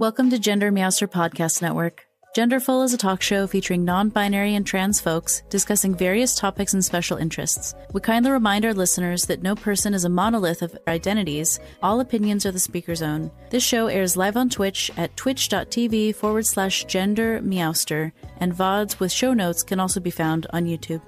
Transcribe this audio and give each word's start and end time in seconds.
Welcome 0.00 0.30
to 0.30 0.38
Gender 0.38 0.70
Meowster 0.70 1.10
Podcast 1.10 1.60
Network. 1.60 2.06
Genderful 2.36 2.84
is 2.84 2.94
a 2.94 2.96
talk 2.96 3.20
show 3.20 3.48
featuring 3.48 3.84
non 3.84 4.10
binary 4.10 4.54
and 4.54 4.64
trans 4.64 5.00
folks 5.00 5.42
discussing 5.50 5.92
various 5.92 6.36
topics 6.36 6.72
and 6.72 6.84
special 6.84 7.16
interests. 7.16 7.74
We 7.92 8.00
kindly 8.00 8.30
remind 8.30 8.64
our 8.64 8.72
listeners 8.72 9.24
that 9.24 9.42
no 9.42 9.56
person 9.56 9.94
is 9.94 10.04
a 10.04 10.08
monolith 10.08 10.62
of 10.62 10.78
identities, 10.86 11.58
all 11.82 11.98
opinions 11.98 12.46
are 12.46 12.52
the 12.52 12.60
speaker's 12.60 13.02
own. 13.02 13.32
This 13.50 13.64
show 13.64 13.88
airs 13.88 14.16
live 14.16 14.36
on 14.36 14.50
Twitch 14.50 14.88
at 14.96 15.16
twitch.tv 15.16 16.14
forward 16.14 16.46
slash 16.46 16.84
gender 16.84 17.40
meowster, 17.40 18.12
and 18.36 18.54
VODs 18.54 19.00
with 19.00 19.10
show 19.10 19.34
notes 19.34 19.64
can 19.64 19.80
also 19.80 19.98
be 19.98 20.12
found 20.12 20.46
on 20.52 20.66
YouTube. 20.66 21.02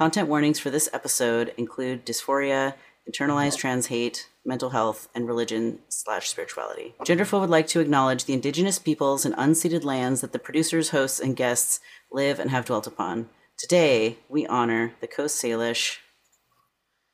Content 0.00 0.28
warnings 0.28 0.58
for 0.58 0.70
this 0.70 0.88
episode 0.94 1.52
include 1.58 2.06
dysphoria, 2.06 2.72
internalized 3.06 3.48
mm-hmm. 3.48 3.58
trans 3.58 3.88
hate, 3.88 4.30
mental 4.46 4.70
health, 4.70 5.10
and 5.14 5.28
religion 5.28 5.78
slash 5.90 6.30
spirituality. 6.30 6.94
Genderful 7.04 7.38
would 7.38 7.50
like 7.50 7.66
to 7.66 7.80
acknowledge 7.80 8.24
the 8.24 8.32
indigenous 8.32 8.78
peoples 8.78 9.26
and 9.26 9.34
unceded 9.36 9.84
lands 9.84 10.22
that 10.22 10.32
the 10.32 10.38
producers, 10.38 10.88
hosts, 10.88 11.20
and 11.20 11.36
guests 11.36 11.80
live 12.10 12.38
and 12.38 12.50
have 12.50 12.64
dwelt 12.64 12.86
upon. 12.86 13.28
Today, 13.58 14.16
we 14.30 14.46
honor 14.46 14.94
the 15.02 15.06
Coast 15.06 15.42
Salish, 15.42 15.98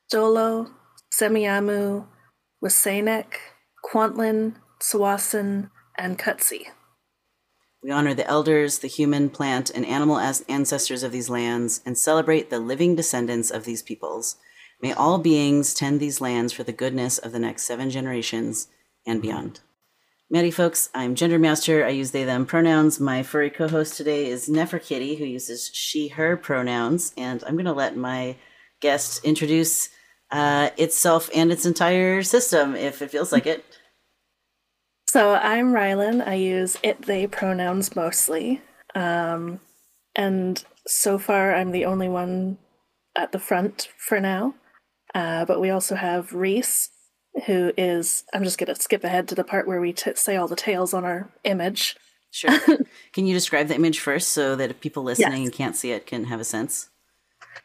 Dolo, 0.09 0.67
Semiahmoo, 1.13 2.07
Wasanek, 2.63 3.33
Kwantlen, 3.83 4.55
Tsawwassen, 4.81 5.71
and 5.97 6.17
Katzie. 6.17 6.67
We 7.87 7.93
honor 7.93 8.13
the 8.13 8.27
elders, 8.27 8.79
the 8.79 8.89
human, 8.89 9.29
plant, 9.29 9.69
and 9.69 9.85
animal 9.85 10.19
as- 10.19 10.43
ancestors 10.49 11.03
of 11.03 11.13
these 11.13 11.29
lands, 11.29 11.79
and 11.85 11.97
celebrate 11.97 12.49
the 12.49 12.59
living 12.59 12.97
descendants 12.97 13.49
of 13.49 13.63
these 13.63 13.81
peoples. 13.81 14.35
May 14.81 14.91
all 14.91 15.19
beings 15.19 15.73
tend 15.73 16.01
these 16.01 16.19
lands 16.19 16.51
for 16.51 16.63
the 16.63 16.73
goodness 16.73 17.17
of 17.17 17.31
the 17.31 17.39
next 17.39 17.63
seven 17.63 17.89
generations 17.89 18.67
and 19.05 19.21
beyond. 19.21 19.61
Maddie 20.29 20.51
folks, 20.51 20.89
I'm 20.93 21.15
Gender 21.15 21.39
Meowster. 21.39 21.85
I 21.85 21.91
use 21.91 22.11
they, 22.11 22.25
them 22.25 22.45
pronouns. 22.45 22.99
My 22.99 23.23
furry 23.23 23.49
co 23.49 23.69
host 23.69 23.95
today 23.95 24.25
is 24.25 24.49
Neferkitty, 24.49 25.17
who 25.17 25.23
uses 25.23 25.71
she, 25.73 26.09
her 26.09 26.35
pronouns. 26.35 27.13
And 27.15 27.41
I'm 27.45 27.53
going 27.53 27.63
to 27.67 27.71
let 27.71 27.95
my 27.95 28.35
guest 28.81 29.23
introduce 29.23 29.87
uh, 30.29 30.71
itself 30.75 31.29
and 31.33 31.53
its 31.53 31.65
entire 31.65 32.21
system 32.21 32.75
if 32.75 33.01
it 33.01 33.11
feels 33.11 33.31
like 33.31 33.45
it. 33.45 33.63
So 35.09 35.33
I'm 35.35 35.71
Rylan. 35.71 36.25
I 36.27 36.33
use 36.35 36.77
it, 36.83 37.03
they 37.03 37.27
pronouns 37.27 37.95
mostly. 37.95 38.61
Um, 38.93 39.59
and 40.15 40.63
so 40.85 41.17
far, 41.17 41.55
I'm 41.55 41.71
the 41.71 41.85
only 41.85 42.09
one 42.09 42.57
at 43.15 43.31
the 43.31 43.39
front 43.39 43.89
for 43.97 44.19
now. 44.19 44.55
Uh, 45.15 45.45
but 45.45 45.61
we 45.61 45.69
also 45.69 45.95
have 45.95 46.33
Reese, 46.33 46.89
who 47.45 47.71
is, 47.77 48.23
I'm 48.33 48.43
just 48.43 48.57
going 48.57 48.73
to 48.73 48.81
skip 48.81 49.03
ahead 49.03 49.27
to 49.29 49.35
the 49.35 49.43
part 49.43 49.67
where 49.67 49.79
we 49.79 49.93
t- 49.93 50.15
say 50.15 50.35
all 50.35 50.47
the 50.47 50.55
tales 50.55 50.93
on 50.93 51.05
our 51.05 51.29
image. 51.43 51.95
Sure. 52.31 52.59
can 53.13 53.25
you 53.25 53.33
describe 53.33 53.69
the 53.69 53.75
image 53.75 53.99
first 53.99 54.29
so 54.29 54.55
that 54.57 54.69
if 54.69 54.81
people 54.81 55.03
listening 55.03 55.43
Yes. 55.43 55.47
and 55.47 55.53
can't 55.53 55.75
see 55.75 55.91
it 55.91 56.05
can 56.05 56.25
have 56.25 56.41
a 56.41 56.43
sense? 56.43 56.89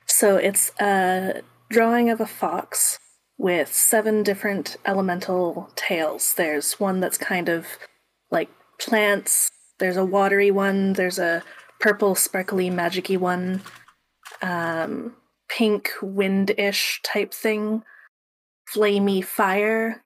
So 0.06 0.36
it's 0.36 0.70
a 0.80 1.42
drawing 1.68 2.08
of 2.08 2.20
a 2.20 2.26
fox 2.26 2.98
with 3.38 3.74
seven 3.74 4.22
different 4.22 4.76
elemental 4.86 5.70
tails. 5.74 6.34
There's 6.34 6.78
one 6.78 7.00
that's 7.00 7.18
kind 7.18 7.48
of 7.48 7.66
like 8.30 8.48
plants, 8.78 9.50
there's 9.78 9.96
a 9.96 10.04
watery 10.04 10.50
one, 10.50 10.92
there's 10.92 11.18
a 11.18 11.42
purple, 11.80 12.14
sparkly, 12.14 12.70
magicy 12.70 13.18
one, 13.18 13.62
um, 14.42 15.16
pink, 15.48 15.90
wind-ish 16.00 17.00
type 17.02 17.34
thing, 17.34 17.82
flamey 18.72 19.24
fire, 19.24 20.04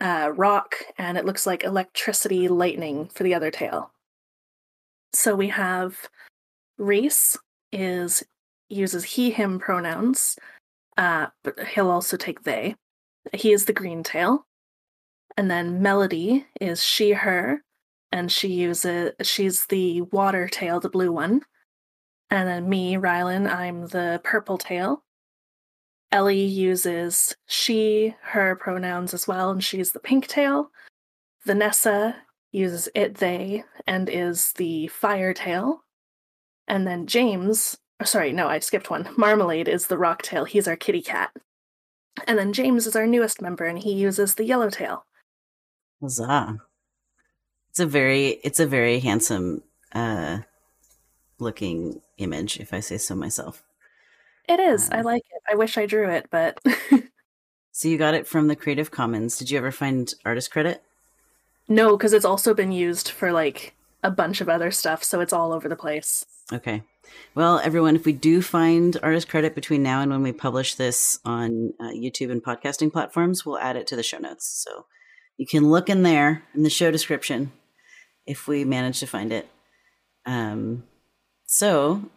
uh, 0.00 0.32
rock, 0.34 0.76
and 0.98 1.18
it 1.18 1.24
looks 1.24 1.46
like 1.46 1.64
electricity, 1.64 2.48
lightning 2.48 3.08
for 3.12 3.24
the 3.24 3.34
other 3.34 3.50
tail. 3.50 3.90
So 5.12 5.34
we 5.34 5.48
have 5.48 6.08
Reese 6.78 7.36
is 7.70 8.22
uses 8.68 9.04
he 9.04 9.30
him 9.30 9.58
pronouns, 9.58 10.38
uh, 10.96 11.26
but 11.42 11.58
he'll 11.68 11.90
also 11.90 12.16
take 12.16 12.42
they. 12.42 12.76
He 13.32 13.52
is 13.52 13.64
the 13.64 13.72
green 13.72 14.02
tail. 14.02 14.46
And 15.36 15.50
then 15.50 15.80
Melody 15.80 16.46
is 16.60 16.84
she 16.84 17.12
her, 17.12 17.62
and 18.10 18.30
she 18.30 18.48
uses 18.48 19.12
she's 19.22 19.66
the 19.66 20.02
water 20.02 20.48
tail, 20.48 20.80
the 20.80 20.90
blue 20.90 21.12
one. 21.12 21.42
And 22.30 22.48
then 22.48 22.68
me, 22.68 22.96
Rylan, 22.96 23.50
I'm 23.50 23.86
the 23.86 24.20
purple 24.24 24.58
tail. 24.58 25.02
Ellie 26.10 26.44
uses 26.44 27.34
she, 27.46 28.14
her 28.22 28.54
pronouns 28.56 29.14
as 29.14 29.26
well, 29.26 29.50
and 29.50 29.64
she's 29.64 29.92
the 29.92 30.00
pink 30.00 30.26
tail. 30.26 30.70
Vanessa 31.46 32.16
uses 32.52 32.88
it, 32.94 33.14
they, 33.16 33.64
and 33.86 34.10
is 34.10 34.52
the 34.54 34.88
fire 34.88 35.32
tail. 35.32 35.84
And 36.68 36.86
then 36.86 37.06
James, 37.06 37.78
sorry, 38.04 38.32
no, 38.32 38.48
I 38.48 38.58
skipped 38.58 38.90
one. 38.90 39.08
Marmalade 39.16 39.68
is 39.68 39.86
the 39.86 39.98
rock 39.98 40.22
tail. 40.22 40.44
He's 40.44 40.68
our 40.68 40.76
kitty 40.76 41.02
cat. 41.02 41.30
And 42.26 42.38
then 42.38 42.52
James 42.52 42.86
is 42.86 42.94
our 42.96 43.06
newest 43.06 43.40
member, 43.40 43.64
and 43.64 43.78
he 43.78 43.92
uses 43.94 44.34
the 44.34 44.44
yellow 44.44 44.70
tail. 44.70 45.04
Huzzah. 46.00 46.58
It's 47.70 47.80
a 47.80 47.86
very 47.86 48.40
it's 48.44 48.60
a 48.60 48.66
very 48.66 48.98
handsome 49.00 49.62
uh 49.94 50.38
looking 51.38 52.02
image, 52.18 52.60
if 52.60 52.72
I 52.74 52.80
say 52.80 52.98
so 52.98 53.14
myself. 53.14 53.62
It 54.48 54.60
is. 54.60 54.90
I 54.90 54.98
Um, 54.98 55.04
like 55.04 55.22
it. 55.30 55.42
I 55.50 55.54
wish 55.54 55.78
I 55.78 55.86
drew 55.86 56.08
it, 56.10 56.26
but 56.30 56.58
So 57.72 57.88
you 57.88 57.96
got 57.96 58.14
it 58.14 58.26
from 58.26 58.48
the 58.48 58.56
Creative 58.56 58.90
Commons. 58.90 59.38
Did 59.38 59.50
you 59.50 59.56
ever 59.56 59.70
find 59.72 60.12
artist 60.24 60.50
credit? 60.50 60.82
no, 61.68 61.96
because 61.96 62.12
it's 62.12 62.24
also 62.26 62.52
been 62.52 62.72
used 62.72 63.08
for 63.08 63.32
like 63.32 63.74
a 64.02 64.10
bunch 64.10 64.40
of 64.40 64.48
other 64.48 64.70
stuff, 64.70 65.04
so 65.04 65.20
it's 65.20 65.32
all 65.32 65.52
over 65.52 65.68
the 65.68 65.76
place. 65.76 66.24
Okay. 66.52 66.82
Well, 67.34 67.60
everyone, 67.60 67.96
if 67.96 68.04
we 68.04 68.12
do 68.12 68.42
find 68.42 68.96
artist 69.02 69.28
credit 69.28 69.54
between 69.54 69.82
now 69.82 70.00
and 70.00 70.10
when 70.10 70.22
we 70.22 70.32
publish 70.32 70.74
this 70.74 71.18
on 71.24 71.72
uh, 71.80 71.90
YouTube 71.90 72.30
and 72.30 72.42
podcasting 72.42 72.92
platforms, 72.92 73.44
we'll 73.44 73.58
add 73.58 73.76
it 73.76 73.86
to 73.88 73.96
the 73.96 74.02
show 74.02 74.18
notes. 74.18 74.46
So 74.46 74.86
you 75.36 75.46
can 75.46 75.68
look 75.68 75.88
in 75.88 76.02
there 76.02 76.42
in 76.54 76.62
the 76.62 76.70
show 76.70 76.90
description 76.90 77.52
if 78.26 78.46
we 78.46 78.64
manage 78.64 79.00
to 79.00 79.06
find 79.06 79.32
it. 79.32 79.48
Um, 80.26 80.84
so 81.46 82.10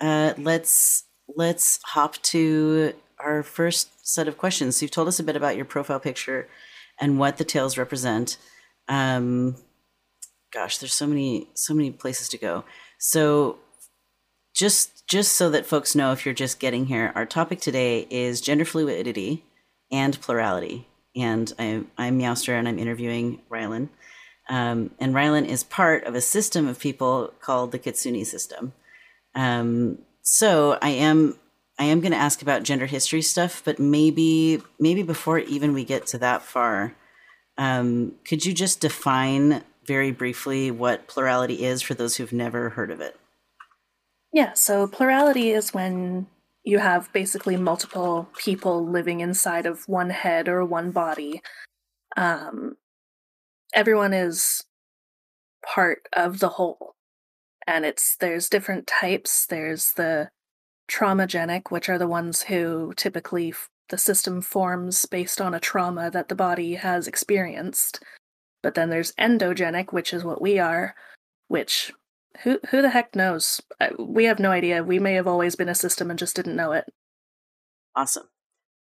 uh, 0.00 0.34
let's 0.38 1.04
let's 1.36 1.80
hop 1.84 2.20
to 2.22 2.92
our 3.18 3.42
first 3.42 4.06
set 4.06 4.28
of 4.28 4.38
questions. 4.38 4.76
So 4.76 4.84
you've 4.84 4.90
told 4.90 5.08
us 5.08 5.20
a 5.20 5.24
bit 5.24 5.36
about 5.36 5.56
your 5.56 5.64
profile 5.64 6.00
picture 6.00 6.48
and 7.00 7.18
what 7.18 7.36
the 7.36 7.44
tails 7.44 7.78
represent. 7.78 8.36
Um, 8.88 9.56
gosh, 10.52 10.78
there's 10.78 10.92
so 10.92 11.06
many 11.06 11.48
so 11.54 11.74
many 11.74 11.90
places 11.90 12.28
to 12.30 12.38
go. 12.38 12.64
So 12.98 13.58
just 14.54 15.06
just 15.06 15.32
so 15.32 15.50
that 15.50 15.66
folks 15.66 15.94
know 15.94 16.12
if 16.12 16.24
you're 16.24 16.34
just 16.34 16.60
getting 16.60 16.86
here, 16.86 17.12
our 17.14 17.26
topic 17.26 17.60
today 17.60 18.06
is 18.10 18.40
gender 18.40 18.64
fluidity 18.64 19.44
and 19.90 20.20
plurality. 20.20 20.86
And 21.16 21.52
I, 21.58 21.82
I'm 21.98 22.18
Meowster 22.18 22.56
and 22.56 22.68
I'm 22.68 22.78
interviewing 22.78 23.40
Rylan. 23.50 23.88
Um, 24.48 24.90
and 24.98 25.14
Rylan 25.14 25.46
is 25.46 25.64
part 25.64 26.04
of 26.04 26.14
a 26.14 26.20
system 26.20 26.68
of 26.68 26.78
people 26.78 27.32
called 27.40 27.72
the 27.72 27.78
Kitsune 27.78 28.24
system. 28.24 28.72
Um, 29.34 29.98
so 30.22 30.78
I 30.82 30.90
am 30.90 31.36
I 31.78 31.84
am 31.84 32.00
going 32.00 32.12
to 32.12 32.18
ask 32.18 32.42
about 32.42 32.62
gender 32.62 32.86
history 32.86 33.22
stuff, 33.22 33.62
but 33.64 33.78
maybe 33.78 34.62
maybe 34.78 35.02
before 35.02 35.38
even 35.38 35.72
we 35.72 35.84
get 35.84 36.06
to 36.08 36.18
that 36.18 36.42
far, 36.42 36.94
um, 37.56 38.12
could 38.24 38.44
you 38.44 38.52
just 38.52 38.80
define 38.80 39.62
very 39.84 40.12
briefly 40.12 40.70
what 40.70 41.06
plurality 41.06 41.64
is 41.64 41.82
for 41.82 41.94
those 41.94 42.16
who've 42.16 42.32
never 42.32 42.70
heard 42.70 42.90
of 42.90 43.00
it? 43.00 43.16
Yeah, 44.32 44.52
so 44.52 44.86
plurality 44.86 45.50
is 45.50 45.74
when 45.74 46.26
you 46.62 46.78
have 46.78 47.12
basically 47.12 47.56
multiple 47.56 48.28
people 48.38 48.86
living 48.86 49.20
inside 49.20 49.66
of 49.66 49.88
one 49.88 50.10
head 50.10 50.48
or 50.48 50.64
one 50.64 50.90
body. 50.90 51.42
Um, 52.16 52.76
everyone 53.74 54.12
is 54.12 54.64
part 55.64 56.06
of 56.12 56.40
the 56.40 56.50
whole. 56.50 56.94
And 57.66 57.84
it's 57.84 58.16
there's 58.16 58.48
different 58.48 58.86
types. 58.86 59.46
There's 59.46 59.92
the 59.92 60.30
traumagenic, 60.90 61.70
which 61.70 61.88
are 61.88 61.98
the 61.98 62.08
ones 62.08 62.42
who 62.42 62.92
typically 62.96 63.50
f- 63.50 63.68
the 63.90 63.98
system 63.98 64.40
forms 64.40 65.06
based 65.06 65.40
on 65.40 65.54
a 65.54 65.60
trauma 65.60 66.10
that 66.10 66.28
the 66.28 66.34
body 66.34 66.74
has 66.74 67.06
experienced. 67.06 68.02
But 68.62 68.74
then 68.74 68.90
there's 68.90 69.12
endogenic, 69.12 69.92
which 69.92 70.12
is 70.12 70.24
what 70.24 70.42
we 70.42 70.58
are, 70.58 70.94
which 71.48 71.92
who 72.42 72.58
who 72.70 72.82
the 72.82 72.90
heck 72.90 73.14
knows? 73.14 73.60
We 73.98 74.24
have 74.24 74.38
no 74.38 74.50
idea. 74.50 74.82
We 74.82 74.98
may 74.98 75.14
have 75.14 75.26
always 75.26 75.56
been 75.56 75.68
a 75.68 75.74
system 75.74 76.10
and 76.10 76.18
just 76.18 76.36
didn't 76.36 76.56
know 76.56 76.72
it. 76.72 76.84
Awesome. 77.96 78.28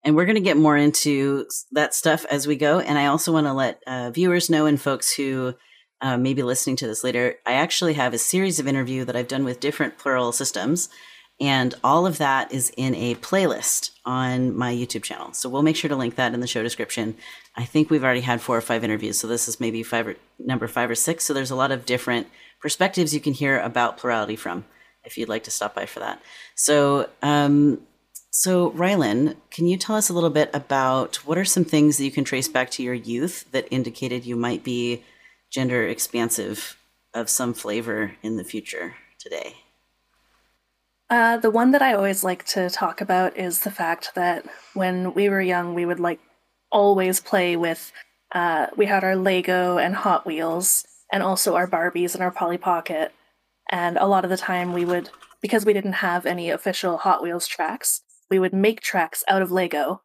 And 0.03 0.15
we're 0.15 0.25
going 0.25 0.35
to 0.35 0.41
get 0.41 0.57
more 0.57 0.77
into 0.77 1.45
that 1.71 1.93
stuff 1.93 2.25
as 2.31 2.47
we 2.47 2.55
go. 2.55 2.79
And 2.79 2.97
I 2.97 3.07
also 3.07 3.33
want 3.33 3.47
to 3.47 3.53
let 3.53 3.81
uh, 3.85 4.11
viewers 4.11 4.49
know 4.49 4.65
and 4.65 4.79
folks 4.79 5.13
who 5.13 5.55
uh, 6.01 6.17
may 6.17 6.33
be 6.33 6.43
listening 6.43 6.77
to 6.77 6.87
this 6.87 7.03
later, 7.03 7.35
I 7.45 7.53
actually 7.53 7.93
have 7.95 8.13
a 8.13 8.17
series 8.17 8.59
of 8.59 8.67
interview 8.67 9.03
that 9.05 9.15
I've 9.15 9.27
done 9.27 9.43
with 9.43 9.59
different 9.59 9.97
plural 9.97 10.31
systems. 10.31 10.87
And 11.41 11.73
all 11.83 12.05
of 12.05 12.17
that 12.17 12.51
is 12.51 12.71
in 12.75 12.93
a 12.95 13.15
playlist 13.15 13.91
on 14.05 14.55
my 14.55 14.73
YouTube 14.73 15.03
channel. 15.03 15.31
So 15.33 15.47
we'll 15.47 15.61
make 15.61 15.77
sure 15.77 15.87
to 15.87 15.95
link 15.95 16.15
that 16.15 16.33
in 16.33 16.41
the 16.41 16.47
show 16.47 16.63
description. 16.63 17.15
I 17.55 17.63
think 17.63 17.89
we've 17.89 18.03
already 18.03 18.21
had 18.21 18.41
four 18.41 18.57
or 18.57 18.61
five 18.61 18.83
interviews. 18.83 19.17
So 19.19 19.27
this 19.27 19.47
is 19.47 19.59
maybe 19.59 19.81
five 19.81 20.07
or 20.07 20.15
number 20.37 20.67
five 20.67 20.89
or 20.89 20.95
six. 20.95 21.23
So 21.23 21.33
there's 21.33 21.51
a 21.51 21.55
lot 21.55 21.71
of 21.71 21.85
different 21.85 22.27
perspectives 22.59 23.13
you 23.13 23.21
can 23.21 23.33
hear 23.33 23.59
about 23.59 23.97
plurality 23.97 24.35
from 24.35 24.65
if 25.05 25.17
you'd 25.17 25.29
like 25.29 25.43
to 25.45 25.51
stop 25.51 25.73
by 25.73 25.85
for 25.85 25.99
that. 25.99 26.21
So, 26.55 27.09
um, 27.21 27.81
so 28.31 28.71
Rylan, 28.71 29.35
can 29.49 29.65
you 29.65 29.77
tell 29.77 29.95
us 29.95 30.09
a 30.09 30.13
little 30.13 30.29
bit 30.29 30.49
about 30.53 31.17
what 31.25 31.37
are 31.37 31.45
some 31.45 31.65
things 31.65 31.97
that 31.97 32.05
you 32.05 32.11
can 32.11 32.25
trace 32.25 32.47
back 32.47 32.69
to 32.71 32.83
your 32.83 32.93
youth 32.93 33.49
that 33.51 33.67
indicated 33.71 34.25
you 34.25 34.35
might 34.35 34.63
be 34.63 35.03
gender 35.51 35.87
expansive 35.87 36.77
of 37.13 37.29
some 37.29 37.53
flavor 37.53 38.15
in 38.21 38.35
the 38.35 38.43
future 38.43 38.95
today? 39.19 39.55
Uh, 41.09 41.37
the 41.37 41.49
one 41.49 41.71
that 41.71 41.81
I 41.81 41.93
always 41.93 42.23
like 42.23 42.45
to 42.45 42.69
talk 42.69 43.01
about 43.01 43.35
is 43.35 43.59
the 43.59 43.71
fact 43.71 44.11
that 44.15 44.45
when 44.75 45.13
we 45.13 45.27
were 45.27 45.41
young, 45.41 45.73
we 45.73 45.85
would 45.85 45.99
like 45.99 46.19
always 46.71 47.19
play 47.19 47.55
with. 47.55 47.91
Uh, 48.31 48.67
we 48.77 48.85
had 48.85 49.03
our 49.03 49.15
Lego 49.15 49.79
and 49.79 49.95
Hot 49.95 50.25
Wheels, 50.25 50.85
and 51.11 51.23
also 51.23 51.55
our 51.55 51.67
Barbies 51.67 52.13
and 52.13 52.23
our 52.23 52.29
Polly 52.29 52.59
Pocket. 52.59 53.11
And 53.71 53.97
a 53.97 54.05
lot 54.05 54.23
of 54.23 54.29
the 54.29 54.37
time, 54.37 54.73
we 54.73 54.85
would, 54.85 55.09
because 55.41 55.65
we 55.65 55.73
didn't 55.73 55.93
have 55.93 56.27
any 56.27 56.51
official 56.51 56.97
Hot 56.97 57.23
Wheels 57.23 57.47
tracks, 57.47 58.01
we 58.29 58.37
would 58.37 58.53
make 58.53 58.81
tracks 58.81 59.23
out 59.27 59.41
of 59.41 59.51
Lego, 59.51 60.03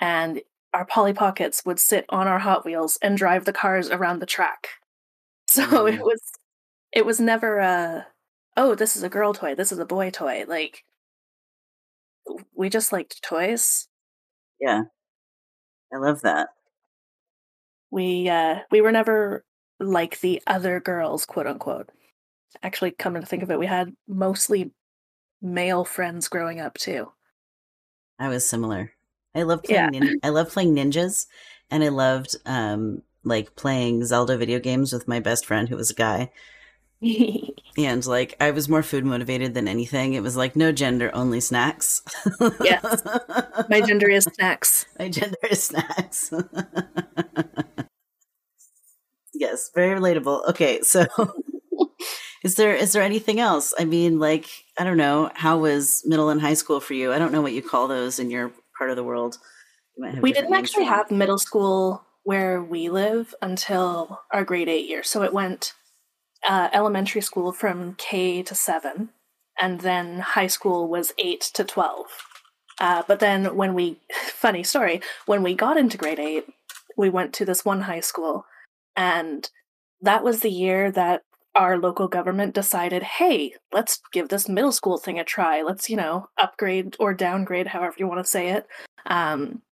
and 0.00 0.40
our 0.72 0.86
Polly 0.86 1.12
Pockets 1.12 1.64
would 1.66 1.78
sit 1.78 2.06
on 2.08 2.26
our 2.26 2.38
Hot 2.38 2.64
Wheels 2.64 2.98
and 3.02 3.18
drive 3.18 3.44
the 3.44 3.52
cars 3.52 3.90
around 3.90 4.20
the 4.20 4.26
track. 4.26 4.68
So 5.48 5.62
mm. 5.64 5.92
it 5.92 6.00
was, 6.00 6.22
it 6.92 7.04
was 7.04 7.20
never 7.20 7.58
a 7.58 8.06
oh, 8.56 8.74
this 8.74 8.96
is 8.96 9.02
a 9.02 9.08
girl 9.08 9.34
toy, 9.34 9.54
this 9.54 9.72
is 9.72 9.78
a 9.78 9.86
boy 9.86 10.10
toy. 10.10 10.44
Like, 10.46 10.84
we 12.54 12.68
just 12.68 12.92
liked 12.92 13.22
toys. 13.22 13.88
Yeah. 14.60 14.82
I 15.92 15.98
love 15.98 16.22
that. 16.22 16.48
We 17.90 18.28
uh 18.28 18.60
we 18.70 18.80
were 18.80 18.92
never 18.92 19.44
like 19.78 20.20
the 20.20 20.42
other 20.46 20.80
girls, 20.80 21.24
quote 21.24 21.46
unquote. 21.46 21.90
Actually, 22.62 22.92
coming 22.92 23.22
to 23.22 23.26
think 23.26 23.42
of 23.42 23.50
it, 23.50 23.58
we 23.58 23.66
had 23.66 23.94
mostly 24.08 24.72
male 25.40 25.84
friends 25.84 26.28
growing 26.28 26.60
up 26.60 26.74
too. 26.74 27.12
I 28.18 28.28
was 28.28 28.48
similar. 28.48 28.92
I 29.34 29.42
loved 29.42 29.64
playing 29.64 29.94
yeah. 29.94 30.00
nin- 30.00 30.20
I 30.22 30.30
loved 30.30 30.52
playing 30.52 30.74
ninjas 30.74 31.26
and 31.70 31.84
I 31.84 31.88
loved 31.88 32.34
um 32.46 33.02
like 33.22 33.54
playing 33.56 34.04
Zelda 34.04 34.36
video 34.36 34.58
games 34.58 34.92
with 34.92 35.08
my 35.08 35.20
best 35.20 35.46
friend 35.46 35.68
who 35.68 35.76
was 35.76 35.90
a 35.90 35.94
guy 35.94 36.30
and 37.76 38.06
like 38.06 38.34
I 38.40 38.50
was 38.50 38.68
more 38.68 38.82
food 38.82 39.04
motivated 39.04 39.54
than 39.54 39.68
anything. 39.68 40.14
It 40.14 40.22
was 40.22 40.36
like 40.36 40.56
no 40.56 40.72
gender, 40.72 41.10
only 41.14 41.40
snacks. 41.40 42.02
yes. 42.62 43.02
My 43.68 43.80
gender 43.80 44.08
is 44.08 44.24
snacks. 44.24 44.86
My 44.98 45.08
gender 45.08 45.38
is 45.50 45.62
snacks. 45.62 46.32
yes, 49.34 49.70
very 49.74 49.98
relatable. 49.98 50.48
Okay, 50.48 50.80
so 50.82 51.06
is 52.42 52.54
there 52.54 52.74
is 52.74 52.92
there 52.92 53.02
anything 53.02 53.40
else? 53.40 53.74
I 53.78 53.84
mean, 53.84 54.18
like, 54.18 54.48
I 54.78 54.84
don't 54.84 54.96
know, 54.96 55.30
how 55.34 55.58
was 55.58 56.02
middle 56.06 56.30
and 56.30 56.40
high 56.40 56.54
school 56.54 56.80
for 56.80 56.94
you? 56.94 57.12
I 57.12 57.18
don't 57.18 57.32
know 57.32 57.42
what 57.42 57.52
you 57.52 57.62
call 57.62 57.88
those 57.88 58.18
in 58.18 58.30
your 58.30 58.52
part 58.78 58.90
of 58.90 58.96
the 58.96 59.04
world. 59.04 59.38
We 60.20 60.32
didn't 60.32 60.54
actually 60.54 60.84
have 60.84 61.10
middle 61.10 61.38
school 61.38 62.04
where 62.22 62.62
we 62.62 62.90
live 62.90 63.34
until 63.40 64.20
our 64.32 64.44
grade 64.44 64.68
eight 64.68 64.88
year. 64.88 65.02
So 65.02 65.22
it 65.22 65.32
went 65.32 65.72
uh, 66.48 66.68
elementary 66.72 67.20
school 67.20 67.52
from 67.52 67.94
K 67.94 68.42
to 68.42 68.54
seven, 68.54 69.10
and 69.60 69.80
then 69.80 70.20
high 70.20 70.46
school 70.46 70.88
was 70.88 71.12
eight 71.18 71.40
to 71.54 71.64
12. 71.64 72.06
Uh, 72.78 73.02
but 73.08 73.20
then 73.20 73.56
when 73.56 73.74
we, 73.74 73.98
funny 74.12 74.62
story, 74.62 75.00
when 75.26 75.42
we 75.42 75.54
got 75.54 75.76
into 75.76 75.96
grade 75.96 76.20
eight, 76.20 76.46
we 76.96 77.10
went 77.10 77.32
to 77.34 77.44
this 77.44 77.64
one 77.64 77.82
high 77.82 78.00
school, 78.00 78.46
and 78.96 79.50
that 80.00 80.24
was 80.24 80.40
the 80.40 80.50
year 80.50 80.90
that 80.92 81.22
our 81.54 81.78
local 81.78 82.06
government 82.06 82.54
decided, 82.54 83.02
hey, 83.02 83.54
let's 83.72 84.00
give 84.12 84.28
this 84.28 84.48
middle 84.48 84.72
school 84.72 84.98
thing 84.98 85.18
a 85.18 85.24
try. 85.24 85.62
Let's, 85.62 85.88
you 85.88 85.96
know, 85.96 86.28
upgrade 86.38 86.94
or 87.00 87.14
downgrade, 87.14 87.66
however 87.66 87.96
you 87.98 88.06
want 88.06 88.22
to 88.22 88.30
say 88.30 88.50
it, 88.50 88.66
um, 89.06 89.62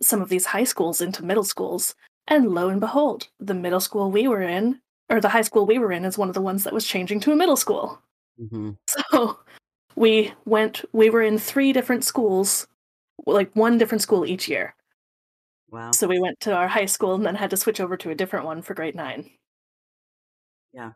some 0.00 0.22
of 0.22 0.28
these 0.28 0.46
high 0.46 0.64
schools 0.64 1.00
into 1.00 1.24
middle 1.24 1.44
schools. 1.44 1.94
And 2.28 2.50
lo 2.50 2.68
and 2.68 2.80
behold, 2.80 3.28
the 3.40 3.54
middle 3.54 3.80
school 3.80 4.10
we 4.10 4.28
were 4.28 4.42
in 4.42 4.80
or 5.08 5.20
the 5.20 5.28
high 5.28 5.42
school 5.42 5.66
we 5.66 5.78
were 5.78 5.92
in 5.92 6.04
is 6.04 6.18
one 6.18 6.28
of 6.28 6.34
the 6.34 6.40
ones 6.40 6.64
that 6.64 6.72
was 6.72 6.86
changing 6.86 7.20
to 7.20 7.32
a 7.32 7.36
middle 7.36 7.56
school. 7.56 8.00
Mm-hmm. 8.40 8.72
So 8.88 9.38
we 9.94 10.32
went, 10.44 10.84
we 10.92 11.10
were 11.10 11.22
in 11.22 11.38
three 11.38 11.72
different 11.72 12.04
schools, 12.04 12.66
like 13.24 13.54
one 13.54 13.78
different 13.78 14.02
school 14.02 14.26
each 14.26 14.48
year. 14.48 14.74
Wow. 15.70 15.92
So 15.92 16.06
we 16.06 16.20
went 16.20 16.38
to 16.40 16.54
our 16.54 16.68
high 16.68 16.86
school 16.86 17.14
and 17.14 17.24
then 17.24 17.34
had 17.34 17.50
to 17.50 17.56
switch 17.56 17.80
over 17.80 17.96
to 17.98 18.10
a 18.10 18.14
different 18.14 18.44
one 18.44 18.62
for 18.62 18.74
grade 18.74 18.94
nine. 18.94 19.30
Yeah. 20.72 20.92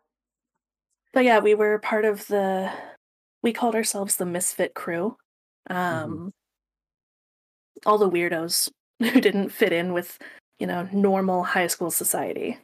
But 1.12 1.24
yeah, 1.24 1.38
we 1.38 1.54
were 1.54 1.78
part 1.78 2.04
of 2.04 2.26
the, 2.26 2.70
we 3.42 3.52
called 3.52 3.74
ourselves 3.74 4.16
the 4.16 4.26
Misfit 4.26 4.74
Crew. 4.74 5.16
Mm-hmm. 5.70 5.76
Um, 5.76 6.10
mm-hmm. 6.10 6.28
All 7.86 7.98
the 7.98 8.10
weirdos 8.10 8.68
who 8.98 9.20
didn't 9.20 9.50
fit 9.50 9.72
in 9.72 9.92
with, 9.92 10.18
you 10.58 10.66
know, 10.66 10.88
normal 10.92 11.44
high 11.44 11.68
school 11.68 11.90
society 11.90 12.58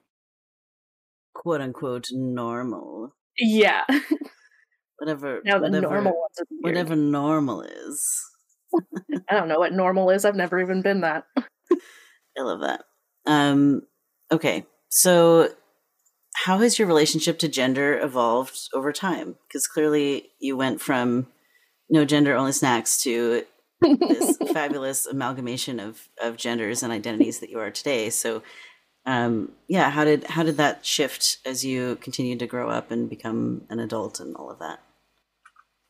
quote 1.42 1.60
unquote 1.60 2.06
normal. 2.12 3.14
Yeah. 3.38 3.84
Whatever. 4.98 5.42
Now 5.44 5.58
the 5.58 5.68
whatever, 5.68 5.80
normal. 5.80 6.26
Whatever 6.62 6.96
normal 6.96 7.62
is. 7.62 8.24
I 9.28 9.34
don't 9.34 9.48
know 9.48 9.58
what 9.58 9.72
normal 9.72 10.10
is. 10.10 10.24
I've 10.24 10.34
never 10.34 10.58
even 10.58 10.80
been 10.80 11.02
that. 11.02 11.24
I 12.38 12.42
love 12.42 12.60
that. 12.60 12.84
Um, 13.26 13.82
okay, 14.32 14.64
so 14.88 15.50
how 16.34 16.58
has 16.58 16.78
your 16.78 16.88
relationship 16.88 17.38
to 17.40 17.48
gender 17.48 17.98
evolved 17.98 18.58
over 18.72 18.92
time? 18.92 19.36
Because 19.46 19.66
clearly 19.66 20.30
you 20.38 20.56
went 20.56 20.80
from 20.80 21.26
no 21.90 22.04
gender 22.04 22.34
only 22.34 22.52
snacks 22.52 23.02
to 23.02 23.44
this 23.80 24.36
fabulous 24.52 25.06
amalgamation 25.06 25.78
of 25.78 26.08
of 26.22 26.36
genders 26.36 26.82
and 26.82 26.92
identities 26.92 27.40
that 27.40 27.50
you 27.50 27.58
are 27.58 27.70
today. 27.70 28.08
So 28.10 28.42
um, 29.06 29.52
yeah, 29.68 29.90
how 29.90 30.04
did 30.04 30.24
how 30.24 30.42
did 30.42 30.56
that 30.56 30.84
shift 30.84 31.38
as 31.46 31.64
you 31.64 31.96
continued 31.96 32.40
to 32.40 32.46
grow 32.46 32.68
up 32.68 32.90
and 32.90 33.08
become 33.08 33.62
an 33.70 33.78
adult 33.78 34.18
and 34.18 34.34
all 34.36 34.50
of 34.50 34.58
that? 34.58 34.80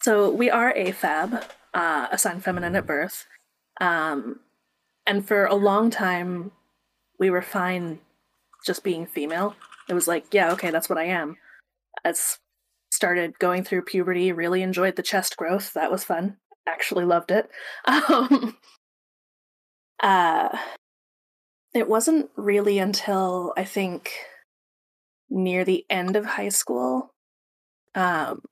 So 0.03 0.31
we 0.31 0.51
are 0.51 0.73
AFAB, 0.75 1.43
uh, 1.73 2.09
assigned 2.13 2.45
feminine 2.45 2.77
at 2.77 2.87
birth, 2.87 3.27
um, 3.81 4.41
and 5.07 5.27
for 5.27 5.47
a 5.47 5.55
long 5.55 5.91
time 5.91 6.53
we 7.19 7.31
were 7.31 7.43
fine 7.43 8.01
just 8.65 8.85
being 8.85 9.07
female. 9.07 9.57
It 9.89 9.95
was 9.95 10.07
like, 10.07 10.27
yeah, 10.33 10.53
okay, 10.53 10.71
that's 10.71 10.89
what 10.89 10.99
I 10.99 11.05
am. 11.05 11.39
As 12.05 12.39
started 12.91 13.39
going 13.39 13.65
through 13.65 13.83
puberty, 13.83 14.33
really 14.33 14.63
enjoyed 14.63 14.97
the 14.97 15.03
chest 15.03 15.37
growth. 15.37 15.73
That 15.73 15.91
was 15.91 16.05
fun. 16.05 16.37
Actually 16.67 17.07
loved 17.07 17.31
it. 17.31 17.49
Um, 17.89 18.57
uh, 20.03 20.59
it 21.77 21.89
wasn't 21.89 22.31
really 22.37 22.79
until 22.79 23.53
I 23.57 23.65
think 23.65 24.13
near 25.29 25.65
the 25.65 25.85
end 25.91 26.17
of 26.17 26.25
high 26.25 26.49
school. 26.49 27.15
Um, 27.95 28.43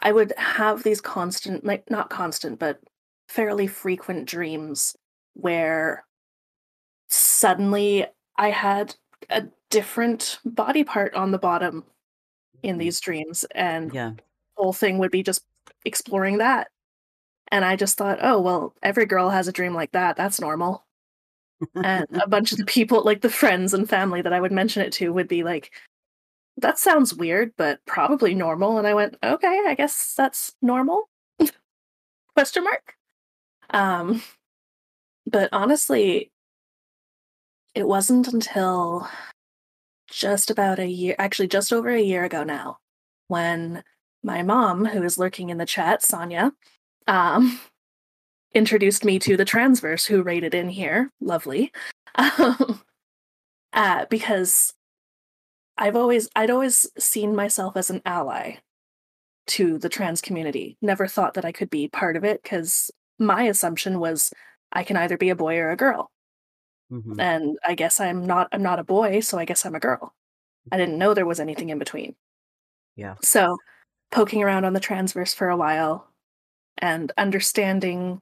I 0.00 0.12
would 0.12 0.32
have 0.36 0.82
these 0.82 1.00
constant, 1.00 1.64
like 1.64 1.90
not 1.90 2.10
constant, 2.10 2.58
but 2.58 2.80
fairly 3.28 3.66
frequent 3.66 4.26
dreams 4.26 4.96
where 5.34 6.04
suddenly 7.08 8.06
I 8.36 8.50
had 8.50 8.94
a 9.30 9.44
different 9.70 10.38
body 10.44 10.84
part 10.84 11.14
on 11.14 11.30
the 11.30 11.38
bottom 11.38 11.84
in 12.62 12.72
mm-hmm. 12.72 12.80
these 12.80 13.00
dreams, 13.00 13.44
and 13.54 13.92
yeah. 13.92 14.12
whole 14.56 14.72
thing 14.72 14.98
would 14.98 15.10
be 15.10 15.22
just 15.22 15.44
exploring 15.84 16.38
that. 16.38 16.68
And 17.48 17.64
I 17.64 17.76
just 17.76 17.96
thought, 17.96 18.18
oh 18.22 18.40
well, 18.40 18.74
every 18.82 19.06
girl 19.06 19.30
has 19.30 19.48
a 19.48 19.52
dream 19.52 19.74
like 19.74 19.92
that. 19.92 20.16
That's 20.16 20.40
normal 20.40 20.84
and 21.82 22.06
a 22.12 22.28
bunch 22.28 22.52
of 22.52 22.58
the 22.58 22.64
people 22.64 23.02
like 23.04 23.20
the 23.20 23.30
friends 23.30 23.74
and 23.74 23.88
family 23.88 24.20
that 24.22 24.32
i 24.32 24.40
would 24.40 24.52
mention 24.52 24.82
it 24.82 24.92
to 24.92 25.12
would 25.12 25.28
be 25.28 25.42
like 25.42 25.70
that 26.56 26.78
sounds 26.78 27.14
weird 27.14 27.52
but 27.56 27.80
probably 27.86 28.34
normal. 28.34 28.78
And 28.78 28.86
i 28.86 28.94
went 28.94 29.16
okay 29.22 29.62
i 29.66 29.74
guess 29.74 30.14
that's 30.14 30.54
normal. 30.62 31.08
Question 32.34 32.64
mark. 32.64 32.94
Um 33.70 34.22
but 35.26 35.48
honestly 35.52 36.30
it 37.74 37.86
wasn't 37.88 38.28
until 38.28 39.08
just 40.08 40.50
about 40.50 40.78
a 40.78 40.86
year 40.86 41.16
actually 41.18 41.48
just 41.48 41.72
over 41.72 41.88
a 41.88 42.00
year 42.00 42.24
ago 42.24 42.44
now 42.44 42.78
when 43.28 43.82
my 44.22 44.42
mom 44.42 44.84
who 44.84 45.02
is 45.02 45.18
lurking 45.18 45.50
in 45.50 45.58
the 45.58 45.66
chat 45.66 46.02
sonia 46.02 46.52
um 47.08 47.58
introduced 48.54 49.04
me 49.04 49.18
to 49.20 49.36
the 49.36 49.44
transverse 49.44 50.04
who 50.06 50.22
rated 50.22 50.54
in 50.54 50.68
here. 50.68 51.10
Lovely. 51.20 51.72
Um, 52.16 52.80
uh, 53.72 54.06
because 54.08 54.72
I've 55.76 55.96
always 55.96 56.28
I'd 56.36 56.50
always 56.50 56.86
seen 56.98 57.34
myself 57.34 57.76
as 57.76 57.90
an 57.90 58.02
ally. 58.06 58.56
to 59.48 59.78
the 59.78 59.88
trans 59.88 60.20
community. 60.22 60.76
Never 60.82 61.06
thought 61.08 61.34
that 61.34 61.44
I 61.44 61.52
could 61.52 61.70
be 61.70 61.88
part 61.88 62.16
of 62.16 62.24
it 62.24 62.42
because 62.42 62.90
my 63.18 63.44
assumption 63.44 64.00
was 64.00 64.32
I 64.72 64.84
can 64.84 64.96
either 64.96 65.18
be 65.18 65.30
a 65.30 65.36
boy 65.36 65.58
or 65.58 65.70
a 65.70 65.76
girl. 65.76 66.10
Mhm. 66.92 67.16
And 67.20 67.58
I 67.66 67.74
guess 67.74 68.00
I'm 68.00 68.26
not 68.26 68.48
I'm 68.52 68.62
not 68.62 68.78
a 68.78 68.84
boy, 68.84 69.20
so 69.20 69.38
I 69.38 69.44
guess 69.44 69.66
I'm 69.66 69.74
a 69.74 69.80
girl. 69.80 70.14
I 70.72 70.76
didn't 70.78 70.98
know 70.98 71.14
there 71.14 71.26
was 71.26 71.40
anything 71.40 71.70
in 71.70 71.78
between. 71.78 72.16
Yeah. 72.96 73.16
So, 73.22 73.58
poking 74.12 74.42
around 74.42 74.64
on 74.66 74.74
the 74.74 74.80
transverse 74.80 75.34
for 75.34 75.48
a 75.50 75.56
while 75.56 76.08
and 76.78 77.12
understanding 77.18 78.20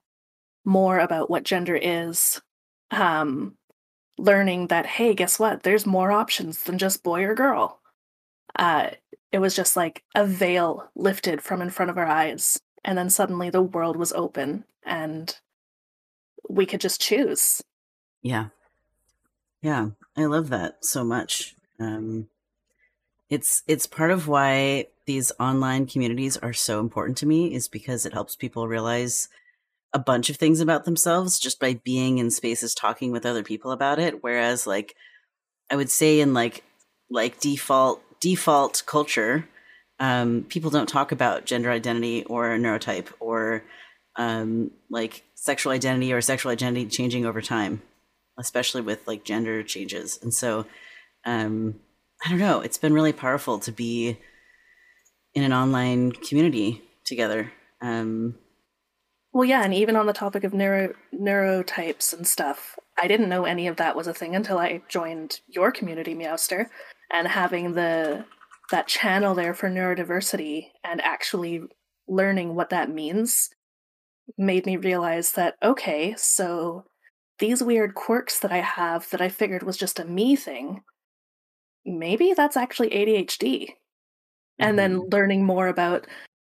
more 0.64 0.98
about 0.98 1.30
what 1.30 1.44
gender 1.44 1.76
is, 1.76 2.40
um, 2.90 3.56
learning 4.18 4.68
that, 4.68 4.86
hey, 4.86 5.14
guess 5.14 5.38
what? 5.38 5.62
There's 5.62 5.86
more 5.86 6.12
options 6.12 6.62
than 6.62 6.78
just 6.78 7.02
boy 7.02 7.24
or 7.24 7.34
girl. 7.34 7.80
Uh, 8.56 8.90
it 9.32 9.38
was 9.38 9.56
just 9.56 9.76
like 9.76 10.04
a 10.14 10.26
veil 10.26 10.88
lifted 10.94 11.42
from 11.42 11.62
in 11.62 11.70
front 11.70 11.90
of 11.90 11.98
our 11.98 12.06
eyes. 12.06 12.60
And 12.84 12.98
then 12.98 13.10
suddenly 13.10 13.50
the 13.50 13.62
world 13.62 13.96
was 13.96 14.12
open 14.12 14.64
and 14.84 15.34
we 16.48 16.66
could 16.66 16.80
just 16.80 17.00
choose. 17.00 17.62
Yeah. 18.20 18.48
Yeah. 19.62 19.90
I 20.16 20.24
love 20.24 20.50
that 20.50 20.84
so 20.84 21.02
much. 21.02 21.56
Um, 21.80 22.28
it's 23.30 23.62
it's 23.66 23.86
part 23.86 24.10
of 24.10 24.28
why 24.28 24.88
these 25.06 25.32
online 25.40 25.86
communities 25.86 26.36
are 26.36 26.52
so 26.52 26.80
important 26.80 27.16
to 27.18 27.26
me 27.26 27.54
is 27.54 27.66
because 27.66 28.04
it 28.04 28.12
helps 28.12 28.36
people 28.36 28.68
realize 28.68 29.28
a 29.94 29.98
bunch 29.98 30.30
of 30.30 30.36
things 30.36 30.60
about 30.60 30.84
themselves 30.84 31.38
just 31.38 31.60
by 31.60 31.74
being 31.84 32.18
in 32.18 32.30
spaces 32.30 32.74
talking 32.74 33.12
with 33.12 33.26
other 33.26 33.42
people 33.42 33.70
about 33.70 33.98
it 33.98 34.22
whereas 34.22 34.66
like 34.66 34.94
i 35.70 35.76
would 35.76 35.90
say 35.90 36.20
in 36.20 36.32
like 36.34 36.64
like 37.10 37.40
default 37.40 38.02
default 38.20 38.82
culture 38.86 39.48
um, 40.00 40.44
people 40.48 40.70
don't 40.70 40.88
talk 40.88 41.12
about 41.12 41.44
gender 41.44 41.70
identity 41.70 42.24
or 42.24 42.48
neurotype 42.58 43.06
or 43.20 43.62
um, 44.16 44.72
like 44.90 45.22
sexual 45.36 45.72
identity 45.72 46.12
or 46.12 46.20
sexual 46.20 46.50
identity 46.50 46.86
changing 46.86 47.24
over 47.24 47.40
time 47.40 47.82
especially 48.38 48.80
with 48.80 49.06
like 49.06 49.24
gender 49.24 49.62
changes 49.62 50.18
and 50.22 50.34
so 50.34 50.66
um, 51.24 51.76
I 52.24 52.30
don't 52.30 52.38
know. 52.38 52.60
It's 52.60 52.78
been 52.78 52.92
really 52.92 53.12
powerful 53.12 53.58
to 53.60 53.72
be 53.72 54.16
in 55.34 55.42
an 55.42 55.52
online 55.52 56.12
community 56.12 56.82
together. 57.04 57.52
Um, 57.80 58.36
Well, 59.32 59.44
yeah, 59.44 59.64
and 59.64 59.72
even 59.72 59.96
on 59.96 60.06
the 60.06 60.12
topic 60.12 60.44
of 60.44 60.52
neuro 60.52 60.94
neurotypes 61.14 62.12
and 62.12 62.26
stuff, 62.26 62.78
I 62.98 63.08
didn't 63.08 63.30
know 63.30 63.44
any 63.44 63.66
of 63.66 63.76
that 63.76 63.96
was 63.96 64.06
a 64.06 64.14
thing 64.14 64.36
until 64.36 64.58
I 64.58 64.82
joined 64.88 65.40
your 65.48 65.72
community, 65.72 66.14
Meowster, 66.14 66.66
and 67.10 67.26
having 67.26 67.72
the 67.72 68.24
that 68.70 68.88
channel 68.88 69.34
there 69.34 69.54
for 69.54 69.68
neurodiversity 69.68 70.68
and 70.84 71.00
actually 71.02 71.62
learning 72.08 72.54
what 72.54 72.70
that 72.70 72.90
means 72.90 73.50
made 74.38 74.66
me 74.66 74.76
realize 74.76 75.32
that 75.32 75.56
okay, 75.62 76.14
so 76.16 76.84
these 77.38 77.62
weird 77.62 77.94
quirks 77.94 78.38
that 78.40 78.52
I 78.52 78.60
have 78.60 79.08
that 79.10 79.20
I 79.20 79.28
figured 79.28 79.62
was 79.62 79.76
just 79.76 79.98
a 79.98 80.04
me 80.04 80.36
thing, 80.36 80.82
maybe 81.84 82.34
that's 82.34 82.56
actually 82.56 82.90
ADHD. 82.90 83.70
And 84.58 84.78
then 84.78 84.98
mm-hmm. 84.98 85.08
learning 85.10 85.44
more 85.44 85.66
about 85.66 86.06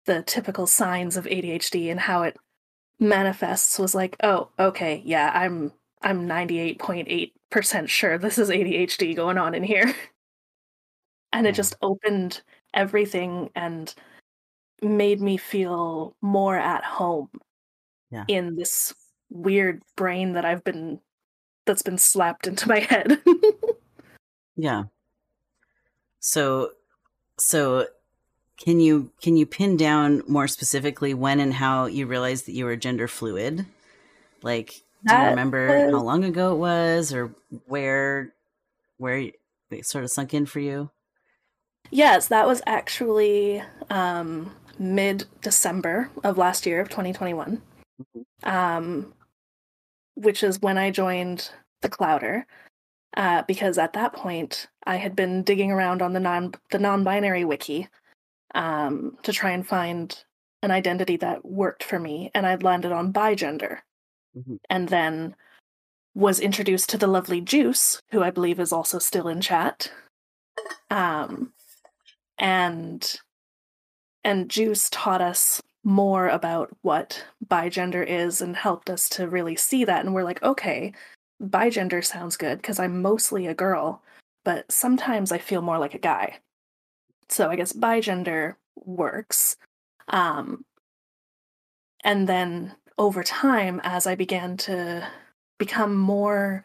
the 0.07 0.23
typical 0.23 0.67
signs 0.67 1.17
of 1.17 1.27
ADHD 1.27 1.91
and 1.91 2.01
how 2.01 2.23
it 2.23 2.37
manifests 3.01 3.79
was 3.79 3.95
like, 3.95 4.17
oh, 4.23 4.49
okay, 4.59 5.03
yeah, 5.05 5.31
I'm 5.35 5.73
I'm 6.03 6.27
98.8% 6.29 7.89
sure 7.89 8.17
this 8.19 8.39
is 8.39 8.49
ADHD 8.51 9.15
going 9.17 9.39
on 9.39 9.55
in 9.55 9.63
here. 9.65 9.93
And 11.33 11.47
it 11.47 11.55
just 11.55 11.77
opened 11.81 12.43
everything 12.75 13.51
and 13.55 13.95
made 14.83 15.21
me 15.21 15.37
feel 15.37 16.17
more 16.23 16.57
at 16.57 16.83
home 16.83 17.29
Yeah. 18.11 18.25
in 18.27 18.57
this 18.57 18.93
weird 19.31 19.81
brain 19.97 20.33
that 20.33 20.45
I've 20.45 20.65
been 20.65 21.01
that's 21.67 21.83
been 21.83 21.99
slapped 21.99 22.49
into 22.49 22.67
my 22.67 22.81
head. 22.81 23.21
yeah. 24.57 24.83
So, 26.19 26.73
so 27.39 27.87
can 28.61 28.79
you 28.79 29.11
can 29.23 29.37
you 29.37 29.47
pin 29.47 29.77
down 29.77 30.23
more 30.29 30.47
specifically 30.47 31.15
when 31.15 31.41
and 31.41 31.55
how 31.55 31.87
you 31.87 32.07
realized 32.07 32.47
that 32.47 32.53
you 32.53 32.67
were 32.67 32.77
gender 32.77 33.09
fluid? 33.09 33.65
Like, 34.43 34.83
do 35.07 35.15
you 35.15 35.23
remember 35.23 35.67
was- 35.67 35.93
how 35.93 36.03
long 36.03 36.25
ago 36.25 36.53
it 36.53 36.59
was, 36.59 37.13
or 37.13 37.35
where 37.67 38.35
where 38.99 39.31
it 39.71 39.87
sort 39.87 40.05
of 40.05 40.11
sunk 40.11 40.35
in 40.35 40.45
for 40.45 40.61
you? 40.61 40.91
Yes, 41.91 42.29
that 42.29 42.47
was 42.47 42.61
actually 42.67 43.63
um, 43.89 44.55
mid 44.79 45.25
December 45.41 46.11
of 46.23 46.37
last 46.37 46.67
year 46.67 46.81
of 46.81 46.91
2021, 46.91 47.63
um, 48.45 49.15
which 50.15 50.43
is 50.43 50.61
when 50.61 50.77
I 50.77 50.91
joined 50.91 51.51
the 51.81 51.89
Clouder. 51.89 52.47
Uh, 53.17 53.43
because 53.49 53.77
at 53.77 53.95
that 53.95 54.13
point, 54.13 54.69
I 54.87 54.97
had 54.97 55.17
been 55.17 55.43
digging 55.43 55.73
around 55.73 56.01
on 56.03 56.13
the 56.13 56.21
non 56.21 56.53
the 56.71 56.79
non-binary 56.79 57.45
wiki 57.45 57.89
um, 58.55 59.17
to 59.23 59.33
try 59.33 59.51
and 59.51 59.67
find 59.67 60.25
an 60.63 60.71
identity 60.71 61.17
that 61.19 61.45
worked 61.45 61.83
for 61.83 61.99
me, 61.99 62.31
and 62.35 62.47
I'd 62.47 62.63
landed 62.63 62.93
on 62.93 63.13
bigender, 63.13 63.79
Mhm. 64.37 64.59
and 64.69 64.89
then 64.89 65.37
was 66.15 66.41
introduced 66.41 66.91
to 66.91 66.99
the 66.99 67.07
lovely 67.07 67.41
Juice, 67.41 68.01
who 68.11 68.23
I 68.23 68.31
believe 68.31 68.61
is 68.61 68.73
also 68.73 68.99
still 68.99 69.29
in 69.29 69.41
chat. 69.41 69.93
Um, 70.91 71.53
and 72.39 73.21
and 74.25 74.51
Juice 74.51 74.91
taught 74.91 75.23
us 75.23 75.63
more 75.83 76.29
about 76.29 76.77
what 76.83 77.25
bigender 77.47 78.07
is 78.07 78.43
and 78.43 78.55
helped 78.55 78.91
us 78.91 79.09
to 79.09 79.29
really 79.29 79.57
see 79.57 79.85
that 79.85 80.05
and 80.05 80.15
we're 80.15 80.25
like 80.25 80.43
okay 80.43 80.93
bigender 81.43 82.05
sounds 82.05 82.37
good 82.37 82.59
because 82.59 82.79
i'm 82.79 83.01
mostly 83.01 83.47
a 83.47 83.55
girl 83.55 84.03
but 84.45 84.71
sometimes 84.71 85.33
i 85.33 85.39
feel 85.39 85.63
more 85.63 85.79
like 85.79 85.95
a 85.95 85.99
guy 85.99 86.39
so 87.31 87.51
i 87.51 87.57
guess 87.57 87.73
bigender 87.73 88.55
works 88.77 89.57
um 90.09 90.65
and 92.03 92.29
then 92.29 92.75
over 92.99 93.23
time 93.23 93.81
as 93.85 94.07
i 94.07 94.15
began 94.15 94.57
to 94.57 95.07
become 95.59 95.97
more 95.97 96.65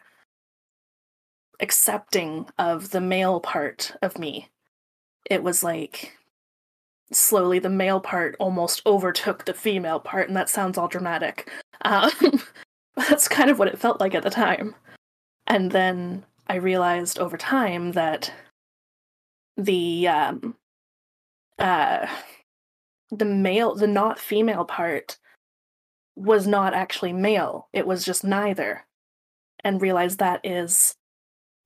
accepting 1.60 2.46
of 2.58 2.90
the 2.90 3.00
male 3.00 3.40
part 3.40 3.94
of 4.02 4.18
me 4.18 4.48
it 5.30 5.42
was 5.42 5.62
like 5.62 6.16
slowly 7.12 7.58
the 7.58 7.70
male 7.70 8.00
part 8.00 8.36
almost 8.38 8.82
overtook 8.86 9.44
the 9.44 9.54
female 9.54 10.00
part 10.00 10.28
and 10.28 10.36
that 10.36 10.48
sounds 10.48 10.76
all 10.76 10.88
dramatic. 10.88 11.50
Um, 11.82 12.10
that's 12.96 13.28
kind 13.28 13.50
of 13.50 13.58
what 13.58 13.68
it 13.68 13.78
felt 13.78 14.00
like 14.00 14.14
at 14.14 14.22
the 14.22 14.30
time. 14.30 14.74
And 15.46 15.70
then 15.70 16.24
i 16.48 16.54
realized 16.56 17.18
over 17.18 17.36
time 17.36 17.92
that 17.92 18.32
the 19.56 20.08
um 20.08 20.54
uh 21.58 22.06
the 23.10 23.24
male 23.24 23.74
the 23.74 23.86
not 23.86 24.18
female 24.18 24.64
part 24.64 25.18
was 26.16 26.46
not 26.46 26.74
actually 26.74 27.12
male 27.12 27.68
it 27.72 27.86
was 27.86 28.04
just 28.04 28.24
neither 28.24 28.84
and 29.64 29.80
realized 29.80 30.18
that 30.18 30.40
is 30.44 30.96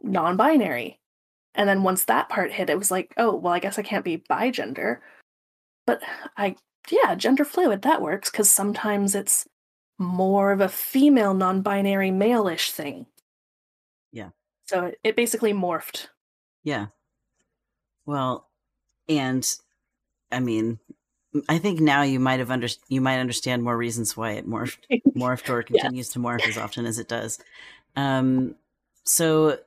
non-binary 0.03 1.01
and 1.55 1.69
then 1.69 1.83
once 1.83 2.05
that 2.05 2.29
part 2.29 2.53
hit, 2.53 2.71
it 2.71 2.79
was 2.79 2.91
like, 2.91 3.13
oh, 3.17 3.35
well, 3.35 3.53
I 3.53 3.59
guess 3.59 3.79
I 3.79 3.83
can't 3.83 4.05
be 4.05 4.19
bigender. 4.19 4.99
But 5.87 6.03
I, 6.37 6.57
yeah, 6.91 7.15
gender 7.15 7.45
fluid, 7.45 7.83
that 7.83 8.03
works 8.03 8.31
because 8.31 8.49
sometimes 8.49 9.15
it's 9.15 9.47
more 9.99 10.53
of 10.53 10.61
a 10.61 10.69
female 10.69 11.35
non 11.35 11.63
binary 11.63 12.11
male 12.11 12.47
ish 12.47 12.71
thing. 12.71 13.07
Yeah. 14.13 14.31
So 14.67 14.87
it, 14.87 14.99
it 15.03 15.17
basically 15.17 15.53
morphed. 15.53 16.09
Yeah. 16.63 16.87
Well, 18.07 18.47
and 19.09 19.47
I 20.33 20.41
mean, 20.41 20.79
I 21.49 21.59
think 21.59 21.81
now 21.81 22.03
you 22.03 22.19
might 22.21 22.41
have 22.41 22.51
under 22.51 22.69
you 22.89 23.01
might 23.01 23.21
understand 23.21 23.63
more 23.63 23.77
reasons 23.77 24.17
why 24.17 24.33
it 24.33 24.49
morphed 24.49 24.79
morphed 25.17 25.49
or 25.49 25.63
continues 25.63 26.09
to 26.11 26.19
morph 26.19 26.47
as 26.47 26.59
often 26.59 26.87
as 26.87 26.99
it 26.99 27.09
does. 27.09 27.39
Um, 27.97 28.57
so, 29.05 29.59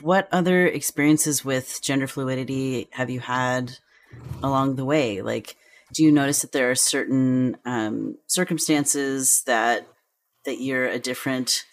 what 0.00 0.28
other 0.32 0.66
experiences 0.66 1.44
with 1.44 1.80
gender 1.82 2.06
fluidity 2.06 2.88
have 2.92 3.10
you 3.10 3.20
had 3.20 3.78
along 4.42 4.76
the 4.76 4.84
way? 4.84 5.22
Like, 5.22 5.56
do 5.92 6.02
you 6.02 6.10
notice 6.10 6.42
that 6.42 6.52
there 6.52 6.70
are 6.70 6.76
certain 6.76 7.56
um, 7.64 8.16
circumstances 8.26 9.42
that 9.46 9.86
that 10.44 10.60
you're 10.60 10.86
a 10.86 10.98
different 10.98 11.64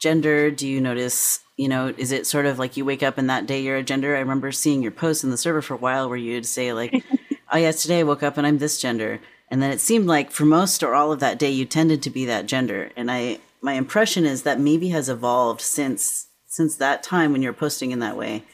gender? 0.00 0.50
Do 0.50 0.66
you 0.66 0.80
notice, 0.80 1.40
you 1.56 1.68
know, 1.68 1.94
is 1.96 2.12
it 2.12 2.26
sort 2.26 2.46
of 2.46 2.58
like 2.58 2.76
you 2.76 2.84
wake 2.84 3.02
up 3.02 3.18
and 3.18 3.30
that 3.30 3.46
day 3.46 3.60
you're 3.60 3.76
a 3.76 3.82
gender? 3.82 4.14
I 4.14 4.20
remember 4.20 4.52
seeing 4.52 4.82
your 4.82 4.92
posts 4.92 5.24
in 5.24 5.30
the 5.30 5.36
server 5.36 5.62
for 5.62 5.74
a 5.74 5.78
while 5.78 6.08
where 6.08 6.18
you'd 6.18 6.46
say 6.46 6.72
like, 6.72 7.02
"Oh 7.52 7.58
yes, 7.58 7.82
today 7.82 8.00
I 8.00 8.04
woke 8.04 8.22
up 8.22 8.36
and 8.36 8.46
I'm 8.46 8.58
this 8.58 8.80
gender," 8.80 9.20
and 9.50 9.62
then 9.62 9.70
it 9.70 9.80
seemed 9.80 10.06
like 10.06 10.30
for 10.30 10.44
most 10.44 10.82
or 10.82 10.94
all 10.94 11.12
of 11.12 11.20
that 11.20 11.38
day 11.38 11.50
you 11.50 11.64
tended 11.64 12.02
to 12.02 12.10
be 12.10 12.26
that 12.26 12.46
gender. 12.46 12.90
And 12.96 13.10
I, 13.10 13.38
my 13.62 13.74
impression 13.74 14.26
is 14.26 14.42
that 14.42 14.60
maybe 14.60 14.90
has 14.90 15.08
evolved 15.08 15.60
since 15.60 16.26
since 16.46 16.76
that 16.76 17.02
time 17.02 17.32
when 17.32 17.42
you're 17.42 17.52
posting 17.52 17.90
in 17.90 18.00
that 18.00 18.16
way 18.16 18.44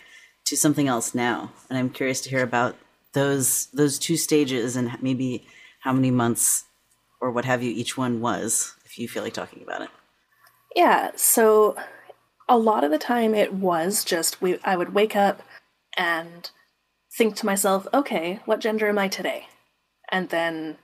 to 0.45 0.57
something 0.57 0.89
else 0.89 1.15
now. 1.15 1.53
And 1.69 1.79
I'm 1.79 1.91
curious 1.91 2.21
to 2.23 2.31
hear 2.31 2.43
about 2.43 2.77
those 3.13 3.67
those 3.67 3.99
two 3.99 4.17
stages 4.17 4.77
and 4.77 4.97
maybe 5.03 5.47
how 5.81 5.93
many 5.93 6.11
months 6.11 6.65
or 7.21 7.31
what 7.31 7.45
have 7.45 7.63
you 7.63 7.71
each 7.71 7.97
one 7.97 8.21
was, 8.21 8.75
if 8.85 8.99
you 8.99 9.09
feel 9.09 9.23
like 9.23 9.35
talking 9.35 9.63
about 9.63 9.83
it. 9.83 9.91
Yeah, 10.75 11.11
so 11.17 11.77
a 12.53 12.59
lot 12.59 12.85
of 12.85 12.91
the 12.91 12.99
time 12.99 13.35
it 13.35 13.55
was 13.55 14.05
just 14.05 14.43
we 14.43 14.59
I 14.63 14.77
would 14.77 14.93
wake 14.93 15.17
up 15.17 15.43
and 15.97 16.51
think 17.17 17.35
to 17.37 17.47
myself, 17.47 17.87
okay, 17.95 18.41
what 18.45 18.61
gender 18.61 18.91
am 18.91 18.99
I 18.99 19.09
today? 19.09 19.47
And 20.11 20.29
then 20.29 20.77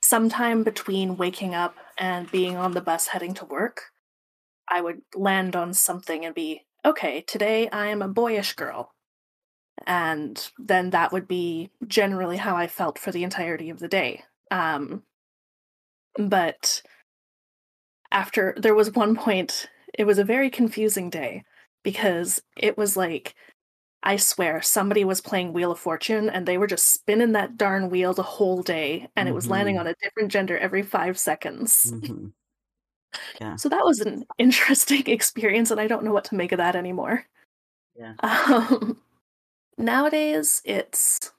sometime 0.00 0.62
between 0.62 1.16
waking 1.16 1.52
up 1.52 1.74
and 1.98 2.30
being 2.30 2.56
on 2.56 2.72
the 2.72 2.80
bus 2.80 3.08
heading 3.08 3.34
to 3.34 3.44
work, 3.44 3.86
I 4.70 4.80
would 4.80 5.02
land 5.16 5.56
on 5.56 5.74
something 5.74 6.24
and 6.24 6.32
be, 6.32 6.64
okay, 6.84 7.22
today 7.22 7.68
I 7.70 7.88
am 7.88 8.02
a 8.02 8.08
boyish 8.08 8.54
girl. 8.54 8.92
And 9.84 10.48
then 10.58 10.90
that 10.90 11.12
would 11.12 11.26
be 11.26 11.70
generally 11.88 12.36
how 12.36 12.56
I 12.56 12.68
felt 12.68 13.00
for 13.00 13.10
the 13.10 13.24
entirety 13.24 13.68
of 13.68 13.80
the 13.80 13.88
day. 13.88 14.22
Um, 14.52 15.02
but 16.16 16.82
after 18.12 18.54
there 18.56 18.76
was 18.76 18.94
one 18.94 19.16
point, 19.16 19.68
it 19.98 20.04
was 20.04 20.18
a 20.18 20.24
very 20.24 20.50
confusing 20.50 21.10
day 21.10 21.42
because 21.82 22.42
it 22.56 22.76
was 22.76 22.96
like 22.96 23.34
I 24.02 24.16
swear 24.16 24.62
somebody 24.62 25.04
was 25.04 25.20
playing 25.20 25.52
Wheel 25.52 25.72
of 25.72 25.80
Fortune 25.80 26.30
and 26.30 26.46
they 26.46 26.58
were 26.58 26.68
just 26.68 26.88
spinning 26.92 27.32
that 27.32 27.56
darn 27.56 27.90
wheel 27.90 28.14
the 28.14 28.22
whole 28.22 28.62
day 28.62 29.08
and 29.16 29.26
mm-hmm. 29.26 29.32
it 29.32 29.34
was 29.34 29.48
landing 29.48 29.74
Mm-hmm. 29.74 29.80
on 29.80 29.86
a 29.88 29.94
different 30.00 30.30
gender 30.30 30.56
every 30.56 30.82
five 30.82 31.18
seconds. 31.18 31.92
Mhm. 31.92 32.32
Yeah. 33.40 33.56
So 33.56 33.68
that 33.68 33.84
was 33.84 34.00
an 34.00 34.24
interesting 34.38 35.06
experience 35.08 35.70
and 35.70 35.80
I 35.80 35.88
don't 35.88 36.04
know 36.04 36.12
what 36.12 36.24
to 36.26 36.36
make 36.36 36.52
of 36.52 36.58
that 36.58 36.76
anymore. 36.76 37.26
Yeah. 37.96 38.14
Um, 38.20 39.00
nowadays 39.78 40.62
it's 40.64 41.32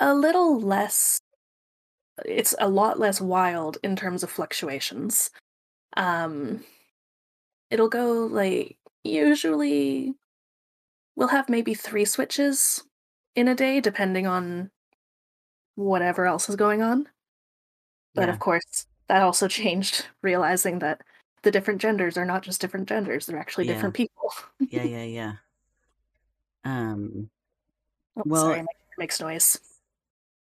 a 0.00 0.14
little 0.14 0.60
less 0.60 1.18
it's 2.24 2.54
a 2.60 2.68
lot 2.68 2.98
less 2.98 3.20
wild 3.20 3.78
in 3.82 3.96
terms 3.96 4.22
of 4.22 4.30
fluctuations. 4.30 5.30
Um 5.96 6.64
it'll 7.74 7.88
go 7.88 8.26
like 8.30 8.76
usually 9.02 10.14
we'll 11.16 11.28
have 11.28 11.48
maybe 11.48 11.74
3 11.74 12.04
switches 12.04 12.84
in 13.34 13.48
a 13.48 13.54
day 13.54 13.80
depending 13.80 14.28
on 14.28 14.70
whatever 15.74 16.24
else 16.24 16.48
is 16.48 16.54
going 16.54 16.82
on. 16.82 17.08
But 18.14 18.28
Yeah. 18.28 18.34
of 18.34 18.38
course, 18.38 18.86
that 19.08 19.22
also 19.22 19.48
changed 19.60 20.06
realizing 20.22 20.78
that 20.78 21.00
the 21.42 21.50
different 21.50 21.80
genders 21.80 22.16
are 22.16 22.24
not 22.24 22.44
just 22.44 22.60
different 22.60 22.88
genders, 22.88 23.26
they're 23.26 23.40
actually 23.40 23.66
Yeah. 23.66 23.72
different 23.74 23.96
people. 23.96 24.32
yeah, 24.60 24.84
yeah, 24.84 25.02
yeah. 25.18 25.32
Um 26.64 27.28
Oh, 28.16 28.22
Well- 28.24 28.42
sorry, 28.42 28.58
computer 28.60 28.94
makes 28.98 29.20
noise. 29.20 29.58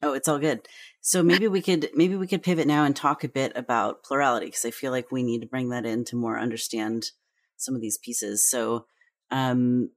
Oh, 0.02 0.14
it's 0.14 0.28
all 0.28 0.40
good. 0.40 0.68
So 1.02 1.24
maybe 1.24 1.48
we 1.48 1.62
could 1.62 1.90
maybe 1.94 2.16
we 2.16 2.28
could 2.28 2.44
pivot 2.44 2.68
now 2.68 2.84
and 2.84 2.96
talk 2.96 3.24
a 3.24 3.30
bit 3.30 3.52
about 3.56 4.04
plurality 4.04 4.48
because 4.48 4.66
I 4.66 4.72
feel 4.72 4.92
like 4.92 5.12
we 5.12 5.24
need 5.24 5.42
to 5.42 5.48
bring 5.48 5.70
that 5.70 5.86
in 5.86 6.06
to 6.06 6.16
more 6.16 6.40
understand 6.40 7.12
some 7.58 7.76
of 7.76 7.82
these 7.82 7.98
pieces. 7.98 8.50
So, 8.50 8.86
um, 9.32 9.90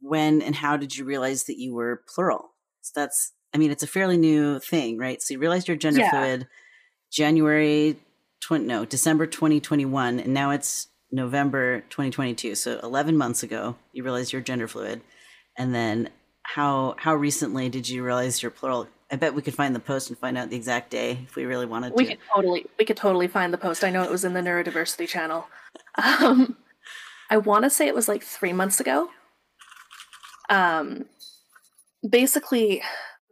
when 0.00 0.42
and 0.42 0.54
how 0.54 0.76
did 0.76 0.96
you 0.96 1.04
realize 1.04 1.44
that 1.44 1.58
you 1.58 1.74
were 1.74 2.02
plural? 2.14 2.50
So 2.82 2.92
that's 2.94 3.32
I 3.54 3.58
mean, 3.58 3.70
it's 3.70 3.82
a 3.82 3.86
fairly 3.88 4.16
new 4.16 4.58
thing, 4.60 4.98
right? 4.98 5.22
So 5.22 5.34
you 5.34 5.40
realized 5.40 5.68
you're 5.68 5.76
gender 5.76 6.00
Yeah. 6.00 6.10
fluid 6.10 6.46
January 7.10 7.96
20 8.40 8.64
no, 8.66 8.84
December 8.84 9.26
2021 9.26 10.20
and 10.20 10.34
now 10.34 10.50
it's 10.50 10.88
November 11.10 11.80
2022. 11.90 12.54
So 12.54 12.78
11 12.82 13.16
months 13.16 13.42
ago, 13.42 13.76
you 13.92 14.02
realized 14.04 14.32
you're 14.32 14.42
gender 14.42 14.68
fluid. 14.68 15.00
And 15.56 15.74
then 15.74 16.10
how 16.54 16.94
how 16.98 17.14
recently 17.14 17.68
did 17.68 17.88
you 17.88 18.04
realize 18.04 18.42
you're 18.42 18.50
plural? 18.50 18.88
I 19.10 19.16
bet 19.16 19.34
we 19.34 19.42
could 19.42 19.54
find 19.54 19.74
the 19.74 19.80
post 19.80 20.10
and 20.10 20.18
find 20.18 20.36
out 20.38 20.50
the 20.50 20.56
exact 20.56 20.90
day 20.90 21.12
if 21.24 21.36
we 21.36 21.44
really 21.44 21.66
wanted 21.66 21.96
We 21.96 22.04
to. 22.04 22.06
could 22.06 22.18
totally 22.34 22.66
we 22.78 22.84
could 22.84 22.96
totally 22.96 23.28
find 23.28 23.52
the 23.52 23.58
post. 23.58 23.84
I 23.84 23.90
know 23.90 24.02
it 24.02 24.10
was 24.10 24.24
in 24.24 24.34
the 24.34 24.40
neurodiversity 24.40 25.08
channel. 25.08 25.46
Um 25.96 26.56
I 27.30 27.38
want 27.38 27.64
to 27.64 27.70
say 27.70 27.88
it 27.88 27.94
was 27.94 28.08
like 28.08 28.22
3 28.24 28.52
months 28.52 28.80
ago. 28.80 29.10
Um 30.50 31.06
basically 32.08 32.82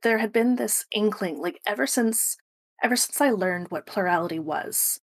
there 0.02 0.18
had 0.18 0.32
been 0.32 0.56
this 0.56 0.84
inkling 0.92 1.40
like 1.40 1.60
ever 1.66 1.86
since 1.86 2.36
ever 2.82 2.96
since 2.96 3.20
I 3.20 3.30
learned 3.30 3.68
what 3.70 3.86
plurality 3.86 4.38
was. 4.38 5.00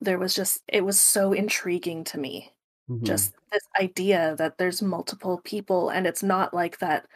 There 0.00 0.18
was 0.18 0.34
just 0.34 0.62
it 0.68 0.84
was 0.84 1.00
so 1.00 1.32
intriguing 1.32 2.04
to 2.06 2.18
me. 2.18 2.52
Mhm. 2.88 3.06
just 3.06 3.34
this 3.52 3.62
idea 3.80 4.36
that 4.38 4.58
there's 4.58 4.82
multiple 4.82 5.40
people 5.44 5.90
and 5.90 6.06
it's 6.06 6.22
not 6.24 6.54
like 6.54 6.78
that 6.80 7.06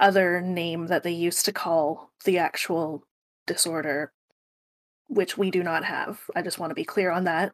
other 0.00 0.40
name 0.40 0.86
that 0.86 1.02
they 1.02 1.10
used 1.12 1.44
to 1.44 1.52
call 1.52 2.10
the 2.24 2.38
actual 2.38 3.04
disorder 3.46 4.12
which 5.08 5.36
we 5.36 5.50
do 5.50 5.62
not 5.62 5.84
have 5.84 6.20
i 6.36 6.42
just 6.42 6.58
want 6.58 6.70
to 6.70 6.74
be 6.74 6.84
clear 6.84 7.10
on 7.10 7.24
that 7.24 7.52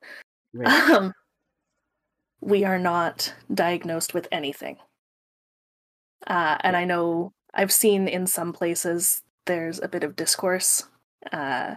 Right. 0.55 0.69
um, 0.91 1.13
we 2.41 2.65
are 2.65 2.79
not 2.79 3.35
diagnosed 3.53 4.15
with 4.15 4.29
anything 4.31 4.77
uh, 6.27 6.57
and 6.61 6.77
i 6.77 6.85
know 6.85 7.33
i've 7.55 7.73
seen 7.73 8.09
in 8.09 8.27
some 8.27 8.53
places 8.53 9.23
there's 9.47 9.81
a 9.81 9.89
bit 9.89 10.05
of 10.05 10.17
discourse 10.17 10.85
uh, 11.33 11.75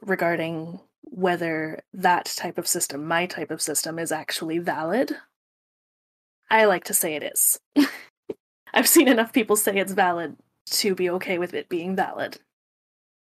regarding 0.00 0.80
whether 1.02 1.80
that 1.92 2.26
type 2.36 2.58
of 2.58 2.66
system, 2.66 3.06
my 3.06 3.26
type 3.26 3.50
of 3.50 3.62
system, 3.62 3.98
is 3.98 4.12
actually 4.12 4.58
valid. 4.58 5.14
I 6.50 6.64
like 6.64 6.84
to 6.84 6.94
say 6.94 7.14
it 7.14 7.22
is. 7.22 7.60
I've 8.74 8.88
seen 8.88 9.08
enough 9.08 9.32
people 9.32 9.56
say 9.56 9.76
it's 9.78 9.92
valid 9.92 10.36
to 10.70 10.94
be 10.94 11.10
okay 11.10 11.38
with 11.38 11.54
it 11.54 11.68
being 11.68 11.94
valid. 11.96 12.38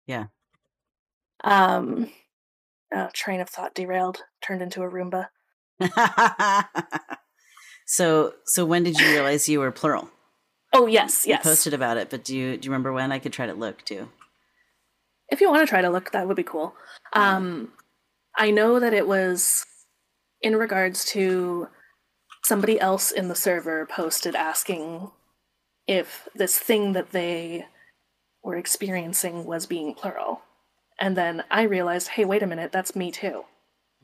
Yeah. 0.07 0.25
Um, 1.43 2.09
uh, 2.95 3.09
train 3.13 3.41
of 3.41 3.49
thought 3.49 3.75
derailed, 3.75 4.19
turned 4.41 4.61
into 4.61 4.81
a 4.83 4.89
Roomba. 4.89 5.27
so 7.85 8.33
so 8.45 8.65
when 8.65 8.83
did 8.83 8.99
you 8.99 9.07
realize 9.09 9.49
you 9.49 9.59
were 9.59 9.71
plural? 9.71 10.09
Oh 10.73 10.87
yes, 10.87 11.25
You 11.25 11.31
yes. 11.31 11.43
posted 11.43 11.73
about 11.73 11.97
it, 11.97 12.09
but 12.09 12.23
do 12.23 12.35
you 12.35 12.57
do 12.57 12.65
you 12.65 12.71
remember 12.71 12.93
when? 12.93 13.11
I 13.11 13.19
could 13.19 13.33
try 13.33 13.45
to 13.45 13.53
look 13.53 13.83
too. 13.85 14.09
if 15.29 15.41
you 15.41 15.49
want 15.49 15.61
to 15.61 15.69
try 15.69 15.81
to 15.81 15.89
look, 15.89 16.11
that 16.11 16.27
would 16.27 16.37
be 16.37 16.43
cool. 16.43 16.75
Um, 17.13 17.73
I 18.35 18.51
know 18.51 18.79
that 18.79 18.93
it 18.93 19.07
was 19.07 19.65
in 20.41 20.55
regards 20.55 21.05
to 21.05 21.67
somebody 22.43 22.79
else 22.79 23.11
in 23.11 23.27
the 23.27 23.35
server 23.35 23.85
posted 23.85 24.35
asking 24.35 25.11
if 25.87 26.27
this 26.35 26.57
thing 26.57 26.93
that 26.93 27.11
they 27.11 27.65
were 28.43 28.55
experiencing 28.55 29.45
was 29.45 29.65
being 29.65 29.93
plural. 29.93 30.41
And 30.99 31.17
then 31.17 31.43
I 31.49 31.63
realized, 31.63 32.09
hey, 32.09 32.25
wait 32.25 32.43
a 32.43 32.47
minute, 32.47 32.71
that's 32.71 32.95
me 32.95 33.11
too. 33.11 33.43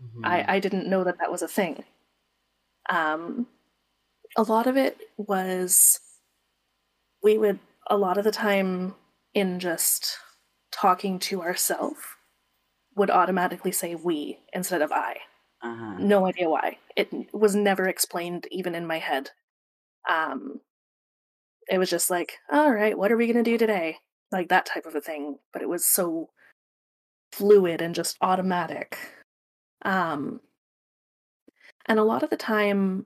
Mm-hmm. 0.02 0.26
I, 0.26 0.46
I 0.48 0.60
didn't 0.60 0.88
know 0.88 1.04
that 1.04 1.20
that 1.20 1.32
was 1.32 1.42
a 1.42 1.48
thing. 1.48 1.84
Um, 2.89 3.48
a 4.38 4.44
lot 4.44 4.68
of 4.68 4.78
it 4.78 4.98
was 5.18 6.00
we 7.22 7.38
would 7.38 7.60
a 7.89 7.98
lot 7.98 8.18
of 8.18 8.24
the 8.24 8.32
time 8.32 8.96
in 9.34 9.60
just 9.60 10.18
talking 10.72 11.20
to 11.20 11.42
ourselves 11.42 12.00
would 12.96 13.10
automatically 13.10 13.72
say 13.72 13.96
we 13.96 14.39
instead 14.54 14.82
of 14.82 14.92
I. 14.92 15.18
uh-huh. 15.62 15.96
No 16.00 16.26
idea 16.26 16.50
why. 16.50 16.78
It 16.96 17.10
was 17.34 17.56
never 17.56 17.88
explained 17.88 18.48
even 18.52 18.76
in 18.76 18.88
my 18.88 19.00
head. 19.00 19.32
Um, 20.10 20.62
it 21.69 21.77
was 21.77 21.89
just 21.89 22.10
like, 22.10 22.38
all 22.51 22.71
right, 22.71 22.97
what 22.97 23.12
are 23.12 23.17
we 23.17 23.27
gonna 23.27 23.43
do 23.43 23.58
today? 23.58 23.97
Like 24.32 24.49
that 24.49 24.65
type 24.65 24.86
of 24.86 24.95
a 24.95 25.01
thing. 25.01 25.38
But 25.53 25.62
it 25.62 25.69
was 25.69 25.86
so 25.86 26.29
fluid 27.32 27.82
and 27.82 27.95
just 27.95 28.17
automatic. 28.21 28.97
Um, 29.84 30.41
and 31.86 31.99
a 31.99 32.03
lot 32.03 32.23
of 32.23 32.29
the 32.29 32.38
time 32.38 33.05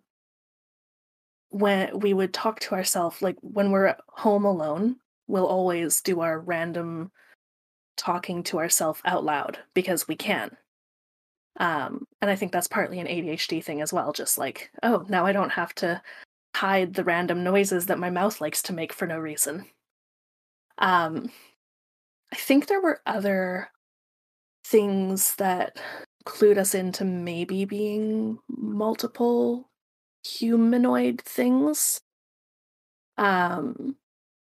when 1.49 1.99
we 1.99 2.13
would 2.13 2.34
talk 2.34 2.60
to 2.62 2.76
ourselves, 2.76 3.21
like 3.21 3.38
when 3.41 3.71
we're 3.71 3.95
home 4.10 4.45
alone, 4.45 4.97
we'll 5.28 5.45
always 5.45 6.02
do 6.02 6.21
our 6.21 6.39
random 6.39 7.12
talking 7.95 8.43
to 8.43 8.58
ourselves 8.60 9.02
out 9.06 9.23
loud 9.23 9.60
because 9.73 10.08
we 10.08 10.15
can. 10.15 10.58
Um, 11.60 12.08
and 12.21 12.32
I 12.32 12.36
think 12.36 12.52
that's 12.52 12.67
partly 12.67 12.99
an 12.99 13.08
ADHD 13.08 13.63
thing 13.63 13.82
as 13.82 13.93
well. 13.93 14.12
Just 14.12 14.38
like, 14.38 14.71
oh, 14.82 15.06
now 15.10 15.26
I 15.26 15.32
don't 15.32 15.52
have 15.52 15.76
to 15.76 16.02
hide 16.56 16.94
the 16.94 17.04
random 17.04 17.44
noises 17.44 17.88
that 17.88 18.00
my 18.00 18.10
mouth 18.10 18.39
likes 18.42 18.62
to 18.63 18.74
make 18.74 18.94
for 18.94 19.08
no 19.08 19.18
reason. 19.18 19.66
Um, 20.78 21.32
I 22.32 22.36
think 22.36 22.68
there 22.68 22.82
were 22.82 23.02
other 23.06 23.70
things 24.66 25.36
that 25.36 25.78
clued 26.26 26.58
us 26.58 26.74
into 26.74 27.04
maybe 27.04 27.66
being 27.66 28.39
multiple 28.48 29.70
humanoid 30.26 31.22
things. 31.22 32.02
Um, 33.18 33.98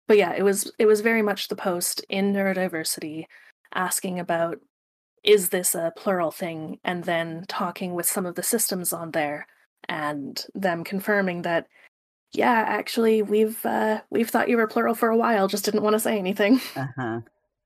but 0.07 0.17
yeah, 0.17 0.33
it 0.35 0.43
was 0.43 0.73
it 0.79 0.87
was 0.87 1.03
very 1.03 1.23
much 1.23 1.49
the 1.49 1.57
post 1.57 2.05
in 2.09 2.33
neurodiversity 2.33 3.27
asking 3.75 4.19
about 4.19 4.59
is 5.23 5.51
this 5.51 5.75
a 5.75 5.93
plural 5.97 6.31
thing 6.31 6.79
and 6.85 7.05
then 7.05 7.45
talking 7.49 7.95
with 7.95 8.07
some 8.07 8.25
of 8.25 8.35
the 8.35 8.43
systems 8.43 8.93
on 8.93 9.11
there 9.11 9.47
and 9.89 10.47
them 10.55 10.85
confirming 10.85 11.43
that 11.43 11.67
yeah, 12.33 12.65
actually, 12.67 13.23
we've 13.23 13.65
uh, 13.65 14.03
we've 14.11 14.29
thought 14.29 14.49
you 14.49 14.57
were 14.57 14.67
plural 14.67 14.95
for 14.95 15.09
a 15.09 15.17
while, 15.17 15.49
just 15.49 15.65
didn't 15.65 15.83
want 15.83 15.95
to 15.95 16.01
say 16.01 16.19
anything. 16.19 16.61
Uh 16.77 16.87
huh. 16.97 17.21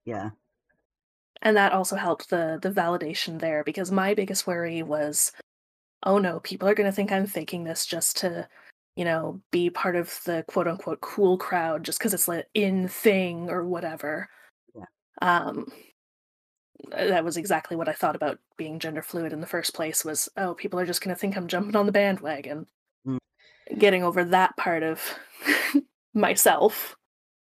Yeah. 0.05 0.31
And 1.43 1.57
that 1.57 1.73
also 1.73 1.97
helped 1.97 2.31
the 2.31 2.59
the 2.63 2.71
validation 2.71 3.41
there 3.41 3.65
because 3.65 3.91
my 3.91 4.15
biggest 4.15 4.47
worry 4.47 4.83
was, 4.83 5.33
oh 6.05 6.19
no, 6.19 6.41
people 6.41 6.69
are 6.69 6.75
going 6.75 6.89
to 6.89 6.95
think 6.95 7.11
I'm 7.11 7.27
faking 7.27 7.65
this 7.65 7.87
just 7.87 8.19
to, 8.19 8.49
you 8.97 9.05
know, 9.05 9.41
be 9.51 9.69
part 9.71 9.97
of 9.97 10.21
the 10.25 10.45
quote 10.49 10.69
unquote 10.69 11.01
cool 11.01 11.37
crowd 11.39 11.85
just 11.85 11.99
because 11.99 12.15
it's 12.15 12.27
the 12.27 12.47
in 12.55 12.89
thing 12.89 13.51
or 13.51 13.65
whatever. 13.67 14.29
Yeah. 14.75 14.85
Um, 15.21 15.67
that 16.91 17.25
was 17.25 17.37
exactly 17.37 17.77
what 17.77 17.89
I 17.89 17.93
thought 17.93 18.17
about 18.17 18.39
being 18.57 18.79
gender 18.79 19.03
fluid 19.03 19.33
in 19.33 19.41
the 19.41 19.47
first 19.47 19.75
place. 19.75 20.05
Was 20.05 20.29
oh, 20.37 20.55
people 20.55 20.79
are 20.79 20.87
just 20.87 21.03
going 21.03 21.15
to 21.15 21.19
think 21.19 21.37
I'm 21.37 21.49
jumping 21.49 21.77
on 21.77 21.87
the 21.87 21.93
bandwagon. 21.93 22.67
Getting 23.79 24.03
over 24.03 24.25
that 24.25 24.57
part 24.57 24.83
of 24.83 25.01
myself 26.15 26.97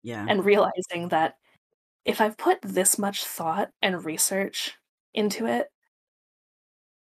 Yeah. 0.04 0.25
and 0.28 0.45
realizing 0.45 1.10
that 1.10 1.36
if 2.06 2.21
I've 2.21 2.38
put 2.38 2.62
this 2.62 2.97
much 2.99 3.25
thought 3.25 3.71
and 3.82 4.04
research 4.06 4.75
into 5.13 5.45
it, 5.47 5.67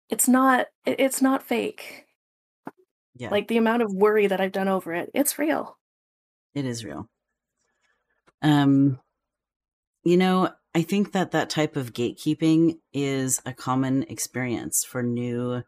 it's 0.09 0.27
not 0.27 0.67
it's 0.85 1.21
not 1.21 1.43
fake. 1.43 2.05
yeah. 3.15 3.29
Like 3.29 3.47
the 3.47 3.57
amount 3.57 3.81
of 3.81 3.93
worry 3.93 4.27
that 4.27 4.41
I've 4.41 4.51
done 4.51 4.67
over 4.67 4.93
it, 4.93 5.09
it's 5.13 5.39
real. 5.39 5.77
It 6.55 6.65
is 6.65 6.85
real. 6.85 7.09
Um, 8.41 8.99
you 10.03 10.17
know, 10.17 10.49
I 10.75 10.81
think 10.81 11.13
that 11.13 11.31
that 11.31 11.49
type 11.49 11.75
of 11.75 11.93
gatekeeping 11.93 12.77
is 12.93 13.41
a 13.45 13.53
common 13.53 14.03
experience 14.03 14.83
for 14.83 15.01
new 15.01 15.63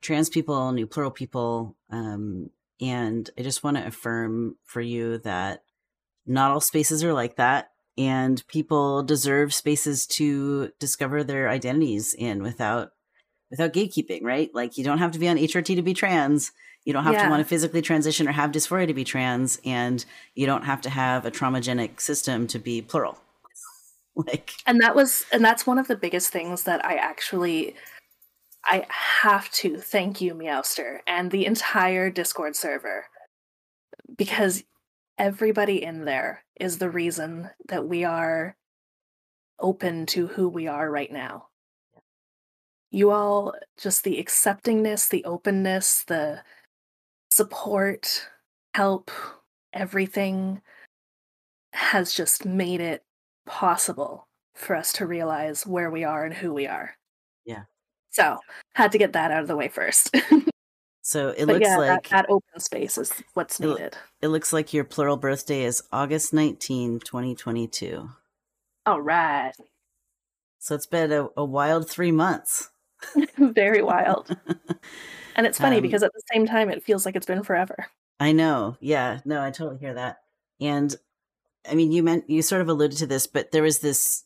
trans 0.00 0.30
people, 0.30 0.70
new 0.72 0.86
plural 0.86 1.10
people. 1.10 1.76
Um, 1.90 2.50
and 2.80 3.28
I 3.38 3.42
just 3.42 3.62
want 3.62 3.76
to 3.76 3.86
affirm 3.86 4.56
for 4.64 4.80
you 4.80 5.18
that 5.18 5.62
not 6.26 6.50
all 6.50 6.60
spaces 6.60 7.04
are 7.04 7.12
like 7.12 7.36
that. 7.36 7.70
And 7.96 8.44
people 8.48 9.02
deserve 9.02 9.54
spaces 9.54 10.06
to 10.08 10.70
discover 10.80 11.22
their 11.22 11.48
identities 11.48 12.12
in 12.12 12.42
without 12.42 12.90
without 13.50 13.72
gatekeeping, 13.72 14.22
right? 14.22 14.50
Like 14.52 14.76
you 14.76 14.82
don't 14.82 14.98
have 14.98 15.12
to 15.12 15.18
be 15.18 15.28
on 15.28 15.36
HRT 15.36 15.76
to 15.76 15.82
be 15.82 15.94
trans. 15.94 16.50
You 16.84 16.92
don't 16.92 17.04
have 17.04 17.22
to 17.22 17.30
want 17.30 17.40
to 17.40 17.48
physically 17.48 17.80
transition 17.80 18.28
or 18.28 18.32
have 18.32 18.50
dysphoria 18.50 18.86
to 18.88 18.94
be 18.94 19.04
trans, 19.04 19.58
and 19.64 20.04
you 20.34 20.44
don't 20.44 20.64
have 20.64 20.82
to 20.82 20.90
have 20.90 21.24
a 21.24 21.30
traumagenic 21.30 22.00
system 22.00 22.46
to 22.48 22.58
be 22.58 22.82
plural. 22.82 23.18
like, 24.16 24.52
And 24.66 24.80
that 24.80 24.94
was 24.94 25.24
and 25.32 25.42
that's 25.42 25.66
one 25.66 25.78
of 25.78 25.88
the 25.88 25.96
biggest 25.96 26.30
things 26.30 26.64
that 26.64 26.84
I 26.84 26.96
actually 26.96 27.74
I 28.66 28.86
have 28.88 29.50
to 29.52 29.78
thank 29.78 30.20
you, 30.20 30.34
Meowster, 30.34 30.98
and 31.06 31.30
the 31.30 31.46
entire 31.46 32.10
Discord 32.10 32.56
server. 32.56 33.06
Because 34.16 34.64
everybody 35.18 35.82
in 35.82 36.04
there 36.04 36.44
is 36.58 36.78
the 36.78 36.90
reason 36.90 37.50
that 37.68 37.86
we 37.86 38.04
are 38.04 38.56
open 39.58 40.06
to 40.06 40.26
who 40.26 40.48
we 40.48 40.66
are 40.66 40.90
right 40.90 41.12
now. 41.12 41.48
You 42.90 43.10
all, 43.10 43.54
just 43.76 44.04
the 44.04 44.22
acceptingness, 44.22 45.08
the 45.08 45.24
openness, 45.24 46.04
the 46.04 46.42
support, 47.30 48.28
help, 48.74 49.10
everything 49.72 50.60
has 51.72 52.14
just 52.14 52.44
made 52.44 52.80
it 52.80 53.02
possible 53.46 54.28
for 54.54 54.76
us 54.76 54.92
to 54.92 55.06
realize 55.06 55.66
where 55.66 55.90
we 55.90 56.04
are 56.04 56.24
and 56.24 56.34
who 56.34 56.52
we 56.52 56.66
are. 56.66 56.96
Yeah. 57.44 57.64
So, 58.14 58.38
had 58.74 58.92
to 58.92 58.98
get 58.98 59.12
that 59.14 59.32
out 59.32 59.42
of 59.42 59.48
the 59.48 59.56
way 59.56 59.66
first. 59.68 60.14
so 61.02 61.30
it 61.36 61.46
looks 61.46 61.66
yeah, 61.66 61.76
like 61.76 62.04
that, 62.04 62.10
that 62.10 62.26
open 62.30 62.60
space 62.60 62.96
is 62.96 63.12
what's 63.34 63.58
It 63.58 63.66
needed. 63.66 63.96
it 64.22 64.28
looks 64.28 64.52
like 64.52 64.72
your 64.72 64.84
plural 64.84 65.16
birthday 65.16 65.64
is 65.64 65.82
August 65.92 66.32
19, 66.32 67.00
2022. 67.00 68.08
All 68.86 69.00
right. 69.00 69.52
So 70.60 70.74
it's 70.76 70.86
been 70.86 71.10
a, 71.12 71.28
a 71.36 71.44
wild 71.44 71.90
three 71.90 72.12
months. 72.12 72.70
Very 73.36 73.82
wild. 73.82 74.36
And 75.36 75.48
it's 75.48 75.58
funny 75.58 75.78
Um, 75.78 75.82
because 75.82 76.04
at 76.04 76.12
the 76.14 76.22
same 76.32 76.46
time, 76.46 76.70
it 76.70 76.84
feels 76.84 77.04
like 77.04 77.16
it's 77.16 77.26
been 77.26 77.42
forever. 77.42 77.86
I 78.20 78.30
know. 78.30 78.76
Yeah. 78.80 79.18
No, 79.24 79.42
I 79.42 79.50
totally 79.50 79.78
hear 79.78 79.94
that. 79.94 80.18
And 80.60 80.94
I 81.68 81.74
mean, 81.74 81.90
you 81.90 82.04
meant 82.04 82.30
you 82.30 82.40
sort 82.42 82.62
of 82.62 82.68
alluded 82.68 82.98
to 82.98 83.06
this, 83.08 83.26
but 83.26 83.50
there 83.50 83.64
was 83.64 83.80
this 83.80 84.23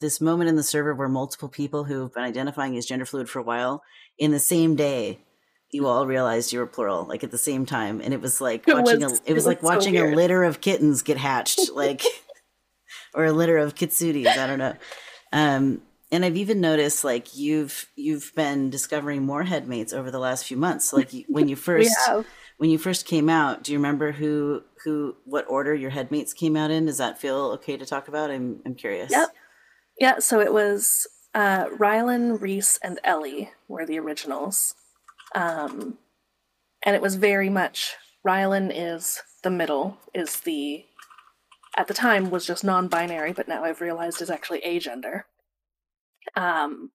this 0.00 0.20
moment 0.20 0.48
in 0.48 0.56
the 0.56 0.62
server 0.62 0.94
where 0.94 1.08
multiple 1.08 1.48
people 1.48 1.84
who've 1.84 2.12
been 2.12 2.24
identifying 2.24 2.76
as 2.76 2.86
gender 2.86 3.04
fluid 3.04 3.28
for 3.28 3.38
a 3.38 3.42
while 3.42 3.82
in 4.18 4.30
the 4.30 4.38
same 4.40 4.74
day 4.76 5.20
you 5.72 5.86
all 5.86 6.04
realized 6.06 6.52
you 6.52 6.58
were 6.58 6.66
plural 6.66 7.04
like 7.04 7.22
at 7.22 7.30
the 7.30 7.38
same 7.38 7.64
time. 7.64 8.00
And 8.00 8.12
it 8.12 8.20
was 8.20 8.40
like 8.40 8.66
It 8.66 8.74
watching 8.74 9.00
was- 9.04 9.20
a 9.20 9.30
it 9.30 9.34
was 9.34 9.44
it 9.44 9.48
like 9.48 9.62
was 9.62 9.70
so 9.70 9.76
watching 9.76 9.96
a 9.98 10.14
litter 10.16 10.42
of 10.42 10.60
kittens 10.60 11.02
get 11.02 11.16
hatched 11.16 11.70
like 11.72 12.02
or 13.14 13.24
a 13.26 13.32
litter 13.32 13.56
of 13.58 13.74
kitsutis 13.74 14.26
i 14.36 14.46
don't 14.46 14.58
know. 14.58 14.74
Um 15.32 15.82
and 16.10 16.24
i've 16.24 16.36
even 16.36 16.60
noticed 16.60 17.04
like 17.04 17.36
you've 17.36 17.86
you've 17.94 18.32
been 18.34 18.68
discovering 18.70 19.22
more 19.22 19.44
headmates 19.44 19.92
over 19.92 20.10
the 20.10 20.18
last 20.18 20.44
few 20.44 20.56
months. 20.56 20.92
Like 20.92 21.12
you, 21.12 21.24
when 21.28 21.46
you 21.48 21.54
first 21.68 21.94
when 22.56 22.70
you 22.70 22.78
first 22.78 23.06
came 23.06 23.28
out 23.28 23.62
do 23.62 23.70
you 23.72 23.78
remember 23.78 24.10
who 24.12 24.62
who 24.84 25.14
what 25.24 25.44
order 25.48 25.72
your 25.74 25.90
headmates 25.90 26.32
came 26.32 26.56
out 26.56 26.70
in? 26.72 26.86
Does 26.86 26.98
that 26.98 27.20
feel 27.20 27.52
okay 27.56 27.76
to 27.76 27.86
talk 27.86 28.08
about? 28.08 28.30
I'm 28.32 28.60
i'm 28.66 28.74
curious. 28.74 29.12
Yep. 29.12 29.28
Yeah, 30.00 30.18
so 30.18 30.40
it 30.40 30.52
was 30.52 31.06
uh, 31.34 31.66
Rylan, 31.66 32.40
Reese, 32.40 32.78
and 32.82 32.98
Ellie 33.04 33.50
were 33.68 33.84
the 33.84 33.98
originals. 33.98 34.74
Um, 35.34 35.98
and 36.82 36.96
it 36.96 37.02
was 37.02 37.16
very 37.16 37.50
much 37.50 37.96
Rylan 38.26 38.72
is 38.74 39.22
the 39.42 39.50
middle, 39.50 39.98
is 40.14 40.40
the, 40.40 40.86
at 41.76 41.86
the 41.86 41.94
time 41.94 42.30
was 42.30 42.46
just 42.46 42.64
non 42.64 42.88
binary, 42.88 43.32
but 43.32 43.46
now 43.46 43.62
I've 43.62 43.82
realized 43.82 44.22
is 44.22 44.30
actually 44.30 44.62
agender. 44.62 45.24
Um, 46.34 46.92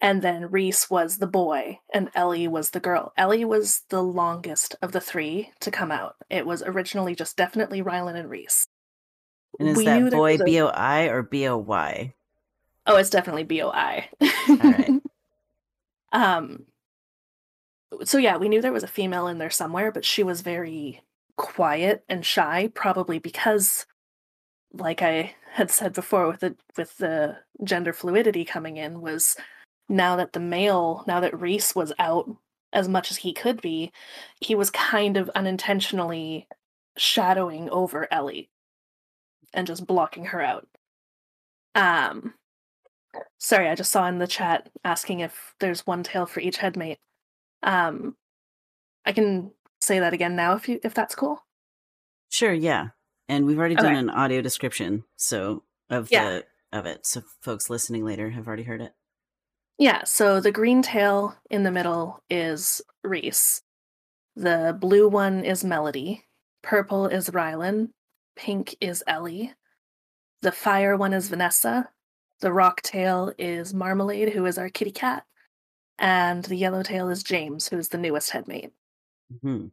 and 0.00 0.20
then 0.20 0.50
Reese 0.50 0.90
was 0.90 1.18
the 1.18 1.28
boy, 1.28 1.78
and 1.94 2.10
Ellie 2.16 2.48
was 2.48 2.70
the 2.70 2.80
girl. 2.80 3.12
Ellie 3.16 3.44
was 3.44 3.82
the 3.90 4.02
longest 4.02 4.74
of 4.82 4.90
the 4.90 5.00
three 5.00 5.52
to 5.60 5.70
come 5.70 5.92
out. 5.92 6.16
It 6.28 6.44
was 6.44 6.62
originally 6.64 7.14
just 7.14 7.36
definitely 7.36 7.82
Rylan 7.82 8.16
and 8.16 8.28
Reese. 8.28 8.66
And 9.60 9.68
is 9.68 9.76
We 9.76 9.84
that 9.84 10.10
boy 10.10 10.32
was 10.32 10.40
a- 10.40 10.44
b-o-i 10.44 11.02
or 11.04 11.22
b-o-y 11.22 12.14
Oh, 12.86 12.96
it's 12.96 13.10
definitely 13.10 13.44
BOI. 13.44 14.08
All 14.48 14.56
right. 14.56 14.90
um 16.12 16.64
so 18.04 18.18
yeah, 18.18 18.36
we 18.36 18.48
knew 18.48 18.60
there 18.62 18.72
was 18.72 18.82
a 18.84 18.88
female 18.88 19.26
in 19.26 19.38
there 19.38 19.50
somewhere, 19.50 19.92
but 19.92 20.04
she 20.04 20.22
was 20.22 20.40
very 20.40 21.02
quiet 21.36 22.04
and 22.08 22.24
shy, 22.24 22.70
probably 22.74 23.18
because 23.18 23.86
like 24.72 25.02
I 25.02 25.34
had 25.52 25.70
said 25.70 25.92
before 25.92 26.28
with 26.28 26.40
the 26.40 26.56
with 26.76 26.96
the 26.98 27.36
gender 27.64 27.92
fluidity 27.92 28.44
coming 28.44 28.76
in 28.76 29.00
was 29.00 29.36
now 29.88 30.16
that 30.16 30.32
the 30.32 30.40
male, 30.40 31.04
now 31.06 31.20
that 31.20 31.38
Reese 31.38 31.74
was 31.74 31.92
out 31.98 32.28
as 32.72 32.88
much 32.88 33.10
as 33.10 33.18
he 33.18 33.32
could 33.32 33.60
be, 33.60 33.90
he 34.40 34.54
was 34.54 34.70
kind 34.70 35.16
of 35.16 35.28
unintentionally 35.34 36.46
shadowing 36.96 37.68
over 37.70 38.06
Ellie 38.12 38.48
and 39.52 39.66
just 39.66 39.86
blocking 39.86 40.26
her 40.26 40.40
out. 40.40 40.66
Um 41.74 42.34
Sorry, 43.38 43.68
I 43.68 43.74
just 43.74 43.90
saw 43.90 44.06
in 44.06 44.18
the 44.18 44.26
chat 44.26 44.68
asking 44.84 45.20
if 45.20 45.54
there's 45.58 45.86
one 45.86 46.02
tail 46.04 46.26
for 46.26 46.38
each 46.40 46.58
headmate. 46.58 46.98
Um, 47.62 48.16
I 49.04 49.10
can 49.12 49.50
say 49.80 49.98
that 49.98 50.12
again 50.12 50.36
now 50.36 50.54
if 50.54 50.68
you 50.68 50.78
if 50.84 50.94
that's 50.94 51.14
cool. 51.16 51.44
Sure, 52.28 52.52
yeah. 52.52 52.88
And 53.28 53.46
we've 53.46 53.58
already 53.58 53.74
done 53.74 53.96
an 53.96 54.10
audio 54.10 54.40
description 54.42 55.04
so 55.16 55.64
of 55.88 56.08
Yeah. 56.10 56.24
the 56.30 56.78
of 56.78 56.86
it. 56.86 57.04
So 57.04 57.22
folks 57.42 57.68
listening 57.68 58.04
later 58.04 58.30
have 58.30 58.46
already 58.46 58.62
heard 58.62 58.80
it. 58.80 58.92
Yeah, 59.78 60.04
so 60.04 60.40
the 60.40 60.52
green 60.52 60.82
tail 60.82 61.36
in 61.50 61.62
the 61.64 61.70
middle 61.72 62.22
is 62.30 62.80
Reese. 63.02 63.62
The 64.36 64.76
blue 64.78 65.08
one 65.08 65.44
is 65.44 65.64
Melody. 65.64 66.26
Purple 66.62 67.06
is 67.06 67.30
Rylan. 67.30 67.88
Pink 68.40 68.74
is 68.80 69.04
Ellie. 69.06 69.52
The 70.40 70.50
fire 70.50 70.96
one 70.96 71.12
is 71.12 71.28
Vanessa. 71.28 71.90
The 72.40 72.50
rock 72.50 72.80
tail 72.80 73.34
is 73.36 73.74
Marmalade, 73.74 74.32
who 74.32 74.46
is 74.46 74.56
our 74.56 74.70
kitty 74.70 74.92
cat. 74.92 75.26
And 75.98 76.42
the 76.46 76.56
yellow 76.56 76.82
tail 76.82 77.10
is 77.10 77.22
James, 77.22 77.68
who 77.68 77.76
is 77.76 77.90
the 77.90 77.98
newest 77.98 78.30
headmate. 78.30 78.72
hmm 79.42 79.66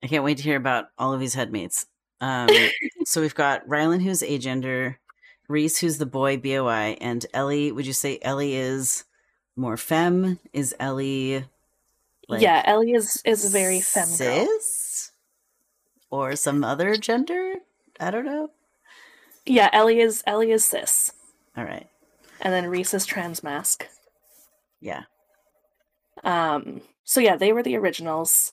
I 0.00 0.06
can't 0.06 0.22
wait 0.22 0.36
to 0.36 0.44
hear 0.44 0.56
about 0.56 0.86
all 0.96 1.12
of 1.12 1.18
these 1.18 1.34
headmates. 1.34 1.86
Um, 2.20 2.50
so 3.04 3.20
we've 3.20 3.34
got 3.34 3.66
Rylan, 3.66 4.00
who's 4.00 4.22
agender, 4.22 4.94
Reese, 5.48 5.78
who's 5.78 5.98
the 5.98 6.06
boy, 6.06 6.36
BOI, 6.36 6.96
and 7.00 7.26
Ellie. 7.34 7.72
Would 7.72 7.86
you 7.86 7.92
say 7.92 8.20
Ellie 8.22 8.54
is 8.54 9.04
more 9.56 9.76
femme? 9.76 10.38
Is 10.52 10.72
Ellie 10.78 11.44
like 12.28 12.42
yeah, 12.42 12.62
Ellie 12.64 12.92
is 12.92 13.20
is 13.24 13.50
very 13.50 13.80
femme 13.80 14.16
girl. 14.16 14.46
Or 16.10 16.36
some 16.36 16.64
other 16.64 16.96
gender? 16.96 17.54
I 18.00 18.10
don't 18.10 18.24
know. 18.26 18.50
Yeah, 19.44 19.70
Ellie 19.72 20.00
is 20.00 20.22
Ellie 20.26 20.50
is 20.50 20.64
cis, 20.64 21.12
All 21.56 21.64
right. 21.64 21.88
and 22.40 22.52
then 22.52 22.66
Reese 22.66 22.94
is 22.94 23.06
trans 23.06 23.42
mask. 23.44 23.86
Yeah. 24.80 25.02
Um, 26.24 26.80
so 27.04 27.20
yeah, 27.20 27.36
they 27.36 27.52
were 27.52 27.62
the 27.62 27.76
originals, 27.76 28.52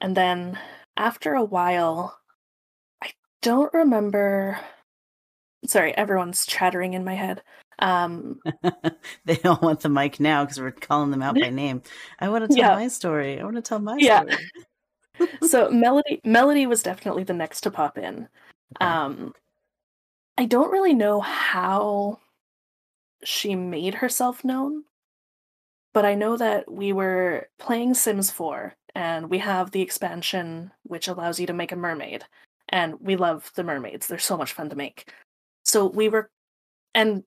and 0.00 0.16
then 0.16 0.58
after 0.96 1.34
a 1.34 1.44
while, 1.44 2.18
I 3.02 3.10
don't 3.42 3.72
remember. 3.72 4.58
Sorry, 5.66 5.96
everyone's 5.96 6.46
chattering 6.46 6.94
in 6.94 7.04
my 7.04 7.14
head. 7.14 7.42
Um, 7.78 8.40
they 9.24 9.36
don't 9.36 9.62
want 9.62 9.80
the 9.80 9.88
mic 9.88 10.20
now 10.20 10.44
because 10.44 10.60
we're 10.60 10.70
calling 10.70 11.10
them 11.10 11.22
out 11.22 11.34
by 11.34 11.48
name. 11.50 11.82
I 12.18 12.28
want 12.28 12.42
to 12.42 12.48
tell 12.48 12.56
Yeah. 12.58 12.74
my 12.74 12.88
story. 12.88 13.40
I 13.40 13.44
want 13.44 13.56
to 13.56 13.62
tell 13.62 13.78
my 13.78 13.96
Yeah. 13.98 14.20
story. 14.22 14.36
So 15.42 15.70
Melody 15.70 16.20
Melody 16.24 16.66
was 16.66 16.82
definitely 16.82 17.24
the 17.24 17.34
next 17.34 17.62
to 17.62 17.70
pop 17.70 17.98
in. 17.98 18.28
Okay. 18.76 18.86
Um 18.86 19.34
I 20.38 20.46
don't 20.46 20.70
really 20.70 20.94
know 20.94 21.20
how 21.20 22.18
she 23.22 23.54
made 23.54 23.94
herself 23.94 24.44
known, 24.44 24.84
but 25.92 26.06
I 26.06 26.14
know 26.14 26.36
that 26.36 26.70
we 26.70 26.92
were 26.92 27.48
playing 27.58 27.94
Sims 27.94 28.30
4 28.30 28.74
and 28.94 29.28
we 29.28 29.38
have 29.38 29.70
the 29.70 29.82
expansion 29.82 30.70
which 30.84 31.08
allows 31.08 31.38
you 31.38 31.46
to 31.46 31.52
make 31.52 31.72
a 31.72 31.76
mermaid. 31.76 32.24
And 32.70 33.00
we 33.00 33.16
love 33.16 33.50
the 33.54 33.64
mermaids. 33.64 34.06
They're 34.06 34.18
so 34.18 34.36
much 34.36 34.52
fun 34.52 34.70
to 34.70 34.76
make. 34.76 35.12
So 35.64 35.86
we 35.86 36.08
were 36.08 36.30
and 36.94 37.24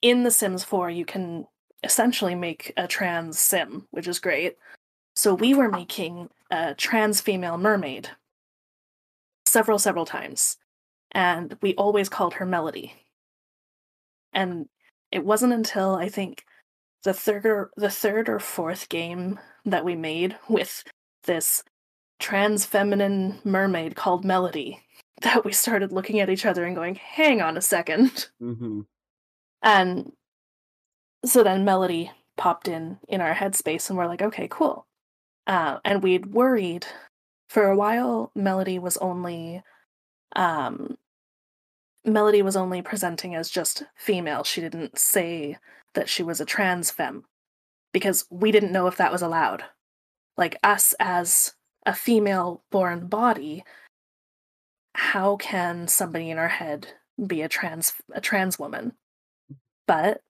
in 0.00 0.22
the 0.22 0.30
Sims 0.30 0.64
4 0.64 0.90
you 0.90 1.04
can 1.04 1.46
essentially 1.84 2.34
make 2.34 2.72
a 2.76 2.86
trans 2.86 3.38
sim, 3.38 3.86
which 3.90 4.08
is 4.08 4.18
great. 4.18 4.56
So 5.22 5.34
we 5.34 5.54
were 5.54 5.70
making 5.70 6.30
a 6.50 6.74
trans 6.74 7.20
female 7.20 7.56
mermaid 7.56 8.10
several, 9.46 9.78
several 9.78 10.04
times. 10.04 10.56
And 11.12 11.56
we 11.62 11.76
always 11.76 12.08
called 12.08 12.34
her 12.34 12.44
Melody. 12.44 12.92
And 14.32 14.66
it 15.12 15.24
wasn't 15.24 15.52
until 15.52 15.94
I 15.94 16.08
think 16.08 16.44
the 17.04 17.14
third 17.14 17.46
or 17.46 17.70
the 17.76 17.88
third 17.88 18.28
or 18.28 18.40
fourth 18.40 18.88
game 18.88 19.38
that 19.64 19.84
we 19.84 19.94
made 19.94 20.36
with 20.48 20.82
this 21.22 21.62
trans 22.18 22.64
feminine 22.64 23.38
mermaid 23.44 23.94
called 23.94 24.24
Melody 24.24 24.82
that 25.22 25.44
we 25.44 25.52
started 25.52 25.92
looking 25.92 26.18
at 26.18 26.30
each 26.30 26.46
other 26.46 26.64
and 26.64 26.74
going, 26.74 26.96
hang 26.96 27.40
on 27.40 27.56
a 27.56 27.62
second. 27.62 28.26
hmm 28.40 28.80
And 29.62 30.10
so 31.24 31.44
then 31.44 31.64
Melody 31.64 32.10
popped 32.36 32.66
in 32.66 32.98
in 33.06 33.20
our 33.20 33.34
headspace, 33.34 33.88
and 33.88 33.96
we're 33.96 34.08
like, 34.08 34.22
okay, 34.22 34.48
cool. 34.50 34.84
Uh, 35.46 35.78
and 35.84 36.02
we'd 36.02 36.26
worried 36.26 36.86
for 37.48 37.64
a 37.64 37.76
while. 37.76 38.30
Melody 38.34 38.78
was 38.78 38.96
only, 38.98 39.62
um, 40.36 40.96
Melody 42.04 42.42
was 42.42 42.56
only 42.56 42.82
presenting 42.82 43.34
as 43.34 43.50
just 43.50 43.84
female. 43.96 44.44
She 44.44 44.60
didn't 44.60 44.98
say 44.98 45.58
that 45.94 46.08
she 46.08 46.22
was 46.22 46.40
a 46.40 46.46
trans 46.46 46.90
femme 46.90 47.24
because 47.92 48.26
we 48.30 48.50
didn't 48.50 48.72
know 48.72 48.86
if 48.86 48.96
that 48.96 49.12
was 49.12 49.22
allowed. 49.22 49.64
Like 50.36 50.58
us 50.62 50.94
as 50.98 51.54
a 51.84 51.94
female 51.94 52.62
born 52.70 53.06
body, 53.06 53.64
how 54.94 55.36
can 55.36 55.88
somebody 55.88 56.30
in 56.30 56.38
our 56.38 56.48
head 56.48 56.88
be 57.26 57.42
a 57.42 57.48
trans 57.48 57.92
a 58.12 58.20
trans 58.20 58.58
woman? 58.58 58.92
But 59.86 60.22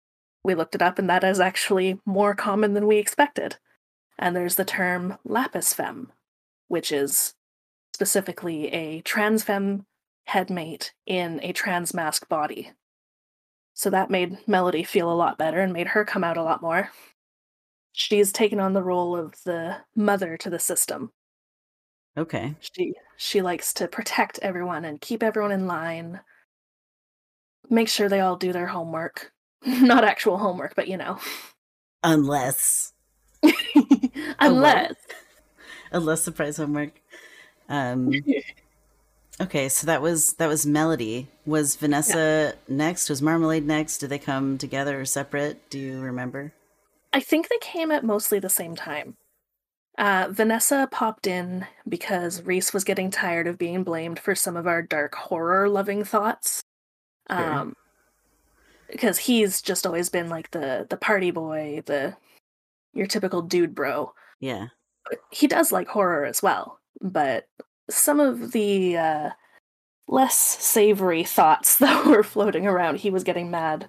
we 0.45 0.55
looked 0.55 0.75
it 0.75 0.83
up 0.83 0.99
and 0.99 1.09
that 1.09 1.25
is 1.25 1.41
actually 1.41 2.01
more 2.05 2.35
common 2.35 2.75
than 2.75 2.87
we 2.87 2.99
expected. 2.99 3.57
And 4.19 4.37
there's 4.37 4.57
the 4.57 4.65
term 4.65 5.19
lapis 5.25 5.73
femme, 5.73 6.13
which 6.69 6.93
is 6.93 7.35
specifically 7.95 8.73
a 8.73 9.01
trans 9.03 9.43
femme 9.43 9.87
headmate 10.25 10.93
in 11.07 11.41
a 11.43 11.53
trans 11.53 11.93
mask 11.93 12.29
body. 12.29 12.73
So 13.75 13.91
that 13.91 14.11
made 14.11 14.47
Melody 14.47 14.85
feel 14.85 15.11
a 15.11 15.15
lot 15.15 15.39
better 15.39 15.61
and 15.61 15.73
made 15.73 15.89
her 15.89 16.05
come 16.05 16.25
out 16.25 16.37
a 16.37 16.43
lot 16.43 16.63
more. 16.63 16.91
She's 17.93 18.33
taken 18.33 18.61
on 18.61 18.73
the 18.73 18.83
role 18.83 19.17
of 19.17 19.35
the 19.45 19.79
mother 19.97 20.37
to 20.39 20.51
the 20.51 20.59
system. 20.59 21.13
Okay. 22.17 22.55
She 22.61 22.93
she 23.17 23.43
likes 23.43 23.73
to 23.75 23.89
protect 23.89 24.39
everyone 24.41 24.85
and 24.85 25.01
keep 25.01 25.23
everyone 25.23 25.53
in 25.53 25.67
line. 25.67 26.21
Make 27.71 27.89
sure 27.89 28.09
they 28.09 28.21
all 28.21 28.37
do 28.37 28.53
their 28.53 28.67
homework. 28.67 29.33
Not 29.67 30.05
actual 30.05 30.39
homework, 30.39 30.75
but 30.75 30.89
you 30.89 30.97
know. 30.97 31.19
Unless, 32.03 32.92
Unless 34.39 34.95
unless 35.93 36.23
surprise 36.23 36.57
homework. 36.57 37.01
Um. 37.69 38.13
Okay, 39.41 39.69
so 39.69 39.87
that 39.87 40.03
was 40.03 40.35
that 40.35 40.47
was 40.47 40.67
Melody. 40.67 41.27
Was 41.47 41.75
Vanessa 41.75 42.55
next? 42.69 43.09
Was 43.09 43.23
Marmalade 43.23 43.67
next? 43.67 43.99
Did 43.99 44.11
they 44.11 44.19
come 44.19 44.59
together 44.59 45.01
or 45.01 45.05
separate? 45.05 45.69
Do 45.71 45.79
you 45.79 46.01
remember? 46.01 46.53
I 47.13 47.21
think 47.21 47.49
they 47.49 47.59
came 47.61 47.91
at 47.91 48.05
mostly 48.05 48.39
the 48.39 48.51
same 48.51 48.77
time. 48.77 49.17
Uh, 49.99 50.29
Vanessa 50.31 50.89
popped 50.91 51.27
in 51.27 51.67
because 51.89 52.43
Reese 52.43 52.73
was 52.73 52.85
getting 52.85 53.11
tired 53.11 53.47
of 53.47 53.59
being 53.59 53.83
blamed 53.83 54.19
for 54.19 54.35
some 54.35 54.57
of 54.57 54.67
our 54.67 54.81
dark 54.81 55.15
horror 55.15 55.69
loving 55.69 56.05
thoughts. 56.05 56.63
Sure. 57.31 57.53
Um, 57.53 57.77
because 58.91 59.19
he's 59.19 59.63
just 59.63 59.87
always 59.87 60.09
been 60.09 60.29
like 60.29 60.51
the 60.51 60.87
the 60.89 60.97
party 60.97 61.31
boy, 61.31 61.83
the 61.87 62.17
your 62.95 63.07
typical 63.07 63.43
dude 63.43 63.75
bro. 63.75 64.13
Yeah. 64.41 64.67
He 65.31 65.47
does 65.47 65.73
like 65.73 65.89
horror 65.89 66.25
as 66.25 66.43
well, 66.43 66.79
but 67.01 67.47
some 67.91 68.21
of 68.21 68.53
the 68.53 68.97
uh, 68.97 69.31
less 70.09 70.37
savory 70.37 71.25
thoughts 71.25 71.77
that 71.79 72.07
were 72.07 72.23
floating 72.23 72.67
around, 72.67 72.97
he 72.99 73.11
was 73.11 73.25
getting 73.25 73.51
mad 73.51 73.89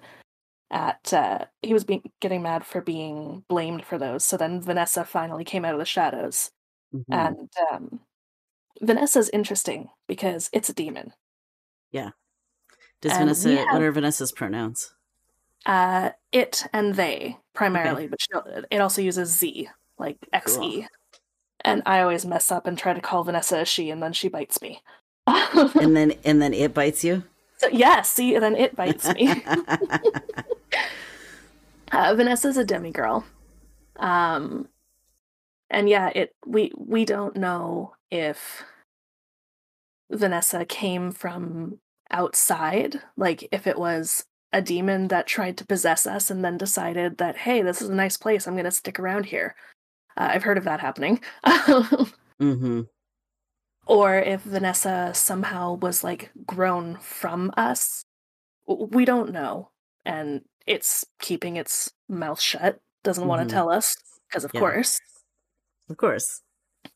at. 0.70 1.12
Uh, 1.12 1.44
he 1.62 1.72
was 1.72 1.84
being 1.84 2.02
getting 2.20 2.42
mad 2.42 2.64
for 2.66 2.80
being 2.80 3.44
blamed 3.48 3.84
for 3.84 3.96
those. 3.98 4.24
So 4.24 4.36
then 4.36 4.60
Vanessa 4.60 5.04
finally 5.04 5.44
came 5.44 5.64
out 5.64 5.74
of 5.74 5.78
the 5.78 5.84
shadows, 5.84 6.50
Mhm. 6.92 7.04
and 7.10 7.48
um, 7.72 8.00
Vanessa's 8.82 9.28
interesting 9.30 9.88
because 10.08 10.50
it's 10.52 10.68
a 10.68 10.74
demon. 10.74 11.12
Yeah. 11.92 12.10
Does 13.00 13.12
and 13.12 13.20
Vanessa? 13.20 13.48
we 13.50 13.56
What 13.56 13.82
are 13.82 13.92
Vanessa's 13.92 14.32
pronouns? 14.32 14.92
Uh, 15.64 16.10
it 16.32 16.66
and 16.72 16.94
they 16.96 17.38
primarily, 17.54 18.06
but 18.06 18.20
she, 18.20 18.28
it 18.70 18.80
also 18.80 19.00
uses 19.00 19.30
Z, 19.30 19.68
like 19.98 20.18
XE. 20.34 20.56
Cool. 20.56 20.84
And 21.64 21.82
I 21.86 22.00
always 22.00 22.26
mess 22.26 22.52
up 22.52 22.66
and 22.66 22.76
try 22.76 22.92
to 22.92 23.00
call 23.00 23.24
Vanessa 23.24 23.60
a 23.60 23.64
she, 23.64 23.88
and 23.90 24.02
then 24.02 24.12
she 24.12 24.28
bites 24.28 24.60
me. 24.60 24.82
And 25.26 25.96
then 25.96 26.12
and 26.24 26.42
then 26.42 26.52
it 26.52 26.74
bites 26.74 27.02
you. 27.02 27.22
so, 27.56 27.68
yeah, 27.68 28.02
see, 28.02 28.34
and 28.34 28.44
then 28.44 28.56
it 28.56 28.76
bites 28.76 29.08
me. 29.14 29.42
uh, 31.92 32.14
Vanessa's 32.14 32.58
a 32.58 32.64
demigirl. 32.64 33.24
Um, 33.96 34.68
and 35.70 35.88
yeah, 35.88 36.10
it 36.14 36.34
we 36.46 36.72
we 36.76 37.06
don't 37.06 37.36
know 37.36 37.94
if 38.10 38.64
Vanessa 40.10 40.64
came 40.64 41.10
from 41.12 41.78
outside, 42.10 43.00
like 43.16 43.48
if 43.50 43.66
it 43.66 43.78
was 43.78 44.26
a 44.54 44.62
demon 44.62 45.08
that 45.08 45.26
tried 45.26 45.58
to 45.58 45.66
possess 45.66 46.06
us 46.06 46.30
and 46.30 46.44
then 46.44 46.56
decided 46.56 47.18
that 47.18 47.36
hey, 47.36 47.60
this 47.60 47.82
is 47.82 47.88
a 47.90 47.94
nice 47.94 48.16
place, 48.16 48.46
I'm 48.46 48.54
going 48.54 48.64
to 48.64 48.70
stick 48.70 48.98
around 49.00 49.26
here. 49.26 49.56
Uh, 50.16 50.28
I've 50.32 50.44
heard 50.44 50.56
of 50.58 50.64
that 50.64 50.80
happening. 50.80 51.20
mm-hmm. 51.44 52.82
or 53.86 54.14
if 54.16 54.42
Vanessa 54.42 55.10
somehow 55.12 55.74
was 55.74 56.02
like 56.04 56.30
grown 56.46 56.96
from 56.98 57.52
us. 57.56 58.04
We 58.66 59.04
don't 59.04 59.32
know. 59.32 59.70
And 60.06 60.42
it's 60.66 61.04
keeping 61.18 61.56
its 61.56 61.90
mouth 62.08 62.40
shut, 62.40 62.80
doesn't 63.02 63.26
want 63.26 63.42
Mhm. 63.42 63.48
to 63.48 63.52
tell 63.54 63.70
us, 63.70 63.94
because 64.28 64.44
of 64.44 64.52
Yeah. 64.54 64.60
course. 64.60 65.00
Of 65.90 65.96
course. 65.98 66.40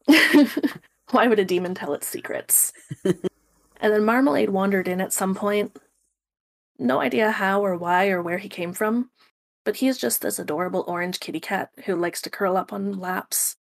Why 1.10 1.26
would 1.26 1.38
a 1.38 1.44
demon 1.44 1.74
tell 1.74 1.92
its 1.92 2.06
secrets? 2.06 2.72
and 3.04 3.92
then 3.92 4.04
Marmalade 4.04 4.50
wandered 4.50 4.86
in 4.88 5.00
at 5.00 5.12
some 5.12 5.34
point. 5.34 5.76
No 6.78 7.00
idea 7.00 7.30
how 7.30 7.64
or 7.64 7.76
why 7.76 8.08
or 8.08 8.22
where 8.22 8.38
he 8.38 8.48
came 8.48 8.72
from, 8.72 9.10
but 9.64 9.76
he's 9.76 9.98
just 9.98 10.22
this 10.22 10.38
adorable 10.38 10.84
orange 10.86 11.20
kitty 11.20 11.40
cat 11.40 11.70
who 11.84 11.96
likes 11.96 12.22
to 12.22 12.30
curl 12.30 12.56
up 12.56 12.72
on 12.72 12.98
laps. 12.98 13.56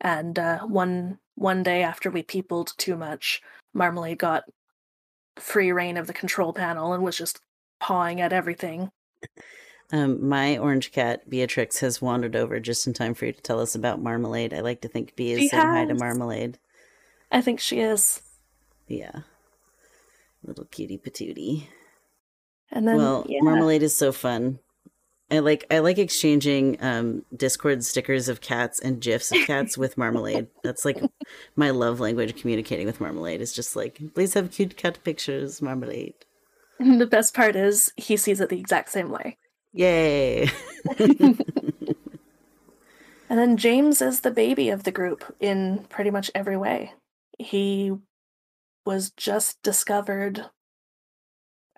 And 0.00 0.38
uh, 0.38 0.60
one 0.60 1.18
one 1.34 1.62
day 1.62 1.82
after 1.82 2.10
we 2.10 2.22
peopled 2.22 2.72
too 2.78 2.96
much, 2.96 3.42
Marmalade 3.74 4.18
got 4.18 4.44
free 5.38 5.70
reign 5.70 5.96
of 5.96 6.06
the 6.06 6.14
control 6.14 6.52
panel 6.52 6.92
and 6.94 7.02
was 7.02 7.16
just 7.16 7.40
pawing 7.78 8.20
at 8.20 8.32
everything. 8.32 8.90
Um, 9.92 10.26
my 10.28 10.58
orange 10.58 10.90
cat 10.92 11.28
Beatrix 11.28 11.78
has 11.80 12.02
wandered 12.02 12.34
over 12.34 12.58
just 12.58 12.86
in 12.86 12.92
time 12.92 13.14
for 13.14 13.26
you 13.26 13.32
to 13.32 13.40
tell 13.40 13.60
us 13.60 13.74
about 13.74 14.02
Marmalade. 14.02 14.52
I 14.52 14.60
like 14.60 14.80
to 14.80 14.88
think 14.88 15.14
Bee 15.14 15.32
is 15.32 15.40
She 15.40 15.48
saying 15.48 15.62
hi 15.62 15.84
to. 15.84 15.94
Marmalade. 15.94 16.58
I 17.30 17.40
think 17.40 17.60
she 17.60 17.80
is. 17.80 18.20
Yeah, 18.88 19.20
little 20.42 20.64
cutie 20.64 20.98
patootie. 20.98 21.68
And 22.72 22.86
then 22.86 22.96
well, 22.96 23.24
yeah. 23.28 23.40
Marmalade 23.42 23.82
is 23.82 23.96
so 23.96 24.12
fun. 24.12 24.58
I 25.30 25.40
like 25.40 25.64
I 25.70 25.80
like 25.80 25.98
exchanging 25.98 26.76
um, 26.80 27.24
Discord 27.34 27.84
stickers 27.84 28.28
of 28.28 28.40
cats 28.40 28.80
and 28.80 29.00
gifs 29.00 29.32
of 29.32 29.44
cats 29.46 29.76
with 29.76 29.98
Marmalade. 29.98 30.46
That's 30.62 30.84
like 30.84 31.02
my 31.56 31.70
love 31.70 31.98
language 31.98 32.40
communicating 32.40 32.86
with 32.86 33.00
Marmalade. 33.00 33.40
Is 33.40 33.52
just 33.52 33.74
like 33.74 34.00
please 34.14 34.34
have 34.34 34.52
cute 34.52 34.76
cat 34.76 34.98
pictures, 35.04 35.60
Marmalade. 35.60 36.14
And 36.78 37.00
the 37.00 37.06
best 37.06 37.34
part 37.34 37.56
is 37.56 37.92
he 37.96 38.16
sees 38.16 38.40
it 38.40 38.50
the 38.50 38.60
exact 38.60 38.90
same 38.90 39.10
way. 39.10 39.38
Yay! 39.72 40.48
And 43.28 43.38
then 43.38 43.56
James 43.56 44.00
is 44.00 44.20
the 44.20 44.30
baby 44.30 44.68
of 44.68 44.84
the 44.84 44.92
group 44.92 45.34
in 45.40 45.84
pretty 45.88 46.10
much 46.10 46.30
every 46.34 46.56
way. 46.56 46.92
he 47.38 47.92
was 48.84 49.10
just 49.10 49.60
discovered, 49.62 50.48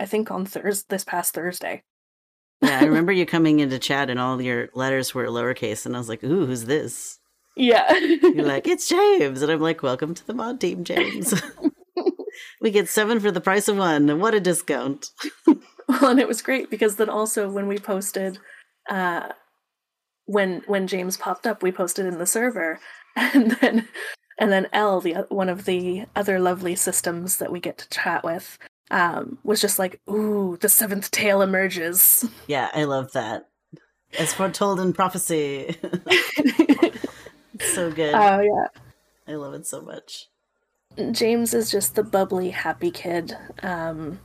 I 0.01 0.07
think, 0.07 0.31
on 0.31 0.47
Thursday, 0.47 0.87
this 0.89 1.05
past 1.05 1.35
Thursday. 1.35 1.83
Yeah, 2.63 2.81
I 2.81 2.85
remember 2.85 3.13
you 3.19 3.27
coming 3.27 3.61
into 3.61 3.79
chat 3.79 4.11
and 4.11 4.19
all 4.19 4.41
your 4.41 4.69
letters 4.75 5.15
were 5.15 5.27
lowercase, 5.27 5.87
and 5.87 5.95
I 5.95 5.99
was 5.99 6.09
like, 6.09 6.25
"Ooh, 6.25 6.47
who's 6.47 6.65
this?" 6.65 7.19
Yeah. 7.57 7.93
You're 7.99 8.47
like, 8.47 8.67
"It's 8.67 8.89
James," 8.89 9.43
and 9.43 9.51
I'm 9.51 9.61
like, 9.61 9.83
"Welcome 9.83 10.15
to 10.15 10.27
the 10.27 10.35
mod 10.35 10.61
team, 10.61 10.85
James." 10.85 11.35
we 12.61 12.71
get 12.71 12.89
seven 12.89 13.21
for 13.21 13.31
the 13.31 13.41
price 13.41 13.69
of 13.69 13.77
one. 13.77 14.21
What 14.21 14.35
a 14.35 14.41
discount! 14.41 15.11
well, 15.47 16.11
and 16.11 16.21
it 16.21 16.29
was 16.29 16.43
great 16.43 16.71
because 16.71 16.97
then 16.97 17.11
also 17.11 17.49
when 17.49 17.67
we 17.67 17.79
posted, 17.79 18.39
uh, 18.89 19.29
when 20.27 20.63
when 20.67 20.87
James 20.87 21.17
popped 21.17 21.47
up, 21.47 21.63
we 21.63 21.73
posted 21.73 22.07
in 22.07 22.19
the 22.19 22.27
server, 22.27 22.81
and 23.17 23.53
then 23.61 23.89
and 24.39 24.53
then 24.53 24.69
L, 24.73 25.01
the 25.01 25.27
one 25.29 25.49
of 25.49 25.65
the 25.65 26.05
other 26.15 26.39
lovely 26.39 26.77
systems 26.77 27.39
that 27.39 27.53
we 27.53 27.61
get 27.61 27.79
to 27.79 27.89
chat 27.89 28.25
with, 28.25 28.59
um, 28.91 29.39
was 29.45 29.61
just 29.61 29.79
like, 29.79 30.01
"Ooh, 30.09 30.57
the 30.61 30.69
seventh 30.69 31.11
tail 31.11 31.43
emerges." 31.43 32.25
Yeah, 32.47 32.71
I 32.75 32.85
love 32.85 33.13
that. 33.13 33.49
As 34.19 34.33
foretold 34.33 34.81
in 34.81 34.93
prophecy. 34.93 35.77
so 37.61 37.91
good. 37.93 38.15
Oh 38.15 38.41
yeah, 38.41 38.67
I 39.27 39.35
love 39.35 39.55
it 39.55 39.67
so 39.67 39.81
much. 39.83 40.29
James 41.13 41.55
is 41.55 41.71
just 41.71 41.95
the 41.95 42.03
bubbly, 42.03 42.51
happy 42.51 42.91
kid. 42.91 43.37
Um, 43.63 44.19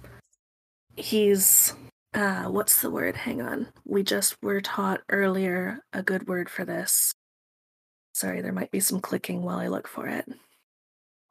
he's 0.96 1.76
uh, 2.14 2.44
what's 2.44 2.82
the 2.82 2.90
word? 2.90 3.16
Hang 3.16 3.42
on. 3.42 3.68
We 3.86 4.04
just 4.04 4.36
were 4.42 4.62
taught 4.62 5.02
earlier 5.10 5.80
a 5.92 6.04
good 6.04 6.28
word 6.28 6.50
for 6.50 6.64
this. 6.64 7.14
Sorry, 8.14 8.42
there 8.42 8.54
might 8.54 8.72
be 8.72 8.80
some 8.80 9.02
clicking 9.02 9.42
while 9.42 9.58
I 9.58 9.68
look 9.68 9.88
for 9.88 10.08
it. 10.08 10.26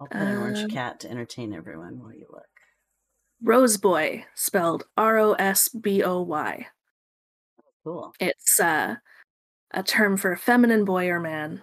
I'll 0.00 0.08
put 0.08 0.20
an 0.20 0.36
orange 0.36 0.64
Um, 0.64 0.70
cat 0.70 1.00
to 1.00 1.10
entertain 1.10 1.54
everyone 1.54 2.00
while 2.00 2.12
you 2.12 2.26
look. 2.30 2.42
Roseboy, 3.44 4.24
spelled 4.34 4.84
R 4.96 5.18
O 5.18 5.32
S 5.32 5.68
B 5.68 6.02
O 6.02 6.22
Y. 6.22 6.66
Cool. 7.84 8.14
It's 8.20 8.60
uh, 8.60 8.96
a 9.72 9.82
term 9.82 10.16
for 10.16 10.32
a 10.32 10.38
feminine 10.38 10.84
boy 10.84 11.08
or 11.08 11.20
man. 11.20 11.62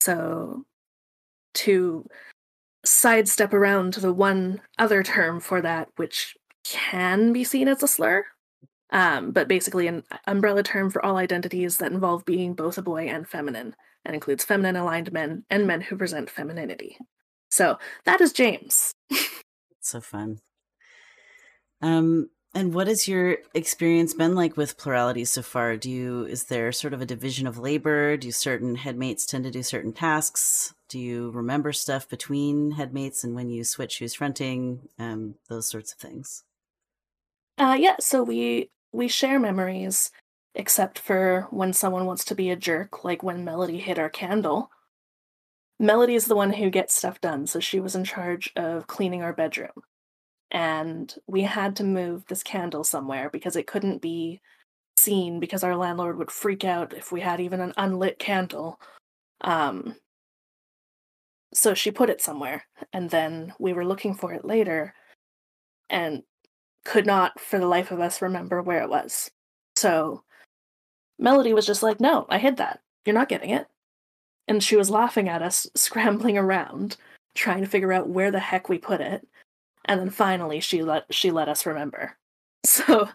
So 0.00 0.64
to 1.54 2.08
sidestep 2.84 3.52
around 3.52 3.94
the 3.94 4.12
one 4.12 4.60
other 4.78 5.02
term 5.02 5.40
for 5.40 5.60
that, 5.62 5.88
which 5.96 6.36
can 6.64 7.32
be 7.32 7.42
seen 7.42 7.66
as 7.66 7.82
a 7.82 7.88
slur, 7.88 8.24
um, 8.90 9.32
but 9.32 9.48
basically 9.48 9.88
an 9.88 10.04
umbrella 10.26 10.62
term 10.62 10.90
for 10.90 11.04
all 11.04 11.16
identities 11.16 11.78
that 11.78 11.90
involve 11.92 12.24
being 12.24 12.54
both 12.54 12.78
a 12.78 12.82
boy 12.82 13.08
and 13.08 13.28
feminine, 13.28 13.74
and 14.04 14.14
includes 14.14 14.44
feminine 14.44 14.76
aligned 14.76 15.12
men 15.12 15.44
and 15.50 15.66
men 15.66 15.80
who 15.80 15.96
present 15.96 16.30
femininity. 16.30 16.96
So 17.50 17.78
that 18.04 18.20
is 18.20 18.32
James. 18.32 18.92
It's 19.10 19.42
so 19.80 20.00
fun. 20.00 20.40
Um, 21.82 22.30
and 22.54 22.72
what 22.72 22.86
has 22.86 23.06
your 23.06 23.36
experience 23.52 24.14
been 24.14 24.34
like 24.34 24.56
with 24.56 24.78
plurality 24.78 25.26
so 25.26 25.42
far? 25.42 25.76
Do 25.76 25.90
you 25.90 26.24
is 26.24 26.44
there 26.44 26.72
sort 26.72 26.94
of 26.94 27.02
a 27.02 27.06
division 27.06 27.46
of 27.46 27.58
labor? 27.58 28.16
Do 28.16 28.32
certain 28.32 28.76
headmates 28.76 29.26
tend 29.26 29.44
to 29.44 29.50
do 29.50 29.62
certain 29.62 29.92
tasks? 29.92 30.72
Do 30.88 30.98
you 30.98 31.30
remember 31.32 31.74
stuff 31.74 32.08
between 32.08 32.70
headmates 32.70 33.24
and 33.24 33.34
when 33.34 33.50
you 33.50 33.62
switch 33.62 33.98
who's 33.98 34.14
fronting? 34.14 34.88
Um, 34.98 35.34
those 35.50 35.68
sorts 35.68 35.92
of 35.92 35.98
things. 35.98 36.44
Uh, 37.58 37.76
yeah, 37.78 37.96
so 38.00 38.22
we 38.22 38.70
we 38.90 39.06
share 39.06 39.38
memories, 39.38 40.10
except 40.54 40.98
for 40.98 41.48
when 41.50 41.74
someone 41.74 42.06
wants 42.06 42.24
to 42.24 42.34
be 42.34 42.48
a 42.48 42.56
jerk, 42.56 43.04
like 43.04 43.22
when 43.22 43.44
Melody 43.44 43.78
hit 43.78 43.98
our 43.98 44.08
candle. 44.08 44.70
Melody 45.78 46.14
is 46.14 46.24
the 46.24 46.36
one 46.36 46.54
who 46.54 46.70
gets 46.70 46.94
stuff 46.94 47.20
done, 47.20 47.46
so 47.46 47.60
she 47.60 47.80
was 47.80 47.94
in 47.94 48.04
charge 48.04 48.50
of 48.56 48.86
cleaning 48.86 49.22
our 49.22 49.34
bedroom. 49.34 49.82
And 50.50 51.14
we 51.26 51.42
had 51.42 51.76
to 51.76 51.84
move 51.84 52.24
this 52.26 52.42
candle 52.42 52.84
somewhere 52.84 53.30
because 53.30 53.56
it 53.56 53.66
couldn't 53.66 54.00
be 54.00 54.40
seen 54.96 55.40
because 55.40 55.64
our 55.64 55.76
landlord 55.76 56.18
would 56.18 56.30
freak 56.30 56.64
out 56.64 56.92
if 56.94 57.12
we 57.12 57.20
had 57.20 57.40
even 57.40 57.60
an 57.60 57.74
unlit 57.76 58.18
candle. 58.18 58.80
Um 59.42 59.96
so 61.54 61.74
she 61.74 61.90
put 61.90 62.10
it 62.10 62.20
somewhere 62.20 62.64
and 62.92 63.10
then 63.10 63.52
we 63.58 63.72
were 63.72 63.84
looking 63.84 64.14
for 64.14 64.32
it 64.32 64.44
later 64.44 64.94
and 65.90 66.22
could 66.84 67.06
not 67.06 67.40
for 67.40 67.58
the 67.58 67.66
life 67.66 67.90
of 67.90 68.00
us 68.00 68.22
remember 68.22 68.62
where 68.62 68.82
it 68.82 68.90
was. 68.90 69.30
So 69.76 70.22
Melody 71.18 71.52
was 71.54 71.66
just 71.66 71.82
like, 71.82 72.00
"No, 72.00 72.26
I 72.28 72.38
hid 72.38 72.56
that. 72.58 72.80
You're 73.04 73.14
not 73.14 73.28
getting 73.28 73.50
it." 73.50 73.66
And 74.48 74.62
she 74.62 74.76
was 74.76 74.90
laughing 74.90 75.28
at 75.28 75.42
us, 75.42 75.66
scrambling 75.76 76.38
around, 76.38 76.96
trying 77.34 77.62
to 77.62 77.68
figure 77.68 77.92
out 77.92 78.08
where 78.08 78.30
the 78.30 78.40
heck 78.40 78.68
we 78.68 78.78
put 78.78 79.00
it. 79.00 79.26
And 79.86 80.00
then 80.00 80.10
finally 80.10 80.60
she 80.60 80.82
let 80.82 81.12
she 81.12 81.30
let 81.30 81.48
us 81.48 81.66
remember. 81.66 82.16
So 82.64 83.08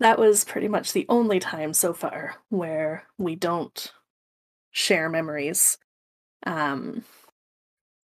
that 0.00 0.18
was 0.18 0.44
pretty 0.44 0.66
much 0.66 0.92
the 0.92 1.06
only 1.08 1.38
time 1.38 1.72
so 1.72 1.92
far 1.92 2.34
where 2.48 3.04
we 3.18 3.36
don't 3.36 3.92
share 4.72 5.08
memories. 5.08 5.78
Um 6.44 7.04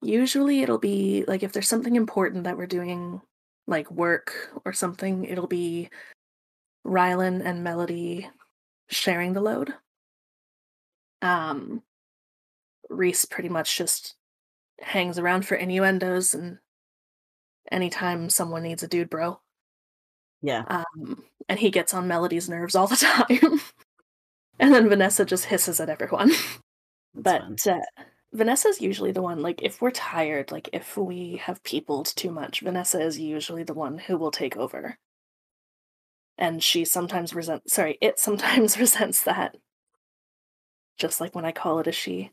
usually 0.00 0.62
it'll 0.62 0.79
be 0.79 1.24
like 1.26 1.42
if 1.42 1.53
there's 1.53 1.68
something 1.68 1.96
important 1.96 2.44
that 2.44 2.57
we're 2.57 2.66
doing 2.66 3.20
like 3.66 3.90
work 3.90 4.53
or 4.64 4.72
something, 4.72 5.24
it'll 5.24 5.46
be 5.46 5.88
Rylan 6.87 7.44
and 7.44 7.64
Melody 7.64 8.29
sharing 8.88 9.33
the 9.33 9.40
load. 9.40 9.74
Um, 11.22 11.83
Reese 12.88 13.24
pretty 13.24 13.48
much 13.48 13.76
just 13.76 14.16
hangs 14.81 15.18
around 15.18 15.46
for 15.46 15.55
innuendos 15.55 16.35
and 16.35 16.59
anytime 17.70 18.31
someone 18.31 18.62
needs 18.62 18.83
a 18.83 18.88
dude 18.88 19.11
bro. 19.11 19.40
Yeah. 20.42 20.64
Um, 20.68 21.25
and 21.49 21.59
he 21.59 21.70
gets 21.70 21.92
on 21.94 22.09
Melody's 22.09 22.49
nerves 22.49 22.75
all 22.75 22.87
the 22.87 22.96
time. 23.38 23.61
and 24.59 24.75
then 24.75 24.88
Vanessa 24.88 25.25
just 25.25 25.46
hisses 25.46 25.81
at 25.81 25.90
everyone. 25.90 26.33
but 27.14 27.66
uh, 27.66 27.81
Vanessa's 28.33 28.81
usually 28.81 29.12
the 29.12 29.23
one, 29.23 29.42
like, 29.42 29.61
if 29.62 29.83
we're 29.83 29.90
tired, 29.90 30.53
like, 30.53 30.70
if 30.73 30.96
we 30.96 31.40
have 31.42 31.62
peopled 31.64 32.07
too 32.16 32.31
much, 32.31 32.61
Vanessa 32.61 33.01
is 33.01 33.18
usually 33.18 33.64
the 33.64 33.75
one 33.75 33.99
who 33.99 34.16
will 34.16 34.31
take 34.31 34.57
over. 34.57 34.96
And 36.38 36.62
she 36.62 36.85
sometimes 36.85 37.35
resent, 37.35 37.68
sorry, 37.68 37.99
it 38.01 38.18
sometimes 38.18 38.79
resents 38.79 39.25
that. 39.25 39.57
Just 40.96 41.20
like 41.20 41.35
when 41.35 41.44
I 41.44 41.53
call 41.53 41.81
it 41.81 41.87
a 41.87 41.92
she. 41.92 42.31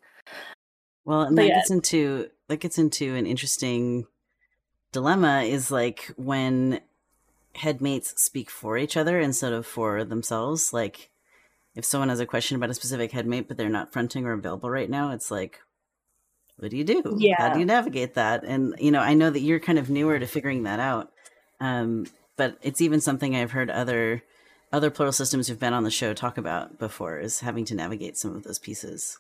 Well, 1.06 1.22
and 1.22 1.36
But 1.36 1.44
that 1.44 1.48
yeah. 1.48 1.56
gets 1.56 1.72
into 1.72 2.30
that 2.50 2.58
gets 2.58 2.78
into 2.78 3.16
an 3.16 3.26
interesting 3.26 4.06
dilemma 4.92 5.42
is 5.42 5.72
like 5.72 6.12
when 6.18 6.82
headmates 7.56 8.22
speak 8.22 8.50
for 8.50 8.78
each 8.78 8.96
other 8.96 9.20
instead 9.20 9.54
of 9.54 9.66
for 9.66 10.04
themselves. 10.04 10.74
Like 10.74 11.10
if 11.76 11.86
someone 11.86 12.10
has 12.10 12.20
a 12.20 12.26
question 12.26 12.56
about 12.56 12.70
a 12.70 12.74
specific 12.74 13.12
headmate 13.12 13.48
but 13.48 13.58
they're 13.58 13.70
not 13.70 13.92
fronting 13.94 14.26
or 14.26 14.34
available 14.34 14.70
right 14.70 14.90
now, 14.90 15.12
it's 15.12 15.32
like 15.32 15.60
what 16.58 16.72
do 16.72 16.78
you 16.78 16.84
do? 16.84 17.02
How 17.04 17.16
Yeah. 17.18 17.54
do 17.54 17.60
you 17.60 17.66
navigate 17.66 18.16
that? 18.16 18.44
And 18.44 18.76
you 18.80 18.92
know, 18.92 19.02
I 19.02 19.14
know 19.14 19.30
that 19.30 19.42
you're 19.42 19.60
kind 19.60 19.78
of 19.80 19.90
newer 19.90 20.18
to 20.20 20.26
figuring 20.26 20.64
that 20.64 20.80
out. 20.80 21.12
Um, 21.60 22.08
but 22.36 22.58
it's 22.62 22.82
even 22.82 23.02
something 23.02 23.36
I've 23.36 23.52
heard 23.52 23.70
other 23.70 24.24
other 24.72 24.90
plural 24.92 25.14
systems 25.14 25.48
who've 25.48 25.60
been 25.60 25.74
on 25.74 25.84
the 25.84 25.92
show 25.92 26.14
talk 26.14 26.38
about 26.38 26.78
before 26.78 27.20
is 27.20 27.40
having 27.40 27.64
to 27.66 27.76
navigate 27.76 28.18
some 28.18 28.36
of 28.36 28.44
those 28.44 28.60
pieces. 28.60 29.18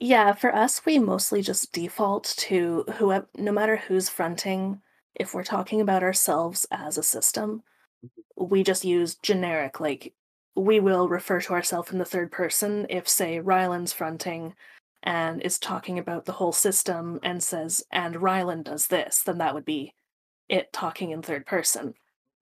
Yeah, 0.00 0.32
for 0.32 0.54
us, 0.54 0.84
we 0.86 0.98
mostly 0.98 1.42
just 1.42 1.72
default 1.72 2.34
to 2.38 2.84
whoever, 2.94 3.28
no 3.36 3.52
matter 3.52 3.76
who's 3.76 4.08
fronting, 4.08 4.80
if 5.14 5.34
we're 5.34 5.44
talking 5.44 5.82
about 5.82 6.02
ourselves 6.02 6.66
as 6.70 6.96
a 6.96 7.02
system, 7.02 7.62
we 8.34 8.62
just 8.62 8.84
use 8.84 9.16
generic, 9.16 9.78
like, 9.78 10.14
we 10.56 10.80
will 10.80 11.08
refer 11.08 11.40
to 11.42 11.52
ourselves 11.52 11.92
in 11.92 11.98
the 11.98 12.04
third 12.04 12.32
person 12.32 12.86
if, 12.88 13.06
say, 13.08 13.38
Rylan's 13.38 13.92
fronting 13.92 14.54
and 15.02 15.42
is 15.42 15.58
talking 15.58 15.98
about 15.98 16.24
the 16.24 16.32
whole 16.32 16.52
system 16.52 17.20
and 17.22 17.42
says, 17.42 17.84
and 17.92 18.16
Rylan 18.16 18.64
does 18.64 18.86
this, 18.86 19.22
then 19.22 19.38
that 19.38 19.54
would 19.54 19.64
be 19.66 19.94
it 20.48 20.72
talking 20.72 21.10
in 21.10 21.22
third 21.22 21.46
person. 21.46 21.94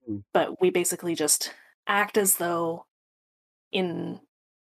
Mm. 0.09 0.23
But 0.33 0.61
we 0.61 0.71
basically 0.71 1.15
just 1.15 1.53
act 1.87 2.17
as 2.17 2.37
though, 2.37 2.87
in 3.73 4.21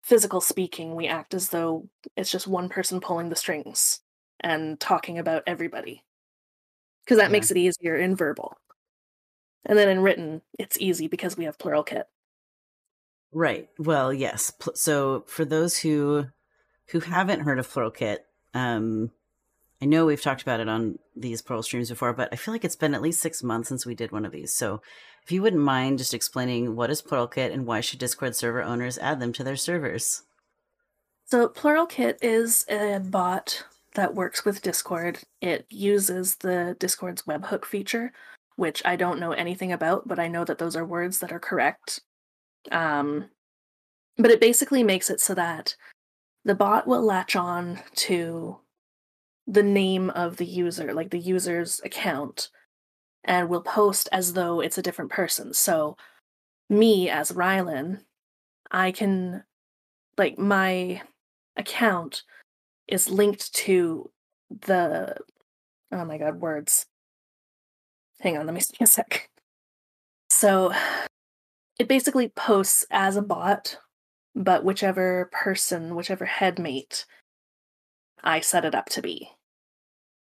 physical 0.02 0.42
speaking, 0.42 0.96
we 0.96 1.08
act 1.08 1.34
as 1.34 1.50
though 1.50 1.88
it's 2.16 2.32
just 2.32 2.48
one 2.48 2.70
person 2.70 3.00
pulling 3.00 3.30
the 3.30 3.36
strings 3.36 4.02
and 4.40 4.80
talking 4.80 5.18
about 5.20 5.44
everybody. 5.48 6.04
Because 7.04 7.18
that 7.18 7.30
Yeah. 7.30 7.34
makes 7.34 7.52
it 7.52 7.58
easier 7.58 7.96
in 7.96 8.16
verbal. 8.16 8.58
And 9.66 9.78
then 9.78 9.90
in 9.90 10.02
written, 10.02 10.42
it's 10.58 10.80
easy 10.80 11.08
because 11.08 11.38
we 11.38 11.46
have 11.46 11.60
plural 11.60 11.84
kit. 11.84 12.08
Right. 13.32 13.70
Well, 13.78 14.14
yes. 14.14 14.52
So 14.76 15.24
for 15.28 15.46
those 15.46 15.78
who 15.78 16.28
who 16.90 17.00
haven't 17.00 17.42
heard 17.42 17.60
of 17.60 17.70
Plural 17.70 17.92
Kit, 17.92 18.26
um, 18.54 19.12
I 19.82 19.86
know 19.86 20.06
we've 20.06 20.22
talked 20.22 20.42
about 20.42 20.60
it 20.60 20.68
on 20.68 21.00
these 21.16 21.42
Plural 21.42 21.64
streams 21.64 21.90
before, 21.90 22.12
but 22.12 22.28
I 22.34 22.36
feel 22.36 22.54
like 22.54 22.66
it's 22.66 22.76
been 22.76 22.94
at 22.94 23.02
least 23.02 23.22
six 23.22 23.42
months 23.42 23.70
since 23.70 23.86
we 23.86 23.96
did 23.96 24.12
one 24.12 24.26
of 24.26 24.34
these. 24.34 24.54
So 24.54 24.82
if 25.24 25.32
you 25.32 25.42
wouldn't 25.42 25.62
mind 25.62 25.98
just 25.98 26.14
explaining 26.14 26.76
what 26.76 26.90
is 26.90 27.02
Plural 27.02 27.28
Kit 27.28 27.52
and 27.52 27.66
why 27.66 27.82
should 27.82 28.00
Discord 28.00 28.36
server 28.36 28.62
owners 28.62 28.98
add 28.98 29.20
them 29.20 29.34
to 29.34 29.44
their 29.44 29.56
servers? 29.56 30.24
So 31.32 31.48
plural 31.48 31.86
kit 31.86 32.20
is 32.22 32.66
a 32.68 33.00
bot 33.00 33.64
that 33.96 34.16
works 34.16 34.44
with 34.44 34.62
Discord. 34.62 35.20
It 35.40 35.66
uses 35.70 36.36
the 36.36 36.76
Discord's 36.78 37.22
webhook 37.22 37.64
feature, 37.64 38.12
which 38.58 38.82
I 38.84 38.98
don't 38.98 39.20
know 39.20 39.32
anything 39.32 39.72
about, 39.72 40.10
but 40.10 40.20
I 40.20 40.28
know 40.28 40.44
that 40.44 40.58
those 40.58 40.76
are 40.76 40.86
words 40.86 41.20
that 41.20 41.32
are 41.32 41.40
correct. 41.40 42.02
Um, 42.70 43.30
but 44.18 44.30
it 44.30 44.42
basically 44.42 44.84
makes 44.84 45.10
it 45.10 45.22
so 45.22 45.34
that 45.36 45.76
the 46.44 46.54
bot 46.54 46.86
will 46.86 47.02
latch 47.02 47.38
on 47.38 47.80
to 47.96 48.58
the 49.48 49.64
name 49.64 50.10
of 50.10 50.36
the 50.36 50.46
user, 50.46 50.94
like 50.94 51.12
the 51.12 51.20
user's 51.20 51.80
account, 51.86 52.50
and 53.24 53.50
will 53.50 53.62
post 53.62 54.10
as 54.12 54.34
though 54.34 54.62
it's 54.62 54.78
a 54.78 54.82
different 54.82 55.12
person. 55.12 55.54
So, 55.54 55.98
me 56.70 57.10
as 57.10 57.32
Rylan, 57.32 58.02
I 58.72 58.92
can, 58.92 59.44
like, 60.18 60.38
my 60.40 61.02
account 61.58 62.24
is 62.88 63.10
linked 63.10 63.54
to 63.54 64.10
the, 64.50 65.16
oh 65.92 66.06
my 66.06 66.18
god, 66.18 66.40
words. 66.40 66.86
Hang 68.20 68.38
on, 68.38 68.46
let 68.46 68.56
me 68.56 68.62
see 68.62 68.78
a 68.82 68.88
sec. 68.88 69.30
So, 70.30 70.74
it 71.80 71.88
basically 71.88 72.30
posts 72.30 72.86
as 72.92 73.16
a 73.16 73.22
bot, 73.22 73.78
but 74.36 74.64
whichever 74.64 75.30
person, 75.32 75.96
whichever 75.96 76.26
headmate 76.26 77.06
I 78.24 78.40
set 78.40 78.66
it 78.66 78.76
up 78.76 78.88
to 78.90 79.02
be. 79.02 79.30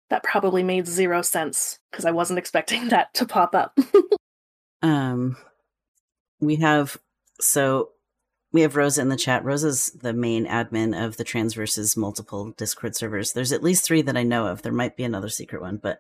That 0.10 0.24
probably 0.24 0.64
made 0.64 0.88
zero 0.88 1.22
sense 1.22 1.80
because 1.92 2.06
I 2.06 2.12
wasn't 2.12 2.40
expecting 2.40 2.88
that 2.90 3.14
to 3.16 3.26
pop 3.26 3.54
up. 3.56 3.78
um, 4.82 5.38
we 6.40 6.58
have 6.58 6.98
so 7.40 7.90
we 8.54 8.62
have 8.62 8.76
Rosa 8.76 9.02
in 9.02 9.10
the 9.10 9.18
chat. 9.18 9.44
Rosa's 9.44 9.92
the 9.92 10.14
main 10.14 10.46
admin 10.46 11.00
of 11.00 11.18
the 11.18 11.24
Transverse's 11.24 11.98
multiple 11.98 12.54
Discord 12.58 12.96
servers. 12.96 13.34
There's 13.34 13.52
at 13.52 13.64
least 13.64 13.84
three 13.84 14.02
that 14.04 14.18
I 14.18 14.24
know 14.24 14.48
of. 14.48 14.62
There 14.62 14.72
might 14.72 14.96
be 14.96 15.04
another 15.04 15.30
secret 15.30 15.62
one, 15.62 15.78
but 15.78 16.00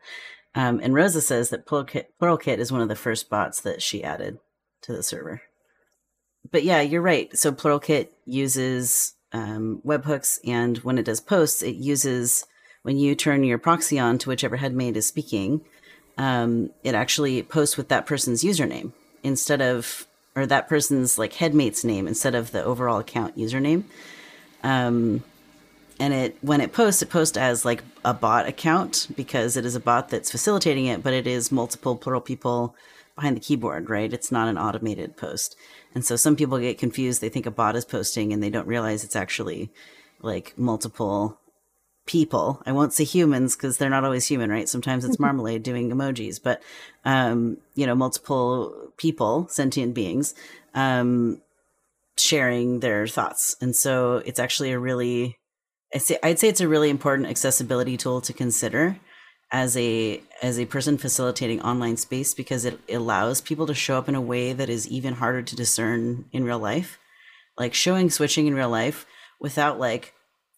um, 0.55 0.80
and 0.82 0.93
Rosa 0.93 1.22
says 1.22 1.49
that 1.49 1.68
Pluralkit, 1.68 2.05
Pluralkit 2.20 2.58
is 2.58 2.72
one 2.72 2.82
of 2.82 2.88
the 2.88 2.95
first 2.95 3.30
bots 3.30 3.62
that 3.62 3.82
she 3.82 4.03
added 4.03 4.39
to 4.82 4.93
the 4.93 5.03
server. 5.03 5.41
But 6.49 6.64
yeah, 6.64 6.82
you're 6.82 7.01
right. 7.01 7.36
So 7.38 7.51
Pluralkit 7.51 8.08
uses 8.26 9.14
um, 9.34 9.82
webhooks, 9.86 10.39
and 10.45 10.78
when 10.80 10.97
it 10.97 11.05
does 11.05 11.20
posts, 11.20 11.62
it 11.62 11.76
uses 11.76 12.45
when 12.88 12.97
you 12.97 13.15
turn 13.15 13.43
your 13.43 13.57
proxy 13.57 13.99
on 13.99 14.17
to 14.17 14.29
whichever 14.29 14.55
headmate 14.55 14.95
is 14.95 15.05
speaking, 15.05 15.59
um, 16.17 16.69
it 16.85 16.95
actually 16.95 17.43
posts 17.43 17.75
with 17.75 17.89
that 17.89 18.05
person's 18.05 18.45
username 18.45 18.93
instead 19.23 19.61
of 19.61 20.07
or 20.38 20.45
that 20.45 20.69
person's 20.69 21.17
like 21.17 21.33
headmate's 21.33 21.83
name 21.83 22.07
instead 22.07 22.33
of 22.33 22.53
the 22.53 22.63
overall 22.63 22.99
account 22.99 23.38
username. 23.38 23.83
Um, 24.63 25.21
and 25.99 26.13
it 26.13 26.38
when 26.39 26.61
it 26.61 26.71
posts, 26.71 27.01
it 27.01 27.09
posts 27.09 27.35
as 27.35 27.65
like 27.65 27.83
a 28.05 28.13
bot 28.13 28.47
account 28.47 29.07
because 29.17 29.57
it 29.57 29.65
is 29.65 29.75
a 29.75 29.81
bot 29.81 30.07
that's 30.07 30.31
facilitating 30.31 30.85
it, 30.85 31.03
but 31.03 31.13
it 31.13 31.27
is 31.27 31.51
multiple 31.51 31.97
plural 31.97 32.21
people 32.21 32.73
behind 33.15 33.35
the 33.35 33.41
keyboard, 33.41 33.89
right? 33.89 34.13
It's 34.13 34.31
not 34.31 34.47
an 34.47 34.57
automated 34.57 35.17
post. 35.17 35.57
And 35.93 36.05
so 36.05 36.15
some 36.15 36.38
people 36.38 36.57
get 36.57 36.77
confused. 36.77 37.19
They 37.19 37.27
think 37.27 37.47
a 37.47 37.51
bot 37.51 37.75
is 37.75 37.83
posting 37.83 38.31
and 38.31 38.41
they 38.41 38.49
don't 38.49 38.65
realize 38.65 39.03
it's 39.03 39.17
actually 39.17 39.71
like 40.21 40.53
multiple 40.57 41.38
people. 42.08 42.62
I 42.66 42.72
won't 42.72 42.93
say 42.93 43.03
humans 43.03 43.55
because 43.55 43.78
they're 43.78 43.89
not 43.89 44.03
always 44.03 44.26
human, 44.26 44.49
right? 44.49 44.68
Sometimes 44.68 45.05
it's 45.05 45.20
marmalade 45.20 45.64
doing 45.64 45.91
emojis, 45.91 46.41
but 46.41 46.62
um, 47.05 47.58
you 47.76 47.86
know, 47.86 47.95
multiple 47.95 48.91
people, 48.97 49.47
sentient 49.49 49.93
beings, 49.93 50.34
um, 50.74 51.41
sharing 52.18 52.80
their 52.80 53.08
thoughts, 53.08 53.55
and 53.62 53.76
so 53.76 54.24
it's 54.26 54.39
actually 54.39 54.72
a 54.72 54.80
really, 54.80 55.38
I 55.93 55.99
say, 55.99 56.18
I'd 56.24 56.39
say 56.39 56.47
it's 56.47 56.62
a 56.62 56.68
really 56.68 56.89
important 56.89 57.30
accessibility 57.30 57.97
tool 57.97 58.22
to 58.22 58.34
consider 58.34 58.99
as 59.51 59.78
a 59.78 60.22
as 60.41 60.60
a 60.60 60.66
person 60.66 60.97
facilitating 60.97 61.62
online 61.62 61.97
space 61.97 62.34
because 62.34 62.66
it 62.66 62.80
allows 62.89 63.39
people 63.41 63.66
to 63.68 63.74
show 63.74 63.97
up 63.97 64.10
in 64.10 64.16
a 64.16 64.22
way 64.22 64.53
that 64.53 64.70
is 64.70 64.88
even 64.88 65.14
harder 65.16 65.41
to 65.41 65.55
discern 65.55 66.26
in 66.32 66.43
real 66.43 66.60
life, 66.60 66.99
like 67.58 67.74
showing 67.74 68.10
switching 68.10 68.47
in 68.47 68.55
real 68.55 68.70
life 68.70 69.05
without 69.39 69.80
like 69.80 70.14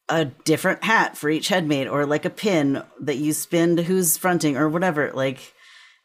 a 0.09 0.25
different 0.25 0.83
hat 0.83 1.15
for 1.15 1.29
each 1.29 1.47
headmate 1.47 1.87
or 1.87 2.05
like 2.05 2.25
a 2.25 2.29
pin 2.29 2.83
that 2.99 3.17
you 3.17 3.31
spin 3.31 3.75
to 3.77 3.83
who's 3.83 4.17
fronting 4.17 4.57
or 4.57 4.67
whatever. 4.67 5.11
Like 5.13 5.53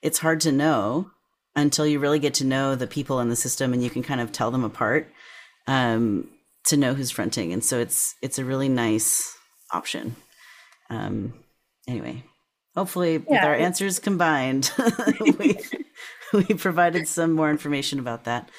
it's 0.02 0.18
hard 0.18 0.42
to 0.42 0.52
know 0.52 1.11
until 1.57 1.86
you 1.86 1.98
really 1.98 2.18
get 2.18 2.34
to 2.34 2.44
know 2.44 2.74
the 2.74 2.86
people 2.86 3.20
in 3.20 3.30
the 3.30 3.36
system 3.36 3.72
and 3.72 3.82
you 3.82 3.88
can 3.88 4.02
kind 4.02 4.20
of 4.20 4.30
tell 4.30 4.50
them 4.50 4.64
apart 4.64 5.11
um, 5.66 6.28
to 6.66 6.76
know 6.76 6.94
who's 6.94 7.11
fronting. 7.11 7.52
And 7.52 7.64
so 7.64 7.78
it's 7.78 8.14
it's 8.20 8.38
a 8.38 8.44
really 8.44 8.68
nice 8.68 9.36
option. 9.72 10.16
Um, 10.90 11.32
anyway, 11.88 12.24
hopefully 12.74 13.14
yeah. 13.14 13.18
with 13.28 13.44
our 13.44 13.55
answers 13.55 13.98
combined, 13.98 14.70
we, 15.38 15.59
we 16.32 16.44
provided 16.44 17.09
some 17.09 17.32
more 17.32 17.50
information 17.50 17.98
about 17.98 18.24
that. 18.24 18.50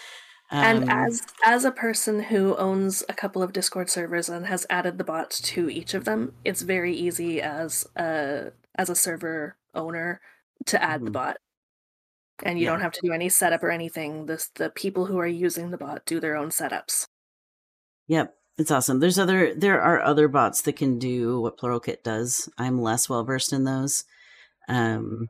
Um, 0.55 0.63
and 0.63 0.89
as 0.89 1.21
as 1.45 1.65
a 1.65 1.71
person 1.71 2.23
who 2.23 2.55
owns 2.55 3.03
a 3.09 3.13
couple 3.13 3.43
of 3.43 3.51
Discord 3.51 3.89
servers 3.89 4.29
and 4.29 4.45
has 4.45 4.65
added 4.69 4.97
the 4.97 5.03
bot 5.03 5.29
to 5.31 5.69
each 5.69 5.93
of 5.93 6.05
them, 6.05 6.33
it's 6.45 6.61
very 6.61 6.95
easy 6.95 7.41
as 7.41 7.85
a 7.97 8.53
as 8.75 8.89
a 8.89 8.95
server 8.95 9.57
owner 9.73 10.21
to 10.67 10.81
add 10.81 10.97
mm-hmm. 10.97 11.05
the 11.05 11.11
bot. 11.11 11.37
And 12.43 12.57
you 12.57 12.65
yeah. 12.65 12.71
don't 12.71 12.79
have 12.79 12.93
to 12.93 13.01
do 13.03 13.11
any 13.11 13.27
setup 13.27 13.63
or 13.63 13.69
anything. 13.69 14.27
This 14.27 14.49
the 14.55 14.69
people 14.69 15.07
who 15.07 15.17
are 15.19 15.27
using 15.27 15.71
the 15.71 15.77
bot 15.77 16.05
do 16.05 16.21
their 16.21 16.37
own 16.37 16.51
setups. 16.51 17.07
Yep. 18.07 18.33
It's 18.57 18.71
awesome. 18.71 19.01
There's 19.01 19.19
other 19.19 19.53
there 19.53 19.81
are 19.81 20.01
other 20.01 20.29
bots 20.29 20.61
that 20.61 20.77
can 20.77 20.99
do 20.99 21.41
what 21.41 21.57
Pluralkit 21.57 22.03
does. 22.03 22.47
I'm 22.57 22.81
less 22.81 23.09
well 23.09 23.25
versed 23.25 23.51
in 23.51 23.65
those. 23.65 24.05
Um 24.69 25.27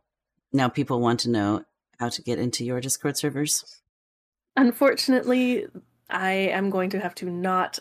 now 0.54 0.70
people 0.70 1.00
want 1.00 1.22
to 1.22 1.32
know 1.32 1.64
how 2.00 2.10
to 2.10 2.22
get 2.22 2.38
into 2.38 2.64
your 2.64 2.80
Discord 2.80 3.18
servers. 3.18 3.82
Unfortunately, 4.56 5.68
I 6.10 6.32
am 6.32 6.70
going 6.70 6.92
to 6.92 7.00
have 7.00 7.16
to 7.16 7.30
not 7.30 7.80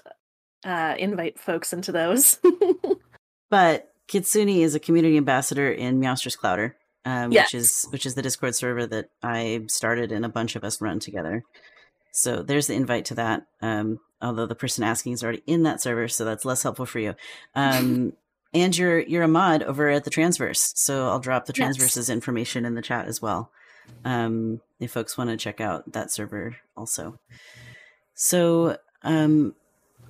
uh, 0.64 0.94
invite 0.98 1.38
folks 1.38 1.72
into 1.72 1.92
those. 1.92 2.38
but 3.50 3.92
Kitsune 4.08 4.48
is 4.48 4.74
a 4.74 4.80
community 4.80 5.16
ambassador 5.16 5.70
in 5.70 6.00
Meowster's 6.00 6.36
Clowder, 6.36 6.74
um, 7.04 7.32
yes. 7.32 7.46
which 7.46 7.60
is 7.60 7.86
which 7.90 8.06
is 8.06 8.14
the 8.14 8.22
Discord 8.22 8.54
server 8.54 8.86
that 8.86 9.10
I 9.22 9.62
started 9.68 10.12
and 10.12 10.24
a 10.24 10.30
bunch 10.30 10.56
of 10.56 10.64
us 10.64 10.80
run 10.80 10.98
together. 10.98 11.44
So 12.12 12.42
there's 12.42 12.68
the 12.68 12.74
invite 12.74 13.06
to 13.06 13.14
that. 13.16 13.46
Um, 13.60 13.98
although 14.22 14.46
the 14.46 14.54
person 14.54 14.84
asking 14.84 15.12
is 15.12 15.22
already 15.22 15.42
in 15.46 15.64
that 15.64 15.80
server, 15.80 16.08
so 16.08 16.24
that's 16.24 16.44
less 16.44 16.62
helpful 16.62 16.86
for 16.86 16.98
you. 16.98 17.14
Um, 17.54 18.14
and 18.54 18.76
you're 18.76 19.00
you're 19.00 19.22
a 19.22 19.28
mod 19.28 19.62
over 19.62 19.88
at 19.88 20.04
the 20.04 20.10
Transverse, 20.10 20.72
so 20.76 21.08
I'll 21.08 21.20
drop 21.20 21.46
the 21.46 21.52
Transverse's 21.52 22.08
yes. 22.08 22.14
information 22.14 22.64
in 22.64 22.74
the 22.74 22.82
chat 22.82 23.06
as 23.06 23.22
well 23.22 23.50
um, 24.04 24.60
if 24.84 24.92
folks 24.92 25.18
want 25.18 25.30
to 25.30 25.36
check 25.36 25.60
out 25.60 25.92
that 25.92 26.10
server 26.10 26.56
also. 26.76 27.18
So, 28.14 28.78
um, 29.02 29.54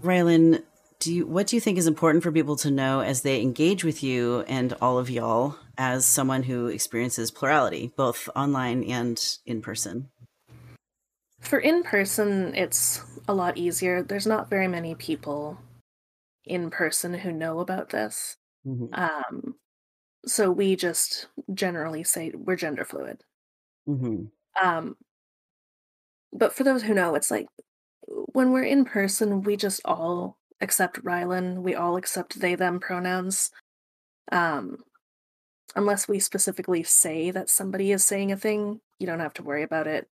Rylan, 0.03 0.63
do 1.01 1.13
you 1.13 1.27
what 1.27 1.47
do 1.47 1.57
you 1.57 1.61
think 1.61 1.79
is 1.79 1.87
important 1.87 2.23
for 2.23 2.33
people 2.33 2.57
to 2.57 2.71
know 2.71 3.01
as 3.01 3.23
they 3.23 3.41
engage 3.41 3.85
with 3.85 4.03
you 4.03 4.45
and 4.49 4.73
all 4.81 4.99
of 4.99 5.11
y'all 5.11 5.57
as 5.77 6.07
someone 6.07 6.43
who 6.43 6.67
experiences 6.67 7.31
plurality, 7.31 7.93
both 7.97 8.29
online 8.35 8.85
and 8.85 9.39
in 9.47 9.61
person? 9.61 10.09
For 11.41 11.59
in 11.59 11.83
person, 11.83 12.55
it's 12.55 13.03
a 13.29 13.35
lot 13.35 13.59
easier. 13.59 14.03
There's 14.03 14.27
not 14.27 14.49
very 14.49 14.69
many 14.69 14.95
people 14.95 15.59
in 16.45 16.71
person 16.71 17.15
who 17.15 17.33
know 17.33 17.61
about 17.61 17.91
this. 17.91 18.37
Mm-hmm. 18.67 18.95
Um, 18.95 19.55
so 20.25 20.51
we 20.51 20.77
just 20.77 21.27
generally 21.53 22.03
say 22.03 22.33
we're 22.35 22.57
gender 22.57 22.85
fluid. 22.85 23.23
Mm-hmm. 23.89 24.25
Um, 24.63 24.97
but 26.33 26.55
for 26.55 26.65
those 26.65 26.83
who 26.83 26.95
know, 26.95 27.15
it's 27.15 27.31
like 27.31 27.47
when 28.07 28.53
we're 28.53 28.65
in 28.65 28.85
person, 28.85 29.43
we 29.43 29.57
just 29.57 29.81
all 29.85 30.37
accept 30.61 31.05
Rylan. 31.05 31.63
We 31.63 31.75
all 31.75 31.97
accept 31.97 32.41
they 32.41 32.55
them 32.55 32.81
pronouns. 32.81 33.51
Um, 34.33 34.79
unless 35.77 36.09
we 36.09 36.19
specifically 36.19 36.83
say 36.83 37.31
that 37.31 37.51
somebody 37.51 37.93
is 37.93 38.05
saying 38.05 38.33
a 38.33 38.37
thing, 38.37 38.81
you 38.99 39.07
don't 39.07 39.21
have 39.21 39.35
to 39.35 39.43
worry 39.43 39.63
about 39.63 39.87
it. 39.87 40.09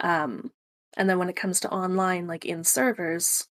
Um, 0.00 0.50
and 0.96 1.08
then 1.08 1.18
when 1.18 1.28
it 1.28 1.36
comes 1.36 1.60
to 1.60 1.70
online, 1.70 2.26
like 2.26 2.44
in 2.44 2.64
servers, 2.64 3.48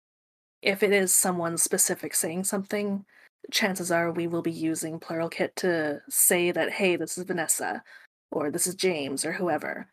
if 0.61 0.83
it 0.83 0.91
is 0.91 1.13
someone 1.13 1.57
specific 1.57 2.13
saying 2.13 2.43
something, 2.43 3.05
chances 3.51 3.91
are 3.91 4.11
we 4.11 4.27
will 4.27 4.41
be 4.41 4.51
using 4.51 4.99
Pluralkit 4.99 5.55
to 5.55 6.01
say 6.09 6.51
that, 6.51 6.71
hey, 6.71 6.95
this 6.95 7.17
is 7.17 7.23
Vanessa, 7.23 7.81
or 8.31 8.51
this 8.51 8.67
is 8.67 8.75
James 8.75 9.25
or 9.25 9.33
whoever. 9.33 9.87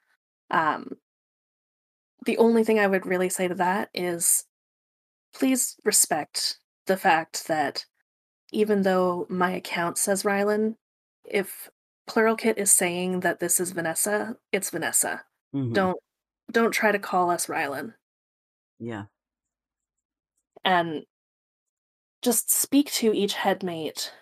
Um, 0.50 0.92
the 2.24 2.38
only 2.38 2.64
thing 2.64 2.78
I 2.78 2.86
would 2.86 3.06
really 3.06 3.28
say 3.28 3.48
to 3.48 3.54
that 3.54 3.90
is 3.94 4.44
please 5.34 5.76
respect 5.84 6.58
the 6.86 6.96
fact 6.96 7.46
that 7.48 7.84
even 8.52 8.82
though 8.82 9.26
my 9.28 9.52
account 9.52 9.98
says 9.98 10.22
Rylan, 10.22 10.76
if 11.24 11.68
Pluralkit 12.08 12.56
is 12.56 12.72
saying 12.72 13.20
that 13.20 13.40
this 13.40 13.58
is 13.60 13.72
Vanessa, 13.72 14.36
it's 14.52 14.70
Vanessa. 14.70 15.22
Mm-hmm. 15.54 15.72
Don't 15.72 15.98
don't 16.52 16.72
try 16.72 16.92
to 16.92 16.98
call 16.98 17.30
us 17.30 17.46
Rylan. 17.46 17.94
Yeah. 18.78 19.04
And 20.64 21.04
just 22.22 22.50
speak 22.50 22.92
to 22.92 23.12
each 23.12 23.34
headmate 23.34 24.12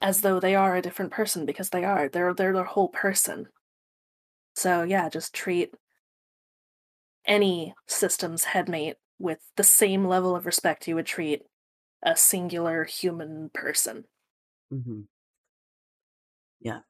as 0.00 0.20
though 0.20 0.40
they 0.40 0.54
are 0.54 0.76
a 0.76 0.82
different 0.82 1.12
person 1.12 1.46
because 1.46 1.70
they 1.70 1.84
are. 1.84 2.08
They're 2.08 2.34
they're 2.34 2.52
their 2.52 2.64
whole 2.64 2.88
person. 2.88 3.48
So 4.56 4.82
yeah, 4.82 5.08
just 5.08 5.34
treat 5.34 5.74
any 7.26 7.74
system's 7.86 8.44
headmate 8.44 8.96
with 9.18 9.38
the 9.56 9.64
same 9.64 10.06
level 10.06 10.34
of 10.34 10.46
respect 10.46 10.88
you 10.88 10.94
would 10.94 11.06
treat 11.06 11.42
a 12.02 12.16
singular 12.16 12.84
human 12.84 13.50
person. 13.52 14.04
hmm 14.70 15.02
Yeah. 16.60 16.80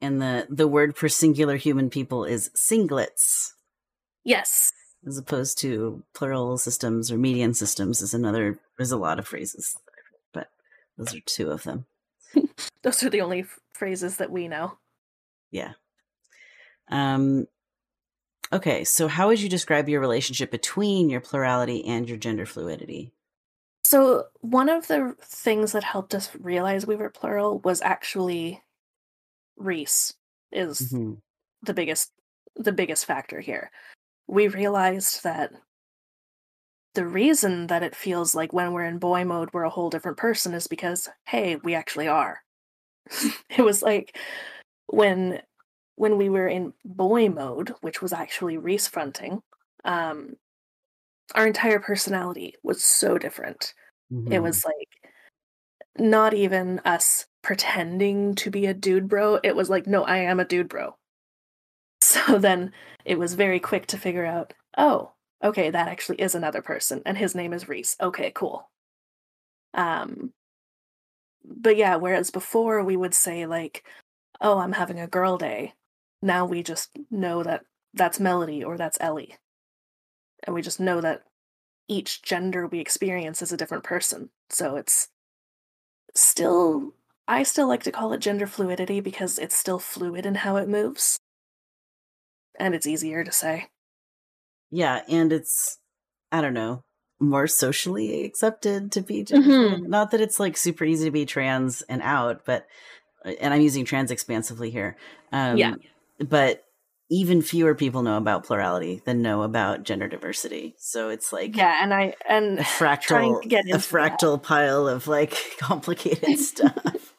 And 0.00 0.20
the 0.20 0.46
the 0.50 0.66
word 0.68 0.96
for 0.96 1.08
singular 1.08 1.56
human 1.56 1.90
people 1.90 2.24
is 2.24 2.50
singlets, 2.56 3.52
Yes. 4.24 4.72
as 5.06 5.16
opposed 5.18 5.58
to 5.60 6.02
plural 6.14 6.58
systems 6.58 7.10
or 7.12 7.18
median 7.18 7.54
systems. 7.54 8.02
Is 8.02 8.14
another. 8.14 8.58
There's 8.76 8.90
a 8.92 8.96
lot 8.96 9.18
of 9.20 9.28
phrases, 9.28 9.76
but 10.32 10.48
those 10.98 11.14
are 11.14 11.20
two 11.26 11.50
of 11.50 11.62
them. 11.64 11.86
Those 12.82 13.02
are 13.04 13.10
the 13.10 13.20
only 13.20 13.40
f- 13.42 13.60
phrases 13.74 14.16
that 14.16 14.32
we 14.32 14.48
know. 14.48 14.78
Yeah. 15.52 15.74
Um. 16.88 17.46
Okay, 18.52 18.84
so 18.84 19.08
how 19.08 19.28
would 19.28 19.40
you 19.40 19.48
describe 19.48 19.88
your 19.88 20.00
relationship 20.00 20.50
between 20.50 21.08
your 21.08 21.20
plurality 21.20 21.84
and 21.86 22.06
your 22.06 22.18
gender 22.18 22.44
fluidity? 22.44 23.12
So, 23.84 24.26
one 24.40 24.68
of 24.68 24.88
the 24.88 25.16
things 25.22 25.72
that 25.72 25.84
helped 25.84 26.14
us 26.14 26.30
realize 26.38 26.86
we 26.86 26.96
were 26.96 27.10
plural 27.10 27.58
was 27.60 27.80
actually 27.82 28.62
Reese 29.56 30.14
is 30.52 30.92
Mhm. 30.92 31.20
the 31.62 31.74
biggest 31.74 32.12
the 32.56 32.72
biggest 32.72 33.06
factor 33.06 33.40
here. 33.40 33.70
We 34.28 34.48
realized 34.48 35.24
that 35.24 35.52
the 36.94 37.06
reason 37.06 37.68
that 37.68 37.82
it 37.82 37.96
feels 37.96 38.34
like 38.34 38.52
when 38.52 38.72
we're 38.72 38.84
in 38.84 38.98
boy 38.98 39.24
mode 39.24 39.50
we're 39.52 39.62
a 39.64 39.70
whole 39.70 39.88
different 39.90 40.18
person 40.18 40.52
is 40.54 40.66
because 40.66 41.08
hey, 41.26 41.56
we 41.56 41.74
actually 41.74 42.08
are. 42.08 42.42
it 43.50 43.62
was 43.62 43.82
like 43.82 44.18
when 44.88 45.42
when 45.96 46.16
we 46.18 46.28
were 46.28 46.48
in 46.48 46.74
boy 46.84 47.28
mode, 47.28 47.70
which 47.80 48.02
was 48.02 48.12
actually 48.12 48.56
Reese 48.58 48.88
fronting, 48.88 49.42
um 49.84 50.36
our 51.34 51.46
entire 51.46 51.78
personality 51.80 52.54
was 52.62 52.82
so 52.84 53.18
different. 53.18 53.74
It 54.30 54.40
Mhm. 54.40 54.42
was 54.42 54.64
like 54.64 54.88
not 55.98 56.34
even 56.34 56.80
us 56.80 57.26
pretending 57.42 58.34
to 58.34 58.50
be 58.50 58.66
a 58.66 58.74
dude 58.74 59.08
bro. 59.08 59.36
It 59.42 59.56
was 59.56 59.70
like, 59.70 59.86
no, 59.86 60.04
I 60.04 60.18
am 60.18 60.38
a 60.40 60.44
dude 60.44 60.68
bro. 60.68 60.96
So 62.02 62.38
then 62.38 62.72
it 63.04 63.18
was 63.18 63.34
very 63.34 63.58
quick 63.60 63.86
to 63.88 63.98
figure 63.98 64.26
out, 64.26 64.52
oh, 64.76 65.12
okay, 65.42 65.70
that 65.70 65.88
actually 65.88 66.20
is 66.20 66.34
another 66.34 66.62
person, 66.62 67.02
and 67.06 67.16
his 67.16 67.34
name 67.34 67.52
is 67.52 67.68
Reese. 67.68 67.96
Okay, 68.00 68.30
cool. 68.34 68.68
Um, 69.74 70.32
but 71.44 71.76
yeah, 71.76 71.96
whereas 71.96 72.30
before 72.30 72.82
we 72.84 72.96
would 72.96 73.14
say 73.14 73.46
like, 73.46 73.84
oh, 74.40 74.58
I'm 74.58 74.72
having 74.72 75.00
a 75.00 75.06
girl 75.06 75.38
day. 75.38 75.74
Now 76.22 76.46
we 76.46 76.62
just 76.62 76.96
know 77.10 77.42
that 77.42 77.66
that's 77.92 78.18
Melody 78.18 78.64
or 78.64 78.78
that's 78.78 78.96
Ellie, 79.00 79.36
and 80.44 80.54
we 80.54 80.62
just 80.62 80.80
know 80.80 81.00
that 81.00 81.24
each 81.88 82.22
gender 82.22 82.66
we 82.66 82.80
experience 82.80 83.42
is 83.42 83.52
a 83.52 83.56
different 83.56 83.84
person. 83.84 84.30
So 84.50 84.76
it's 84.76 85.08
still 86.14 86.94
I 87.28 87.42
still 87.42 87.68
like 87.68 87.82
to 87.84 87.92
call 87.92 88.12
it 88.14 88.18
gender 88.20 88.46
fluidity 88.46 89.00
because 89.00 89.38
it's 89.38 89.56
still 89.56 89.78
fluid 89.78 90.24
in 90.26 90.36
how 90.36 90.56
it 90.56 90.68
moves. 90.68 91.18
And 92.58 92.74
it's 92.74 92.86
easier 92.86 93.24
to 93.24 93.32
say. 93.32 93.68
Yeah, 94.70 95.02
and 95.08 95.32
it's 95.32 95.78
I 96.32 96.40
don't 96.40 96.54
know 96.54 96.82
more 97.20 97.46
socially 97.46 98.24
accepted 98.24 98.92
to 98.92 99.02
be 99.02 99.24
gender 99.24 99.50
Mhm. 99.50 99.86
Not 99.88 100.10
that 100.10 100.20
it's 100.20 100.40
like 100.40 100.56
super 100.56 100.84
easy 100.84 101.04
to 101.06 101.10
be 101.10 101.26
trans 101.26 101.82
and 101.82 102.02
out, 102.02 102.44
but 102.44 102.66
and 103.40 103.54
I'm 103.54 103.62
using 103.62 103.84
trans 103.84 104.10
expansively 104.10 104.70
here. 104.70 104.96
Um, 105.32 105.56
Yeah. 105.58 105.74
But 106.28 106.64
even 107.10 107.42
fewer 107.42 107.74
people 107.74 108.02
know 108.02 108.16
about 108.16 108.44
plurality 108.44 109.02
than 109.04 109.20
know 109.22 109.42
about 109.42 109.82
gender 109.82 110.08
diversity. 110.08 110.74
So 110.78 111.10
it's 111.10 111.32
like 111.32 111.56
Yeah, 111.56 111.82
and 111.82 111.92
I 111.92 112.14
and 112.28 112.58
a 112.58 112.64
trying 113.00 113.36
fractal 113.36 113.42
to 113.42 113.48
get 113.48 113.64
a 113.70 113.78
into 113.78 113.96
that. 113.98 114.20
fractal 114.20 114.42
pile 114.42 114.88
of 114.88 115.06
like 115.08 115.36
complicated 115.58 116.38
stuff. 116.38 117.14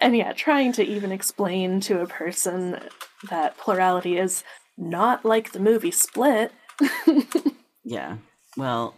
and 0.00 0.16
yeah, 0.16 0.32
trying 0.32 0.72
to 0.72 0.84
even 0.84 1.12
explain 1.12 1.80
to 1.80 2.00
a 2.00 2.06
person 2.06 2.78
that 3.30 3.56
plurality 3.58 4.16
is 4.18 4.44
not 4.76 5.24
like 5.24 5.52
the 5.52 5.60
movie 5.60 5.90
Split. 5.90 6.52
yeah. 7.84 8.18
Well, 8.56 8.94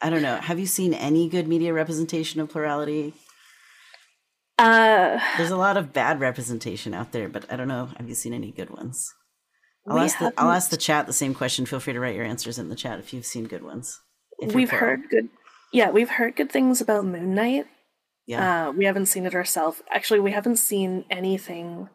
I 0.00 0.10
don't 0.10 0.22
know. 0.22 0.36
Have 0.36 0.58
you 0.60 0.66
seen 0.66 0.94
any 0.94 1.28
good 1.28 1.48
media 1.48 1.72
representation 1.72 2.40
of 2.40 2.50
plurality? 2.50 3.14
Uh 4.58 5.18
There's 5.36 5.50
a 5.50 5.56
lot 5.56 5.76
of 5.76 5.92
bad 5.92 6.20
representation 6.20 6.94
out 6.94 7.12
there, 7.12 7.28
but 7.28 7.50
I 7.52 7.56
don't 7.56 7.68
know. 7.68 7.90
Have 7.96 8.08
you 8.08 8.14
seen 8.14 8.32
any 8.32 8.50
good 8.50 8.70
ones? 8.70 9.12
I'll 9.86 9.98
ask 9.98 10.18
the 10.18 10.32
I'll 10.38 10.50
ask 10.50 10.70
the 10.70 10.76
chat 10.76 11.06
the 11.06 11.12
same 11.12 11.34
question. 11.34 11.66
Feel 11.66 11.80
free 11.80 11.92
to 11.92 12.00
write 12.00 12.16
your 12.16 12.24
answers 12.24 12.58
in 12.58 12.68
the 12.68 12.76
chat 12.76 12.98
if 12.98 13.12
you've 13.12 13.26
seen 13.26 13.44
good 13.44 13.62
ones. 13.62 14.00
We've 14.40 14.70
heard 14.70 15.08
good 15.10 15.28
yeah, 15.74 15.90
we've 15.90 16.08
heard 16.08 16.36
good 16.36 16.52
things 16.52 16.80
about 16.80 17.04
Moon 17.04 17.34
Knight. 17.34 17.66
Yeah. 18.26 18.68
Uh, 18.68 18.70
we 18.70 18.84
haven't 18.84 19.06
seen 19.06 19.26
it 19.26 19.34
ourselves. 19.34 19.82
Actually, 19.90 20.20
we 20.20 20.30
haven't 20.30 20.56
seen 20.56 21.04
anything 21.10 21.88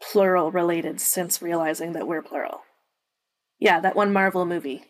plural 0.00 0.52
related 0.52 1.00
since 1.00 1.42
realizing 1.42 1.92
that 1.92 2.06
we're 2.06 2.22
plural. 2.22 2.60
Yeah, 3.58 3.80
that 3.80 3.96
one 3.96 4.12
Marvel 4.12 4.46
movie. 4.46 4.84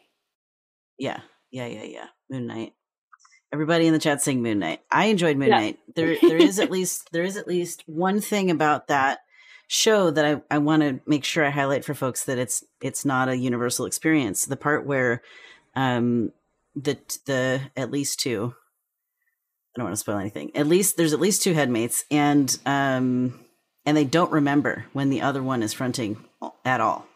Yeah, 0.98 1.20
yeah, 1.50 1.66
yeah, 1.66 1.84
yeah. 1.84 2.06
Moon 2.30 2.46
Knight. 2.46 2.74
Everybody 3.52 3.86
in 3.86 3.92
the 3.92 3.98
chat 3.98 4.22
saying 4.22 4.42
Moon 4.42 4.60
Knight. 4.60 4.80
I 4.90 5.06
enjoyed 5.06 5.36
Moon 5.36 5.48
Yeah. 5.48 5.58
Knight. 5.58 5.78
There, 5.94 6.16
there 6.20 6.36
is 6.36 6.60
at 6.60 6.70
least 6.70 7.10
there 7.12 7.24
is 7.24 7.36
at 7.36 7.48
least 7.48 7.82
one 7.86 8.20
thing 8.20 8.50
about 8.50 8.88
that 8.88 9.20
show 9.66 10.10
that 10.10 10.24
I, 10.24 10.54
I 10.54 10.58
want 10.58 10.82
to 10.82 11.00
make 11.06 11.24
sure 11.24 11.44
I 11.44 11.50
highlight 11.50 11.84
for 11.84 11.94
folks 11.94 12.24
that 12.24 12.38
it's 12.38 12.64
it's 12.80 13.04
not 13.04 13.28
a 13.28 13.36
universal 13.36 13.86
experience. 13.86 14.44
The 14.44 14.56
part 14.56 14.86
where 14.86 15.22
um 15.74 16.32
the 16.76 16.98
the 17.26 17.60
at 17.76 17.90
least 17.90 18.20
two 18.20 18.54
I 19.74 19.78
don't 19.78 19.84
want 19.84 19.94
to 19.94 20.00
spoil 20.00 20.18
anything. 20.18 20.50
At 20.56 20.66
least 20.66 20.96
there's 20.96 21.12
at 21.12 21.20
least 21.20 21.42
two 21.42 21.54
headmates 21.54 22.04
and 22.10 22.56
um 22.66 23.44
and 23.86 23.96
they 23.96 24.04
don't 24.04 24.32
remember 24.32 24.86
when 24.92 25.10
the 25.10 25.22
other 25.22 25.42
one 25.42 25.62
is 25.62 25.72
fronting 25.72 26.24
at 26.64 26.80
all. 26.80 27.06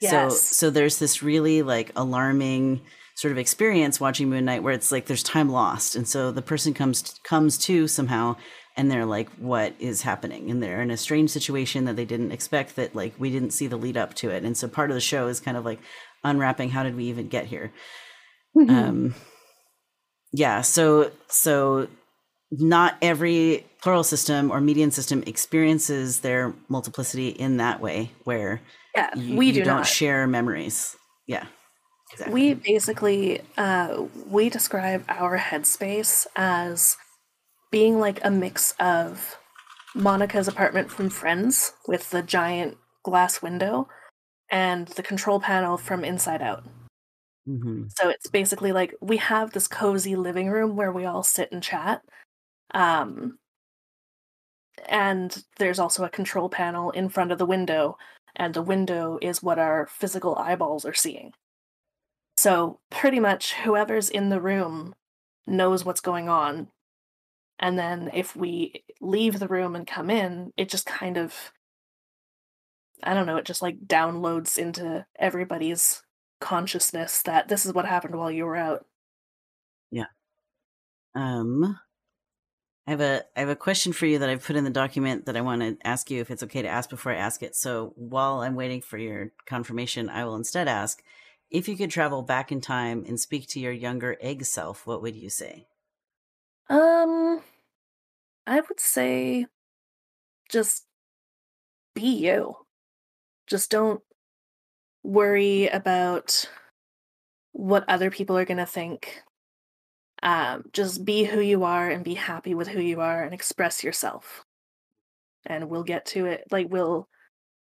Yes. 0.00 0.12
So 0.12 0.38
so 0.38 0.70
there's 0.70 0.98
this 0.98 1.22
really 1.22 1.62
like 1.62 1.92
alarming 1.96 2.82
sort 3.16 3.32
of 3.32 3.38
experience 3.38 3.98
watching 3.98 4.28
Moon 4.30 4.44
Knight 4.44 4.62
where 4.62 4.74
it's 4.74 4.92
like 4.92 5.06
there's 5.06 5.22
time 5.24 5.48
lost, 5.48 5.96
and 5.96 6.06
so 6.06 6.30
the 6.30 6.42
person 6.42 6.72
comes 6.72 7.18
comes 7.24 7.58
to 7.58 7.88
somehow, 7.88 8.36
and 8.76 8.90
they're 8.90 9.06
like, 9.06 9.28
"What 9.32 9.74
is 9.80 10.02
happening?" 10.02 10.50
And 10.50 10.62
they're 10.62 10.82
in 10.82 10.90
a 10.90 10.96
strange 10.96 11.30
situation 11.30 11.86
that 11.86 11.96
they 11.96 12.04
didn't 12.04 12.30
expect. 12.30 12.76
That 12.76 12.94
like 12.94 13.14
we 13.18 13.30
didn't 13.30 13.50
see 13.50 13.66
the 13.66 13.76
lead 13.76 13.96
up 13.96 14.14
to 14.14 14.30
it, 14.30 14.44
and 14.44 14.56
so 14.56 14.68
part 14.68 14.90
of 14.90 14.94
the 14.94 15.00
show 15.00 15.26
is 15.26 15.40
kind 15.40 15.56
of 15.56 15.64
like 15.64 15.80
unwrapping 16.22 16.70
how 16.70 16.82
did 16.82 16.96
we 16.96 17.04
even 17.04 17.28
get 17.28 17.46
here. 17.46 17.72
Um, 18.68 19.14
yeah. 20.32 20.60
So 20.60 21.10
so 21.28 21.88
not 22.50 22.96
every 23.02 23.66
plural 23.82 24.04
system 24.04 24.50
or 24.50 24.60
median 24.60 24.90
system 24.90 25.22
experiences 25.26 26.20
their 26.20 26.54
multiplicity 26.68 27.28
in 27.28 27.56
that 27.58 27.80
way 27.80 28.10
where 28.24 28.60
yeah, 28.94 29.14
you, 29.16 29.36
we 29.36 29.46
you 29.48 29.52
do 29.52 29.64
don't 29.64 29.78
not. 29.78 29.86
share 29.86 30.26
memories. 30.26 30.96
Yeah. 31.26 31.46
Exactly. 32.12 32.32
We 32.34 32.54
basically 32.54 33.40
uh, 33.56 34.04
we 34.28 34.48
describe 34.48 35.04
our 35.08 35.38
headspace 35.38 36.26
as 36.36 36.96
being 37.70 37.98
like 38.00 38.24
a 38.24 38.30
mix 38.30 38.72
of 38.80 39.38
Monica's 39.94 40.48
apartment 40.48 40.90
from 40.90 41.10
Friends 41.10 41.74
with 41.88 42.10
the 42.10 42.22
giant 42.22 42.78
glass 43.04 43.42
window 43.42 43.88
and 44.50 44.88
the 44.88 45.02
control 45.02 45.40
panel 45.40 45.76
from 45.78 46.04
Inside 46.04 46.42
Out. 46.42 46.64
hmm 47.46 47.84
So 47.88 48.08
it's 48.08 48.28
basically 48.28 48.72
like 48.72 48.94
we 49.00 49.16
have 49.18 49.52
this 49.52 49.66
cozy 49.68 50.16
living 50.16 50.50
room 50.50 50.76
where 50.76 50.92
we 50.92 51.04
all 51.04 51.22
sit 51.22 51.50
and 51.52 51.62
chat. 51.62 52.02
Um, 52.72 53.38
and 54.88 55.44
there's 55.58 55.78
also 55.78 56.04
a 56.04 56.08
control 56.10 56.48
panel 56.48 56.90
in 56.90 57.08
front 57.08 57.30
of 57.32 57.38
the 57.38 57.46
window, 57.46 57.96
and 58.34 58.54
the 58.54 58.62
window 58.62 59.18
is 59.22 59.42
what 59.42 59.58
our 59.58 59.86
physical 59.86 60.36
eyeballs 60.36 60.84
are 60.84 60.94
seeing. 60.94 61.32
So 62.36 62.80
pretty 62.90 63.20
much 63.20 63.54
whoever's 63.54 64.10
in 64.10 64.28
the 64.28 64.40
room 64.40 64.94
knows 65.46 65.84
what's 65.84 66.00
going 66.00 66.28
on. 66.28 66.68
And 67.58 67.78
then 67.78 68.10
if 68.12 68.36
we 68.36 68.84
leave 69.00 69.38
the 69.38 69.48
room 69.48 69.74
and 69.74 69.86
come 69.86 70.10
in, 70.10 70.52
it 70.56 70.68
just 70.68 70.86
kind 70.86 71.16
of 71.16 71.52
I 73.02 73.14
don't 73.14 73.26
know, 73.26 73.36
it 73.36 73.44
just 73.44 73.62
like 73.62 73.86
downloads 73.86 74.58
into 74.58 75.06
everybody's 75.18 76.02
consciousness 76.40 77.22
that 77.22 77.48
this 77.48 77.66
is 77.66 77.72
what 77.72 77.86
happened 77.86 78.14
while 78.14 78.30
you 78.30 78.44
were 78.44 78.56
out. 78.56 78.86
Yeah. 79.90 80.06
Um, 81.14 81.78
I 82.86 82.90
have 82.90 83.00
a 83.00 83.24
I 83.36 83.40
have 83.40 83.48
a 83.48 83.56
question 83.56 83.92
for 83.92 84.06
you 84.06 84.18
that 84.18 84.28
I've 84.30 84.44
put 84.44 84.56
in 84.56 84.64
the 84.64 84.70
document 84.70 85.26
that 85.26 85.36
I 85.36 85.40
want 85.40 85.62
to 85.62 85.76
ask 85.86 86.10
you 86.10 86.20
if 86.20 86.30
it's 86.30 86.42
okay 86.44 86.62
to 86.62 86.68
ask 86.68 86.88
before 86.88 87.12
I 87.12 87.16
ask 87.16 87.42
it. 87.42 87.56
So 87.56 87.92
while 87.96 88.40
I'm 88.40 88.54
waiting 88.54 88.80
for 88.80 88.98
your 88.98 89.32
confirmation, 89.46 90.08
I 90.08 90.24
will 90.24 90.36
instead 90.36 90.68
ask 90.68 91.02
if 91.50 91.68
you 91.68 91.76
could 91.76 91.90
travel 91.90 92.22
back 92.22 92.52
in 92.52 92.60
time 92.60 93.04
and 93.06 93.18
speak 93.18 93.48
to 93.48 93.60
your 93.60 93.72
younger 93.72 94.16
egg 94.20 94.44
self. 94.44 94.86
What 94.86 95.02
would 95.02 95.16
you 95.16 95.30
say? 95.30 95.66
Um 96.68 97.42
I 98.46 98.60
would 98.60 98.80
say 98.80 99.46
just 100.48 100.86
be 101.94 102.16
you. 102.16 102.54
Just 103.46 103.70
don't 103.70 104.02
worry 105.02 105.68
about 105.68 106.48
what 107.52 107.88
other 107.88 108.10
people 108.10 108.36
are 108.36 108.44
going 108.44 108.58
to 108.58 108.66
think. 108.66 109.22
Um, 110.22 110.64
just 110.72 111.04
be 111.04 111.24
who 111.24 111.40
you 111.40 111.64
are 111.64 111.88
and 111.88 112.04
be 112.04 112.14
happy 112.14 112.54
with 112.54 112.68
who 112.68 112.80
you 112.80 113.00
are 113.00 113.22
and 113.22 113.32
express 113.34 113.82
yourself. 113.82 114.44
And 115.46 115.68
we'll 115.68 115.84
get 115.84 116.06
to 116.06 116.26
it. 116.26 116.44
Like, 116.50 116.68
we'll, 116.70 117.08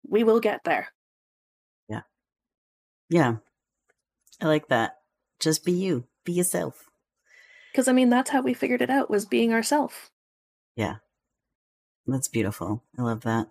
we 0.09 0.25
will 0.25 0.41
get 0.41 0.61
there. 0.65 0.89
Yeah. 1.89 2.03
Yeah. 3.11 3.37
I 4.41 4.47
like 4.47 4.69
that. 4.69 4.99
Just 5.41 5.65
be 5.65 5.73
you, 5.73 6.05
be 6.25 6.33
yourself. 6.33 6.91
Because, 7.73 7.89
I 7.89 7.93
mean, 7.93 8.11
that's 8.11 8.31
how 8.31 8.43
we 8.43 8.55
figured 8.55 8.83
it 8.83 8.91
out 8.91 9.11
was 9.11 9.27
being 9.27 9.53
ourselves. 9.53 9.95
Yeah. 10.75 10.97
That's 12.07 12.29
beautiful. 12.29 12.83
I 12.99 13.03
love 13.03 13.23
that. 13.23 13.49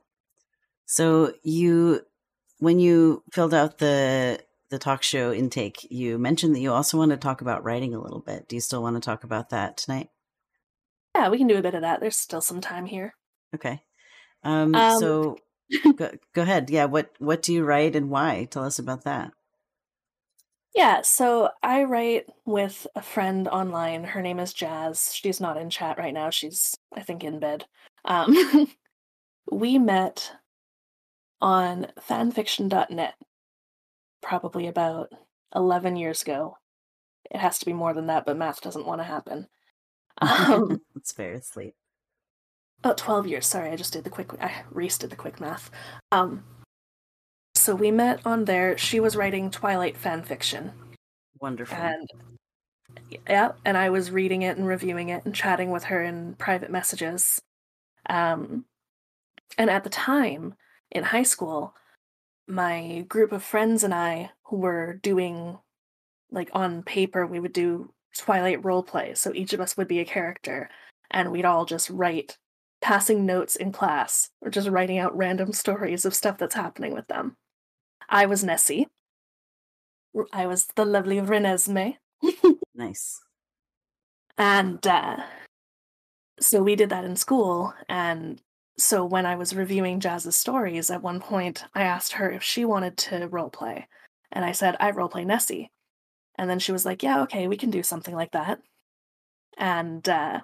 So 0.85 1.33
you 1.43 2.01
when 2.59 2.79
you 2.79 3.23
filled 3.31 3.53
out 3.53 3.77
the 3.77 4.39
the 4.69 4.79
talk 4.79 5.03
show 5.03 5.31
intake, 5.31 5.88
you 5.91 6.17
mentioned 6.17 6.55
that 6.55 6.59
you 6.59 6.73
also 6.73 6.97
want 6.97 7.11
to 7.11 7.17
talk 7.17 7.41
about 7.41 7.63
writing 7.63 7.93
a 7.93 8.01
little 8.01 8.19
bit. 8.19 8.47
Do 8.47 8.55
you 8.55 8.61
still 8.61 8.81
want 8.81 8.95
to 8.95 9.05
talk 9.05 9.23
about 9.23 9.51
that 9.51 9.77
tonight? 9.77 10.09
Yeah, 11.15 11.29
we 11.29 11.38
can 11.38 11.47
do 11.47 11.57
a 11.57 11.61
bit 11.61 11.75
of 11.75 11.81
that. 11.81 11.99
There's 11.99 12.17
still 12.17 12.41
some 12.41 12.61
time 12.61 12.85
here. 12.85 13.13
Okay. 13.55 13.81
Um, 14.43 14.75
um 14.75 14.99
so 14.99 15.38
go, 15.95 16.11
go 16.33 16.41
ahead. 16.41 16.69
Yeah, 16.69 16.85
what 16.85 17.11
what 17.19 17.41
do 17.41 17.53
you 17.53 17.63
write 17.63 17.95
and 17.95 18.09
why? 18.09 18.47
Tell 18.49 18.63
us 18.63 18.79
about 18.79 19.03
that. 19.03 19.31
Yeah, 20.78 21.01
so 21.01 21.49
I 21.63 21.86
write 21.86 22.28
with 22.45 22.86
a 22.95 23.01
friend 23.01 23.47
online. 23.47 24.03
Her 24.03 24.21
name 24.21 24.39
is 24.39 24.53
Jazz. 24.53 25.11
She's 25.11 25.41
not 25.41 25.57
in 25.57 25.71
chat 25.71 25.97
right 25.97 26.13
now. 26.13 26.30
She's 26.30 26.78
I 26.95 27.01
think 27.01 27.23
in 27.23 27.39
bed. 27.39 27.65
Um, 28.05 28.67
we 29.51 29.80
met 29.80 30.32
on 31.41 31.88
fanfiction.net 32.07 33.15
probably 34.21 34.67
about 34.67 35.11
11 35.55 35.95
years 35.95 36.21
ago. 36.21 36.59
It 37.32 37.38
has 37.39 37.57
to 37.57 37.65
be 37.65 37.73
more 37.73 37.95
than 37.95 38.05
that, 38.05 38.28
but 38.28 38.38
math 38.38 38.61
doesn't 38.61 38.86
want 38.86 39.01
to 39.01 39.05
happen. 39.05 39.47
Um, 40.21 40.82
it's 40.95 41.11
fair. 41.11 41.41
Late. 41.55 41.73
Oh, 42.84 42.93
12 42.95 43.25
years. 43.25 43.47
Sorry, 43.47 43.71
I 43.71 43.75
just 43.75 43.93
did 43.93 44.03
the 44.03 44.11
quick, 44.11 44.30
I 44.39 44.51
rested 44.69 45.09
the 45.09 45.15
quick 45.15 45.39
math. 45.39 45.71
Um, 46.11 46.43
so 47.68 47.76
we 47.76 47.91
met 47.91 48.26
on 48.26 48.45
there. 48.45 48.78
She 48.78 49.01
was 49.01 49.18
writing 49.18 49.51
Twilight 49.51 49.97
fan 49.97 50.24
fiction. 50.24 50.72
Wonderful. 51.41 51.78
And 51.78 52.09
yeah, 53.28 53.51
and 53.65 53.76
I 53.76 53.89
was 53.89 54.09
reading 54.09 54.43
it 54.43 54.55
and 54.55 54.65
reviewing 54.65 55.09
it 55.09 55.26
and 55.26 55.36
chatting 55.36 55.70
with 55.70 55.84
her 55.84 56.01
in 56.01 56.36
private 56.36 56.72
messages. 56.72 57.41
Um, 58.09 58.63
and 59.57 59.70
at 59.70 59.84
the 59.84 59.89
time, 59.89 60.55
in 60.91 61.03
high 61.03 61.24
school, 61.24 61.76
my 62.47 63.03
group 63.09 63.34
of 63.34 63.43
friends 63.43 63.84
and 63.84 63.93
I 63.93 64.32
who 64.43 64.55
were 64.55 64.97
doing 65.03 65.59
like 66.32 66.49
on 66.53 66.84
paper 66.84 67.28
we 67.28 67.41
would 67.41 67.51
do 67.51 67.93
Twilight 68.18 68.63
role 68.63 68.82
play. 68.82 69.13
So 69.13 69.34
each 69.34 69.51
of 69.51 69.59
us 69.59 69.76
would 69.76 69.89
be 69.89 69.99
a 69.99 70.05
character 70.05 70.70
and 71.11 71.34
we'd 71.34 71.43
all 71.43 71.65
just 71.65 71.89
write 71.89 72.38
passing 72.82 73.26
notes 73.26 73.57
in 73.57 73.74
class 73.74 74.30
or 74.39 74.49
just 74.49 74.70
writing 74.70 74.99
out 74.99 75.18
random 75.18 75.51
stories 75.63 76.05
of 76.05 76.15
stuff 76.15 76.38
that's 76.38 76.55
happening 76.55 76.93
with 76.93 77.07
them. 77.07 77.36
I 78.10 78.26
was 78.26 78.43
Nessie. 78.43 78.88
I 80.34 80.47
was 80.47 80.68
the 80.76 80.86
lovely 80.86 81.18
Renesmee. 81.18 81.97
nice. 82.76 83.20
And 84.38 84.86
uh, 84.86 85.18
so 86.39 86.64
we 86.64 86.76
did 86.76 86.89
that 86.89 87.05
in 87.05 87.16
school 87.16 87.74
and 87.89 88.41
so 88.78 89.03
when 89.05 89.26
I 89.26 89.36
was 89.36 89.55
reviewing 89.55 89.99
Jazz's 89.99 90.36
stories, 90.36 90.91
at 90.91 91.01
one 91.01 91.20
point 91.20 91.66
I 91.74 91.84
asked 91.84 92.14
her 92.14 92.30
if 92.32 92.43
she 92.43 92.64
wanted 92.64 92.97
to 92.97 93.28
role 93.28 93.49
play, 93.49 93.88
and 94.32 94.45
I 94.45 94.51
said 94.51 94.78
I 94.80 94.91
role 94.91 95.10
play 95.10 95.26
Nessie, 95.26 95.72
and 96.38 96.49
then 96.49 96.60
she 96.60 96.72
was 96.72 96.86
like, 96.86 97.03
"Yeah, 97.03 97.22
okay, 97.24 97.47
we 97.47 97.58
can 97.58 97.72
do 97.72 97.84
something 97.84 98.16
like 98.16 98.32
that." 98.34 98.60
And 99.58 100.08
uh, 100.08 100.41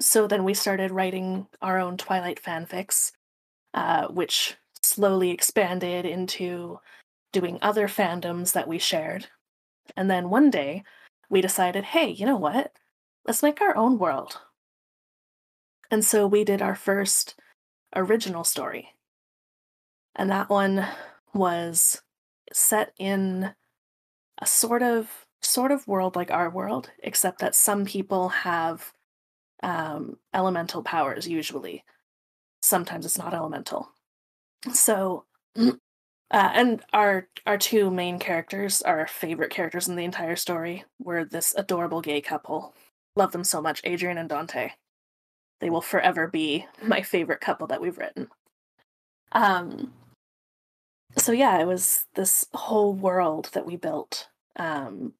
so 0.00 0.26
then 0.26 0.44
we 0.44 0.54
started 0.54 0.90
writing 0.90 1.48
our 1.62 1.78
own 1.78 1.96
Twilight 1.98 2.40
fanfics, 2.42 3.12
uh, 3.74 4.08
which 4.08 4.56
slowly 4.88 5.30
expanded 5.30 6.04
into 6.04 6.80
doing 7.32 7.58
other 7.60 7.88
fandoms 7.88 8.52
that 8.52 8.68
we 8.68 8.78
shared. 8.78 9.26
And 9.96 10.10
then 10.10 10.30
one 10.30 10.50
day 10.50 10.84
we 11.30 11.40
decided, 11.40 11.84
hey, 11.84 12.08
you 12.08 12.26
know 12.26 12.36
what? 12.36 12.72
Let's 13.26 13.42
make 13.42 13.60
our 13.60 13.76
own 13.76 13.98
world. 13.98 14.40
And 15.90 16.04
so 16.04 16.26
we 16.26 16.44
did 16.44 16.62
our 16.62 16.74
first 16.74 17.34
original 17.94 18.44
story. 18.44 18.90
And 20.16 20.30
that 20.30 20.50
one 20.50 20.86
was 21.34 22.02
set 22.52 22.92
in 22.98 23.54
a 24.40 24.46
sort 24.46 24.82
of 24.82 25.26
sort 25.40 25.70
of 25.70 25.86
world 25.86 26.16
like 26.16 26.30
our 26.30 26.50
world, 26.50 26.90
except 27.02 27.40
that 27.40 27.54
some 27.54 27.84
people 27.84 28.28
have 28.28 28.92
um, 29.62 30.16
elemental 30.34 30.82
powers 30.82 31.28
usually. 31.28 31.84
Sometimes 32.60 33.06
it's 33.06 33.18
not 33.18 33.34
elemental. 33.34 33.92
So 34.72 35.24
uh, 35.56 35.72
and 36.30 36.82
our 36.92 37.28
our 37.46 37.58
two 37.58 37.90
main 37.90 38.18
characters, 38.18 38.82
our 38.82 39.06
favorite 39.06 39.50
characters 39.50 39.88
in 39.88 39.96
the 39.96 40.04
entire 40.04 40.36
story, 40.36 40.84
were 40.98 41.24
this 41.24 41.54
adorable 41.56 42.00
gay 42.00 42.20
couple. 42.20 42.74
Love 43.16 43.32
them 43.32 43.44
so 43.44 43.60
much, 43.60 43.80
Adrian 43.84 44.18
and 44.18 44.28
Dante 44.28 44.70
they 45.60 45.70
will 45.70 45.80
forever 45.80 46.26
be 46.26 46.66
my 46.82 47.02
favorite 47.02 47.40
couple 47.40 47.66
that 47.68 47.80
we've 47.80 47.98
written. 47.98 48.28
Um, 49.32 49.92
so 51.16 51.32
yeah, 51.32 51.60
it 51.60 51.66
was 51.66 52.06
this 52.14 52.46
whole 52.54 52.92
world 52.92 53.50
that 53.52 53.66
we 53.66 53.76
built. 53.76 54.28
Um, 54.56 55.14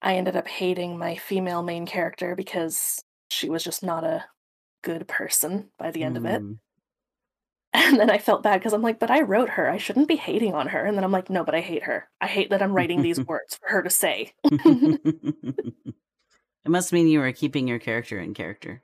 I 0.00 0.16
ended 0.16 0.36
up 0.36 0.48
hating 0.48 0.98
my 0.98 1.16
female 1.16 1.62
main 1.62 1.86
character 1.86 2.34
because 2.34 3.02
she 3.30 3.48
was 3.48 3.62
just 3.62 3.82
not 3.82 4.04
a 4.04 4.24
good 4.82 5.06
person 5.06 5.68
by 5.78 5.90
the 5.90 6.02
end 6.02 6.16
mm. 6.16 6.18
of 6.18 6.24
it. 6.26 6.42
And 7.92 7.98
then 7.98 8.10
I 8.10 8.18
felt 8.18 8.42
bad 8.42 8.58
because 8.58 8.74
I'm 8.74 8.82
like, 8.82 8.98
but 8.98 9.10
I 9.10 9.22
wrote 9.22 9.48
her. 9.50 9.70
I 9.70 9.78
shouldn't 9.78 10.08
be 10.08 10.16
hating 10.16 10.52
on 10.52 10.68
her. 10.68 10.84
And 10.84 10.94
then 10.96 11.04
I'm 11.04 11.12
like, 11.12 11.30
no, 11.30 11.42
but 11.42 11.54
I 11.54 11.60
hate 11.60 11.84
her. 11.84 12.06
I 12.20 12.26
hate 12.26 12.50
that 12.50 12.62
I'm 12.62 12.74
writing 12.74 13.00
these 13.00 13.20
words 13.26 13.56
for 13.56 13.68
her 13.70 13.82
to 13.82 13.88
say. 13.88 14.34
it 14.42 15.34
must 16.66 16.92
mean 16.92 17.08
you 17.08 17.20
were 17.20 17.32
keeping 17.32 17.66
your 17.66 17.78
character 17.78 18.18
in 18.18 18.34
character. 18.34 18.82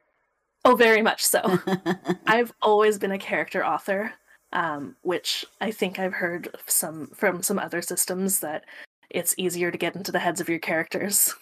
Oh, 0.64 0.74
very 0.74 1.02
much 1.02 1.24
so. 1.24 1.58
I've 2.26 2.52
always 2.62 2.98
been 2.98 3.12
a 3.12 3.18
character 3.18 3.64
author, 3.64 4.14
um, 4.52 4.96
which 5.02 5.44
I 5.60 5.70
think 5.70 5.98
I've 5.98 6.14
heard 6.14 6.56
some 6.66 7.08
from 7.14 7.42
some 7.42 7.58
other 7.58 7.82
systems 7.82 8.40
that 8.40 8.64
it's 9.10 9.34
easier 9.36 9.70
to 9.70 9.78
get 9.78 9.96
into 9.96 10.12
the 10.12 10.18
heads 10.18 10.40
of 10.40 10.48
your 10.48 10.58
characters. 10.58 11.34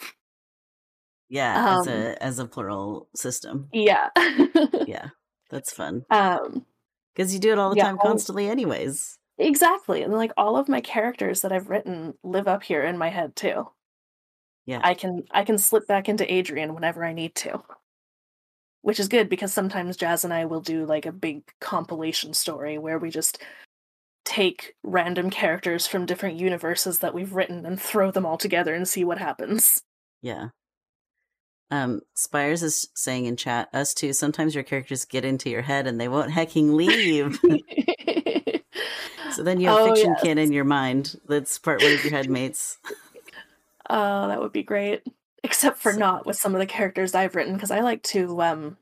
Yeah, 1.28 1.76
um, 1.76 1.80
as 1.80 1.86
a 1.88 2.22
as 2.22 2.38
a 2.38 2.46
plural 2.46 3.08
system. 3.14 3.68
Yeah. 3.72 4.10
yeah. 4.86 5.08
That's 5.50 5.72
fun. 5.72 6.04
Um 6.10 6.66
because 7.16 7.32
you 7.32 7.40
do 7.40 7.52
it 7.52 7.58
all 7.58 7.70
the 7.70 7.76
yeah, 7.76 7.84
time 7.84 7.98
constantly 7.98 8.48
anyways. 8.48 9.16
Exactly. 9.38 10.02
And 10.02 10.12
like 10.12 10.32
all 10.36 10.56
of 10.56 10.68
my 10.68 10.80
characters 10.80 11.40
that 11.40 11.52
I've 11.52 11.70
written 11.70 12.14
live 12.22 12.46
up 12.46 12.62
here 12.62 12.84
in 12.84 12.98
my 12.98 13.08
head 13.08 13.34
too. 13.34 13.68
Yeah. 14.66 14.80
I 14.82 14.94
can 14.94 15.24
I 15.30 15.44
can 15.44 15.58
slip 15.58 15.86
back 15.86 16.08
into 16.08 16.32
Adrian 16.32 16.74
whenever 16.74 17.04
I 17.04 17.12
need 17.12 17.34
to 17.36 17.62
which 18.86 19.00
is 19.00 19.08
good 19.08 19.28
because 19.28 19.52
sometimes 19.52 19.96
Jazz 19.96 20.22
and 20.22 20.32
I 20.32 20.44
will 20.44 20.60
do 20.60 20.86
like 20.86 21.06
a 21.06 21.12
big 21.12 21.42
compilation 21.60 22.32
story 22.32 22.78
where 22.78 23.00
we 23.00 23.10
just 23.10 23.42
take 24.24 24.76
random 24.84 25.28
characters 25.28 25.88
from 25.88 26.06
different 26.06 26.38
universes 26.38 27.00
that 27.00 27.12
we've 27.12 27.32
written 27.32 27.66
and 27.66 27.82
throw 27.82 28.12
them 28.12 28.24
all 28.24 28.38
together 28.38 28.76
and 28.76 28.86
see 28.86 29.02
what 29.02 29.18
happens. 29.18 29.82
Yeah. 30.22 30.50
Um, 31.70 32.00
Spires 32.14 32.62
is 32.62 32.88
saying 32.94 33.26
in 33.26 33.36
chat, 33.36 33.68
us 33.72 33.92
too, 33.92 34.12
sometimes 34.12 34.54
your 34.54 34.64
characters 34.64 35.04
get 35.04 35.24
into 35.24 35.50
your 35.50 35.62
head 35.62 35.86
and 35.86 36.00
they 36.00 36.08
won't 36.08 36.30
hecking 36.30 36.76
leave. 36.76 37.40
so 39.32 39.42
then 39.42 39.60
you 39.60 39.68
have 39.68 39.78
oh, 39.78 39.86
fiction 39.88 40.12
yes. 40.12 40.22
kid 40.22 40.38
in 40.38 40.52
your 40.52 40.64
mind 40.64 41.16
that's 41.26 41.58
part 41.58 41.82
one 41.82 41.92
of 41.92 42.04
your 42.04 42.12
headmates. 42.12 42.78
Oh, 43.90 44.28
that 44.28 44.40
would 44.40 44.52
be 44.52 44.62
great 44.62 45.02
except 45.46 45.78
for 45.78 45.92
so. 45.92 45.98
not 45.98 46.26
with 46.26 46.36
some 46.36 46.54
of 46.54 46.58
the 46.58 46.66
characters 46.66 47.14
I've 47.14 47.36
written 47.36 47.54
because 47.54 47.70
I 47.70 47.80
like 47.80 48.02
to 48.04 48.42
um 48.42 48.76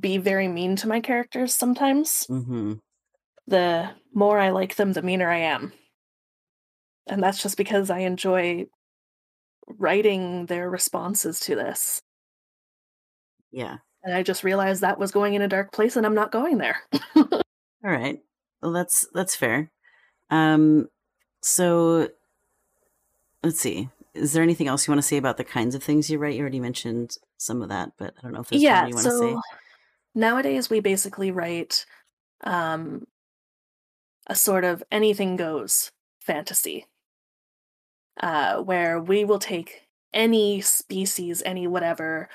be 0.00 0.18
very 0.18 0.48
mean 0.48 0.76
to 0.76 0.88
my 0.88 1.00
characters 1.00 1.54
sometimes. 1.54 2.26
Mm-hmm. 2.28 2.74
The 3.46 3.90
more 4.12 4.38
I 4.38 4.50
like 4.50 4.76
them, 4.76 4.92
the 4.92 5.02
meaner 5.02 5.30
I 5.30 5.38
am. 5.38 5.72
And 7.06 7.22
that's 7.22 7.42
just 7.42 7.56
because 7.56 7.88
I 7.88 8.00
enjoy 8.00 8.66
writing 9.78 10.46
their 10.46 10.70
responses 10.70 11.40
to 11.40 11.54
this. 11.54 12.02
Yeah. 13.50 13.78
And 14.02 14.14
I 14.14 14.22
just 14.22 14.44
realized 14.44 14.80
that 14.80 14.98
was 14.98 15.10
going 15.10 15.34
in 15.34 15.42
a 15.42 15.48
dark 15.48 15.72
place 15.72 15.96
and 15.96 16.06
I'm 16.06 16.14
not 16.14 16.32
going 16.32 16.58
there. 16.58 16.78
All 17.16 17.42
right. 17.82 18.18
Well 18.62 18.72
that's 18.72 19.06
that's 19.12 19.34
fair. 19.34 19.70
Um 20.30 20.88
so 21.42 22.08
let's 23.42 23.60
see 23.60 23.88
is 24.14 24.32
there 24.32 24.42
anything 24.42 24.68
else 24.68 24.86
you 24.86 24.92
want 24.92 25.02
to 25.02 25.06
say 25.06 25.16
about 25.16 25.36
the 25.36 25.44
kinds 25.44 25.74
of 25.74 25.82
things 25.82 26.10
you 26.10 26.18
write? 26.18 26.34
You 26.34 26.40
already 26.40 26.60
mentioned 26.60 27.16
some 27.36 27.62
of 27.62 27.68
that, 27.68 27.92
but 27.98 28.14
I 28.18 28.22
don't 28.22 28.32
know 28.32 28.40
if 28.40 28.48
there's 28.48 28.62
yeah, 28.62 28.86
you 28.86 28.94
want 28.94 29.04
so 29.04 29.20
to 29.20 29.34
say. 29.34 29.40
nowadays 30.14 30.68
we 30.68 30.80
basically 30.80 31.30
write 31.30 31.86
um, 32.44 33.06
a 34.26 34.34
sort 34.34 34.64
of 34.64 34.82
anything 34.90 35.36
goes 35.36 35.92
fantasy, 36.20 36.86
uh, 38.20 38.62
where 38.62 39.00
we 39.00 39.24
will 39.24 39.38
take 39.38 39.82
any 40.12 40.60
species, 40.60 41.42
any 41.44 41.66
whatever. 41.66 42.28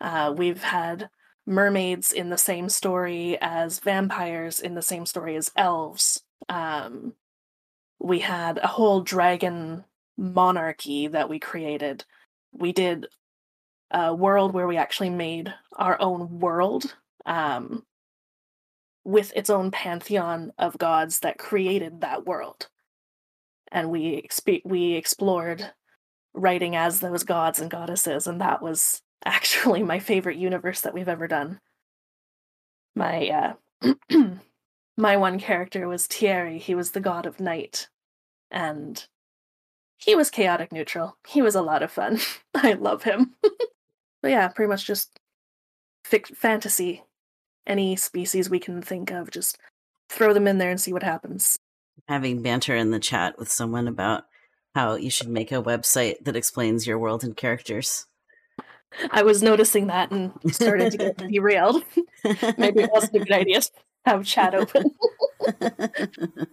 Uh, 0.00 0.34
we've 0.36 0.62
had 0.62 1.10
mermaids 1.46 2.12
in 2.12 2.30
the 2.30 2.38
same 2.38 2.68
story 2.68 3.38
as 3.40 3.80
vampires 3.80 4.60
in 4.60 4.74
the 4.74 4.82
same 4.82 5.06
story 5.06 5.36
as 5.36 5.50
elves. 5.56 6.22
Um, 6.48 7.14
we 7.98 8.20
had 8.20 8.58
a 8.58 8.66
whole 8.66 9.00
dragon 9.00 9.84
monarchy 10.16 11.08
that 11.08 11.28
we 11.28 11.38
created. 11.38 12.04
We 12.52 12.72
did 12.72 13.06
a 13.90 14.14
world 14.14 14.52
where 14.52 14.66
we 14.66 14.76
actually 14.76 15.10
made 15.10 15.52
our 15.76 16.00
own 16.00 16.40
world 16.40 16.94
um, 17.24 17.84
with 19.04 19.32
its 19.34 19.48
own 19.48 19.70
pantheon 19.70 20.52
of 20.58 20.78
gods 20.78 21.20
that 21.20 21.38
created 21.38 22.02
that 22.02 22.26
world. 22.26 22.68
And 23.70 23.90
we 23.90 24.22
exp- 24.22 24.64
we 24.64 24.94
explored 24.94 25.72
writing 26.34 26.76
as 26.76 27.00
those 27.00 27.24
gods 27.24 27.60
and 27.60 27.70
goddesses, 27.70 28.26
and 28.26 28.40
that 28.40 28.62
was 28.62 29.02
actually 29.24 29.82
my 29.82 29.98
favorite 29.98 30.36
universe 30.36 30.80
that 30.82 30.94
we've 30.94 31.08
ever 31.08 31.28
done. 31.28 31.60
My 32.94 33.56
uh, 33.82 33.94
my 34.96 35.16
one 35.16 35.38
character 35.38 35.88
was 35.88 36.06
Thierry. 36.06 36.58
He 36.58 36.74
was 36.74 36.92
the 36.92 37.00
god 37.00 37.26
of 37.26 37.40
night, 37.40 37.88
and 38.50 39.06
he 39.98 40.14
was 40.14 40.30
chaotic 40.30 40.72
neutral. 40.72 41.16
He 41.26 41.42
was 41.42 41.54
a 41.54 41.62
lot 41.62 41.82
of 41.82 41.90
fun. 41.90 42.20
I 42.54 42.74
love 42.74 43.02
him. 43.02 43.34
but 44.22 44.30
yeah, 44.30 44.48
pretty 44.48 44.68
much 44.68 44.86
just 44.86 45.18
fic- 46.04 46.36
fantasy. 46.36 47.04
Any 47.66 47.96
species 47.96 48.48
we 48.48 48.60
can 48.60 48.80
think 48.80 49.10
of, 49.10 49.30
just 49.30 49.58
throw 50.08 50.32
them 50.32 50.48
in 50.48 50.56
there 50.56 50.70
and 50.70 50.80
see 50.80 50.92
what 50.92 51.02
happens. 51.02 51.58
Having 52.06 52.42
banter 52.42 52.76
in 52.76 52.90
the 52.90 53.00
chat 53.00 53.38
with 53.38 53.50
someone 53.50 53.88
about 53.88 54.24
how 54.74 54.94
you 54.94 55.10
should 55.10 55.28
make 55.28 55.50
a 55.52 55.62
website 55.62 56.24
that 56.24 56.36
explains 56.36 56.86
your 56.86 56.98
world 56.98 57.24
and 57.24 57.36
characters. 57.36 58.06
I 59.10 59.22
was 59.22 59.42
noticing 59.42 59.88
that 59.88 60.10
and 60.10 60.32
started 60.52 60.90
to 60.90 60.98
get 60.98 61.16
derailed. 61.28 61.82
Maybe 62.56 62.80
it 62.80 62.90
wasn't 62.92 63.16
a 63.16 63.18
good 63.20 63.32
idea 63.32 63.60
to 63.60 63.70
have 64.06 64.24
chat 64.24 64.54
open. 64.54 64.90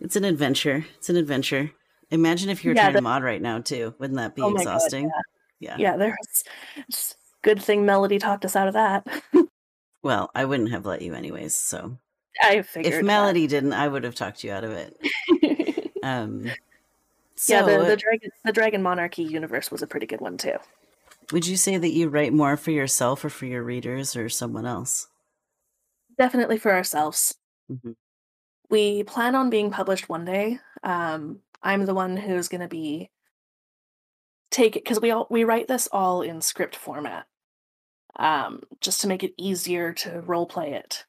it's 0.00 0.16
an 0.16 0.24
adventure. 0.24 0.84
It's 0.96 1.08
an 1.08 1.16
adventure. 1.16 1.70
Imagine 2.10 2.50
if 2.50 2.64
you 2.64 2.70
were 2.70 2.74
Yeah, 2.74 2.82
trying 2.84 2.96
to 2.96 3.02
mod 3.02 3.22
right 3.22 3.40
now 3.42 3.60
too. 3.60 3.94
Wouldn't 3.98 4.18
that 4.18 4.34
be 4.34 4.42
Oh 4.42 4.50
my 4.50 4.64
God, 4.64 4.64
exhausting? 4.64 5.10
yeah. 5.60 5.76
yeah, 5.78 5.96
there's 5.96 6.44
it's 6.76 7.16
good 7.42 7.62
thing 7.62 7.84
Melody 7.84 8.18
talked 8.18 8.44
us 8.44 8.56
out 8.56 8.68
of 8.68 8.74
that. 8.74 9.06
Well, 10.02 10.30
I 10.34 10.44
wouldn't 10.44 10.70
have 10.70 10.86
let 10.86 11.02
you 11.02 11.14
anyways. 11.14 11.54
So 11.54 11.98
I 12.42 12.62
figured. 12.62 12.94
if 12.94 13.02
Melody 13.04 13.46
didn't, 13.46 13.72
I 13.72 13.88
would 13.88 14.04
have 14.04 14.14
talked 14.14 14.44
you 14.44 14.52
out 14.52 14.64
of 14.64 14.72
it. 14.72 14.96
Um, 16.00 16.48
so, 17.34 17.52
yeah, 17.54 17.62
the, 17.78 17.84
the 17.84 17.96
dragon 17.96 18.30
the 18.44 18.52
dragon 18.52 18.82
monarchy 18.84 19.24
universe 19.24 19.68
was 19.70 19.82
a 19.82 19.86
pretty 19.86 20.06
good 20.06 20.20
one 20.20 20.38
too. 20.38 20.54
would 21.32 21.44
you 21.44 21.56
say 21.56 21.76
that 21.76 21.90
you 21.90 22.08
write 22.08 22.32
more 22.32 22.56
for 22.56 22.70
yourself 22.70 23.24
or 23.24 23.30
for 23.30 23.46
your 23.46 23.64
readers 23.64 24.14
or 24.14 24.28
someone 24.28 24.64
else? 24.64 25.08
Definitely 26.16 26.58
for 26.58 26.72
ourselves. 26.72 27.34
Mhm. 27.70 27.96
We 28.70 29.02
plan 29.02 29.34
on 29.34 29.50
being 29.50 29.72
published 29.72 30.08
one 30.08 30.24
day. 30.24 30.60
Um, 30.84 31.40
I'm 31.64 31.84
the 31.84 31.94
one 31.94 32.16
who's 32.16 32.48
going 32.48 32.60
to 32.60 32.68
be 32.68 33.10
take 34.50 34.76
it 34.76 34.84
because 34.84 35.00
we 35.00 35.10
all 35.10 35.26
we 35.30 35.42
write 35.42 35.66
this 35.66 35.88
all 35.90 36.22
in 36.22 36.40
script 36.40 36.76
format, 36.76 37.26
um, 38.16 38.62
just 38.80 39.00
to 39.00 39.08
make 39.08 39.24
it 39.24 39.34
easier 39.36 39.92
to 39.94 40.20
role 40.20 40.46
play 40.46 40.74
it. 40.74 41.04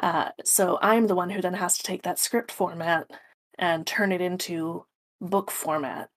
Uh, 0.00 0.30
so 0.44 0.78
I'm 0.82 1.06
the 1.06 1.14
one 1.14 1.30
who 1.30 1.40
then 1.40 1.54
has 1.54 1.78
to 1.78 1.82
take 1.82 2.02
that 2.02 2.18
script 2.18 2.52
format 2.52 3.10
and 3.58 3.86
turn 3.86 4.12
it 4.12 4.20
into 4.20 4.84
book 5.20 5.50
format. 5.50 6.10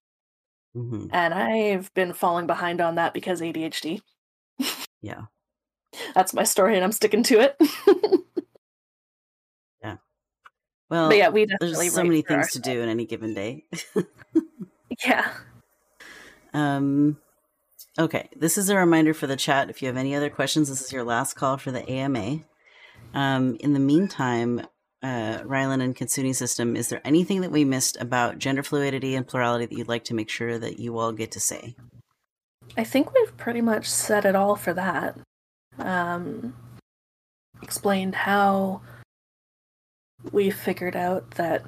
hmm 0.74 1.08
And 1.12 1.34
I've 1.34 1.94
been 1.94 2.14
falling 2.14 2.48
behind 2.48 2.82
on 2.82 2.96
that 2.96 3.14
because 3.14 3.42
ADHD. 3.42 4.02
Yeah. 5.02 5.24
That's 6.16 6.34
my 6.34 6.44
story, 6.44 6.76
and 6.76 6.84
I'm 6.84 6.92
sticking 6.92 7.24
to 7.24 7.40
it. 7.40 7.58
Yeah. 9.82 9.96
Well, 10.90 11.08
but 11.08 11.18
yeah, 11.18 11.30
we 11.30 11.46
definitely 11.46 11.78
there's 11.78 11.94
so 11.94 12.04
many 12.04 12.22
things 12.22 12.52
to 12.52 12.60
do 12.60 12.82
in 12.82 12.90
any 12.90 13.06
given 13.06 13.34
day. 13.34 13.66
Yeah. 15.06 15.32
Um, 16.54 17.18
okay, 17.98 18.30
this 18.36 18.58
is 18.58 18.70
a 18.70 18.76
reminder 18.76 19.14
for 19.14 19.28
the 19.28 19.38
chat. 19.38 19.70
If 19.70 19.82
you 19.82 19.88
have 19.88 19.98
any 19.98 20.16
other 20.16 20.30
questions, 20.30 20.70
this 20.70 20.82
is 20.82 20.92
your 20.92 21.04
last 21.04 21.36
call 21.36 21.58
for 21.58 21.72
the 21.72 21.90
AMA. 21.90 22.40
Um, 23.14 23.58
in 23.60 23.74
the 23.74 23.80
meantime, 23.80 24.62
uh, 25.02 25.40
Rylan 25.40 25.82
and 25.82 25.96
Kitsune 25.96 26.34
system, 26.34 26.76
is 26.76 26.90
there 26.90 27.02
anything 27.04 27.42
that 27.42 27.52
we 27.52 27.64
missed 27.66 27.98
about 28.00 28.38
gender 28.38 28.64
fluidity 28.64 29.16
and 29.16 29.28
plurality 29.28 29.66
that 29.66 29.78
you'd 29.78 29.88
like 29.88 30.04
to 30.06 30.14
make 30.14 30.30
sure 30.30 30.58
that 30.60 30.80
you 30.80 30.98
all 30.98 31.12
get 31.12 31.32
to 31.32 31.40
say? 31.40 31.76
I 32.78 32.84
think 32.84 33.14
we've 33.14 33.36
pretty 33.38 33.62
much 33.62 33.90
said 33.90 34.26
it 34.26 34.36
all 34.36 34.56
for 34.56 34.74
that. 34.74 35.18
Um, 35.78 36.56
explained 37.62 38.16
how 38.16 38.82
we 40.32 40.50
figured 40.50 40.96
out 40.96 41.32
that 41.32 41.64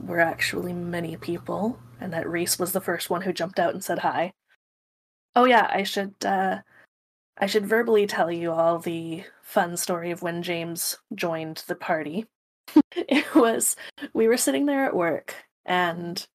we're 0.00 0.20
actually 0.20 0.72
many 0.72 1.16
people 1.16 1.78
and 2.00 2.12
that 2.12 2.28
Reese 2.28 2.58
was 2.58 2.72
the 2.72 2.80
first 2.80 3.08
one 3.10 3.22
who 3.22 3.32
jumped 3.32 3.58
out 3.58 3.72
and 3.72 3.82
said 3.82 4.00
hi. 4.00 4.32
Oh 5.34 5.44
yeah, 5.44 5.68
I 5.70 5.82
should 5.82 6.14
uh 6.24 6.58
I 7.38 7.46
should 7.46 7.66
verbally 7.66 8.06
tell 8.06 8.30
you 8.30 8.52
all 8.52 8.78
the 8.78 9.24
fun 9.46 9.76
story 9.76 10.10
of 10.10 10.22
when 10.22 10.42
James 10.42 10.98
joined 11.14 11.62
the 11.68 11.76
party. 11.76 12.26
it 12.96 13.32
was 13.34 13.76
we 14.12 14.26
were 14.26 14.36
sitting 14.36 14.66
there 14.66 14.84
at 14.84 14.96
work 14.96 15.34
and 15.64 16.26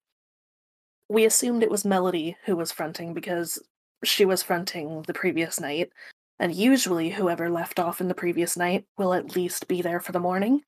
we 1.10 1.26
assumed 1.26 1.62
it 1.62 1.70
was 1.70 1.84
Melody 1.84 2.36
who 2.46 2.56
was 2.56 2.72
fronting 2.72 3.12
because 3.12 3.62
she 4.02 4.24
was 4.24 4.42
fronting 4.42 5.02
the 5.02 5.12
previous 5.12 5.60
night, 5.60 5.90
and 6.38 6.54
usually 6.54 7.10
whoever 7.10 7.50
left 7.50 7.78
off 7.78 8.00
in 8.00 8.08
the 8.08 8.14
previous 8.14 8.56
night 8.56 8.86
will 8.96 9.12
at 9.12 9.36
least 9.36 9.68
be 9.68 9.82
there 9.82 10.00
for 10.00 10.12
the 10.12 10.18
morning. 10.18 10.62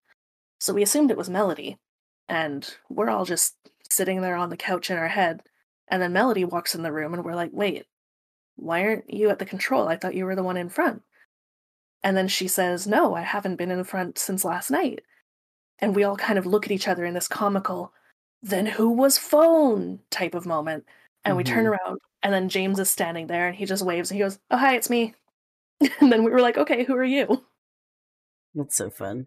So 0.60 0.74
we 0.74 0.82
assumed 0.82 1.10
it 1.10 1.16
was 1.16 1.30
Melody, 1.30 1.78
and 2.28 2.68
we're 2.90 3.08
all 3.08 3.24
just 3.24 3.56
sitting 3.90 4.20
there 4.20 4.36
on 4.36 4.50
the 4.50 4.56
couch 4.56 4.90
in 4.90 4.98
our 4.98 5.08
head, 5.08 5.40
and 5.88 6.00
then 6.00 6.12
Melody 6.12 6.44
walks 6.44 6.74
in 6.74 6.82
the 6.82 6.92
room, 6.92 7.14
and 7.14 7.24
we're 7.24 7.34
like, 7.34 7.50
wait, 7.52 7.86
why 8.56 8.84
aren't 8.84 9.10
you 9.10 9.30
at 9.30 9.38
the 9.38 9.46
control? 9.46 9.88
I 9.88 9.96
thought 9.96 10.14
you 10.14 10.26
were 10.26 10.36
the 10.36 10.42
one 10.42 10.58
in 10.58 10.68
front. 10.68 11.02
And 12.04 12.16
then 12.16 12.28
she 12.28 12.48
says, 12.48 12.86
no, 12.86 13.14
I 13.16 13.22
haven't 13.22 13.56
been 13.56 13.72
in 13.72 13.82
front 13.84 14.18
since 14.18 14.44
last 14.44 14.70
night. 14.70 15.02
And 15.80 15.96
we 15.96 16.04
all 16.04 16.16
kind 16.16 16.38
of 16.38 16.46
look 16.46 16.66
at 16.66 16.72
each 16.72 16.88
other 16.88 17.04
in 17.04 17.14
this 17.14 17.28
comical, 17.28 17.92
then 18.42 18.66
who 18.66 18.90
was 18.90 19.18
phone 19.18 20.00
type 20.10 20.34
of 20.34 20.46
moment. 20.46 20.86
And 21.24 21.36
we 21.36 21.44
turn 21.44 21.66
Mhm. 21.66 21.70
around, 21.70 22.00
and 22.22 22.32
then 22.34 22.48
James 22.50 22.78
is 22.80 22.90
standing 22.90 23.26
there, 23.28 23.48
and 23.48 23.56
he 23.56 23.66
just 23.66 23.84
waves, 23.84 24.10
and 24.10 24.16
he 24.18 24.22
goes, 24.24 24.38
"Oh 24.50 24.58
hi, 24.58 24.76
it's 24.76 24.90
me." 24.90 25.14
And 26.00 26.12
then 26.12 26.24
we 26.24 26.30
were 26.32 26.40
like, 26.42 26.58
"Okay, 26.58 26.84
who 26.84 26.94
are 26.96 27.04
you?" 27.04 27.44
That's 28.54 28.76
so 28.76 28.90
fun. 28.90 29.26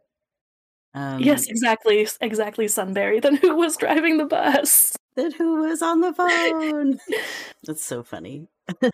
Um, 0.93 1.21
yes, 1.21 1.47
exactly, 1.47 2.07
exactly, 2.21 2.67
Sunbury. 2.67 3.19
Then 3.19 3.35
who 3.35 3.55
was 3.55 3.77
driving 3.77 4.17
the 4.17 4.25
bus? 4.25 4.95
Then 5.15 5.31
who 5.31 5.61
was 5.61 5.81
on 5.81 6.01
the 6.01 6.13
phone? 6.13 6.99
That's 7.63 7.83
so 7.83 8.03
funny. 8.03 8.47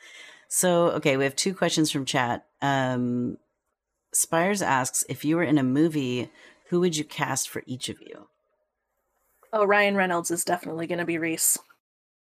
so, 0.50 0.88
okay, 0.92 1.18
we 1.18 1.24
have 1.26 1.36
two 1.36 1.54
questions 1.54 1.92
from 1.92 2.06
chat. 2.06 2.46
Um, 2.62 3.38
Spires 4.14 4.62
asks 4.62 5.04
if 5.10 5.26
you 5.26 5.36
were 5.36 5.44
in 5.44 5.58
a 5.58 5.64
movie, 5.64 6.30
who 6.70 6.80
would 6.80 6.98
you 6.98 7.04
cast 7.04 7.50
for 7.50 7.64
each 7.66 7.90
of 7.90 8.02
you? 8.02 8.28
Oh, 9.52 9.66
Ryan 9.66 9.96
Reynolds 9.96 10.32
is 10.32 10.44
definitely 10.44 10.88
going 10.88 11.00
to 11.00 11.06
be 11.06 11.18
Reese. 11.18 11.58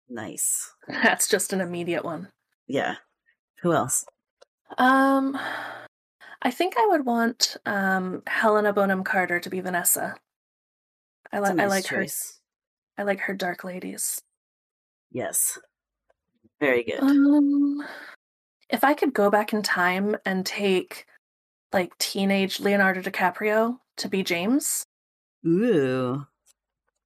Nice. 0.09 0.71
That's 0.87 1.27
just 1.27 1.53
an 1.53 1.61
immediate 1.61 2.03
one. 2.03 2.29
Yeah. 2.67 2.95
Who 3.61 3.73
else? 3.73 4.05
Um, 4.77 5.37
I 6.41 6.51
think 6.51 6.75
I 6.77 6.87
would 6.87 7.05
want 7.05 7.57
um 7.65 8.23
Helena 8.25 8.73
Bonham 8.73 9.03
Carter 9.03 9.39
to 9.39 9.49
be 9.49 9.59
Vanessa. 9.59 10.15
I 11.31 11.39
like 11.39 11.51
I 11.51 11.55
nice 11.55 11.69
like 11.69 11.87
her. 11.87 12.05
I 12.97 13.03
like 13.03 13.19
her 13.21 13.33
dark 13.33 13.63
ladies. 13.63 14.21
Yes. 15.11 15.59
Very 16.59 16.83
good. 16.83 16.99
Um, 17.01 17.83
if 18.69 18.83
I 18.83 18.93
could 18.93 19.13
go 19.13 19.29
back 19.29 19.53
in 19.53 19.61
time 19.61 20.15
and 20.25 20.45
take 20.45 21.05
like 21.73 21.97
teenage 21.97 22.59
Leonardo 22.59 23.01
DiCaprio 23.01 23.77
to 23.97 24.09
be 24.09 24.23
James, 24.23 24.85
Ooh. 25.45 26.25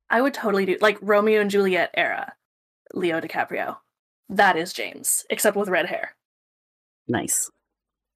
I 0.10 0.22
would 0.22 0.34
totally 0.34 0.66
do 0.66 0.78
like 0.82 0.98
Romeo 1.02 1.42
and 1.42 1.50
Juliet 1.52 1.92
era 1.94 2.34
Leo 2.94 3.20
DiCaprio. 3.22 3.78
That 4.30 4.58
is 4.58 4.74
James, 4.74 5.24
except 5.30 5.56
with 5.58 5.70
red 5.70 5.86
hair. 5.88 6.16
Nice. 7.08 7.50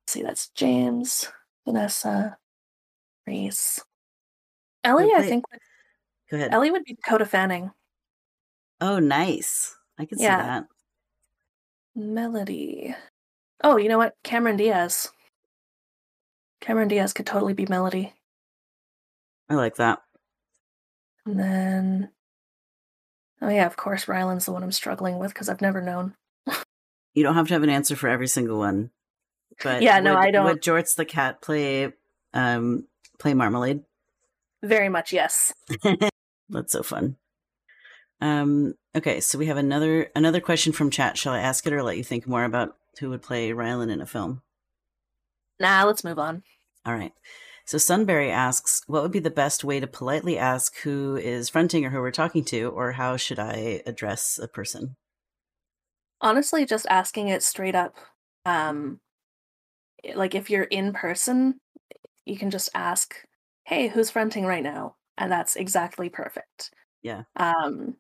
see, 0.08 0.24
that's 0.24 0.50
James, 0.50 1.32
Vanessa, 1.66 2.38
Reese. 3.28 3.80
Ellie, 4.84 5.12
I 5.14 5.22
think 5.24 5.46
Go 6.32 6.38
ahead. 6.38 6.54
Ellie 6.54 6.72
would 6.72 6.84
be 6.84 6.94
Dakota 6.96 7.26
Fanning. 7.26 7.72
Oh, 8.82 9.00
nice. 9.00 9.76
I 9.98 10.06
can 10.06 10.18
Yeah. 10.20 10.38
see 10.38 10.48
that. 10.48 10.66
Melody. 11.96 12.96
Oh, 13.64 13.78
you 13.78 13.90
know 13.90 13.98
what? 13.98 14.16
Cameron 14.24 14.58
Diaz. 14.58 15.12
Cameron 16.62 16.88
Diaz 16.90 17.14
could 17.14 17.26
totally 17.26 17.54
be 17.54 17.66
Melody. 17.66 18.14
I 19.50 19.56
like 19.56 19.78
that. 19.78 20.02
And 21.26 21.40
then, 21.40 22.10
oh 23.42 23.50
yeah, 23.50 23.66
of 23.66 23.78
course, 23.78 24.06
Rylan's 24.08 24.46
the 24.46 24.52
one 24.52 24.64
I'm 24.64 24.72
struggling 24.72 25.18
with 25.20 25.34
because 25.34 25.50
I've 25.50 25.62
never 25.62 25.82
known. 25.82 26.16
You 27.16 27.24
don't 27.24 27.34
have 27.36 27.48
to 27.48 27.54
have 27.56 27.64
an 27.64 27.72
answer 27.72 27.96
for 27.96 28.08
every 28.08 28.28
single 28.28 28.60
one. 28.60 28.92
But 29.64 29.82
Yeah, 29.82 30.00
no, 30.00 30.14
would, 30.14 30.24
I 30.24 30.32
don't- 30.32 30.46
Would 30.46 30.62
Jorts 30.62 30.96
the 30.96 31.06
cat 31.06 31.42
play 31.42 31.92
um 32.36 32.88
play 33.18 33.34
Marmalade? 33.34 33.84
Very 34.62 34.90
much, 34.90 35.12
yes. 35.12 35.52
That's 36.50 36.72
so 36.72 36.84
fun. 36.84 37.18
Um 38.22 38.76
okay, 38.96 39.22
so 39.22 39.40
we 39.40 39.48
have 39.48 39.58
another 39.58 40.10
another 40.16 40.40
question 40.40 40.72
from 40.72 40.92
chat. 40.92 41.18
Shall 41.18 41.34
I 41.34 41.40
ask 41.40 41.66
it 41.66 41.74
or 41.74 41.82
let 41.84 41.98
you 41.98 42.04
think 42.04 42.28
more 42.28 42.44
about 42.44 42.78
who 43.00 43.10
would 43.10 43.24
play 43.24 43.50
Rylan 43.50 43.92
in 43.92 44.02
a 44.02 44.06
film? 44.06 44.42
Nah, 45.60 45.84
let's 45.84 46.04
move 46.04 46.20
on. 46.20 46.44
All 46.86 46.94
right. 46.94 47.14
So 47.66 47.78
Sunberry 47.78 48.32
asks, 48.32 48.82
what 48.88 49.04
would 49.04 49.12
be 49.12 49.20
the 49.20 49.30
best 49.30 49.64
way 49.64 49.80
to 49.80 49.88
politely 49.88 50.38
ask 50.38 50.78
who 50.80 51.16
is 51.18 51.50
fronting 51.50 51.86
or 51.86 51.92
who 51.92 52.00
we're 52.00 52.12
talking 52.12 52.44
to, 52.46 52.70
or 52.70 52.94
how 52.94 53.16
should 53.18 53.38
I 53.40 53.82
address 53.86 54.40
a 54.42 54.48
person? 54.48 54.96
Honestly, 56.22 56.66
just 56.66 56.86
asking 56.90 57.28
it 57.30 57.44
straight 57.44 57.76
up. 57.76 57.96
Um, 58.46 59.00
like 60.16 60.36
if 60.36 60.50
you're 60.50 60.64
in 60.64 60.94
person, 60.94 61.60
you 62.26 62.38
can 62.38 62.52
just 62.52 62.70
ask, 62.74 63.16
"Hey, 63.66 63.90
who's 63.90 64.12
fronting 64.12 64.46
right 64.46 64.64
now?" 64.64 64.96
And 65.18 65.32
that's 65.32 65.56
exactly 65.56 66.10
perfect. 66.10 66.72
Yeah. 67.02 67.24
Um, 67.36 67.98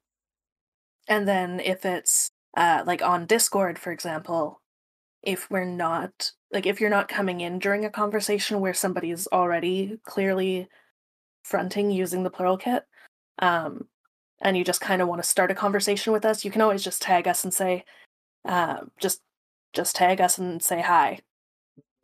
and 1.08 1.28
then 1.28 1.60
if 1.60 1.86
it's 1.86 2.32
uh 2.56 2.84
like 2.86 3.02
on 3.02 3.26
Discord, 3.26 3.80
for 3.80 3.92
example, 3.92 4.59
if 5.24 5.50
we're 5.50 5.66
not 5.66 6.32
like 6.52 6.66
if 6.66 6.82
you're 6.82 6.90
not 6.90 7.08
coming 7.08 7.42
in 7.42 7.60
during 7.60 7.86
a 7.86 7.90
conversation 7.90 8.60
where 8.60 8.74
somebody's 8.74 9.28
already 9.32 10.00
clearly 10.04 10.68
fronting 11.44 11.92
using 11.92 12.24
the 12.24 12.30
plural 12.30 12.58
kit, 12.58 12.86
um, 13.40 13.88
and 14.42 14.58
you 14.58 14.64
just 14.64 14.82
kind 14.82 15.02
of 15.02 15.08
want 15.08 15.22
to 15.22 15.30
start 15.30 15.52
a 15.52 15.56
conversation 15.56 16.14
with 16.14 16.26
us, 16.26 16.46
you 16.46 16.52
can 16.52 16.62
always 16.62 16.84
just 16.84 17.02
tag 17.02 17.28
us 17.28 17.44
and 17.44 17.54
say, 17.54 17.84
uh, 18.46 18.80
just 19.00 19.22
just 19.74 19.96
tag 19.96 20.22
us 20.22 20.38
and 20.38 20.64
say 20.64 20.82
hi, 20.82 21.20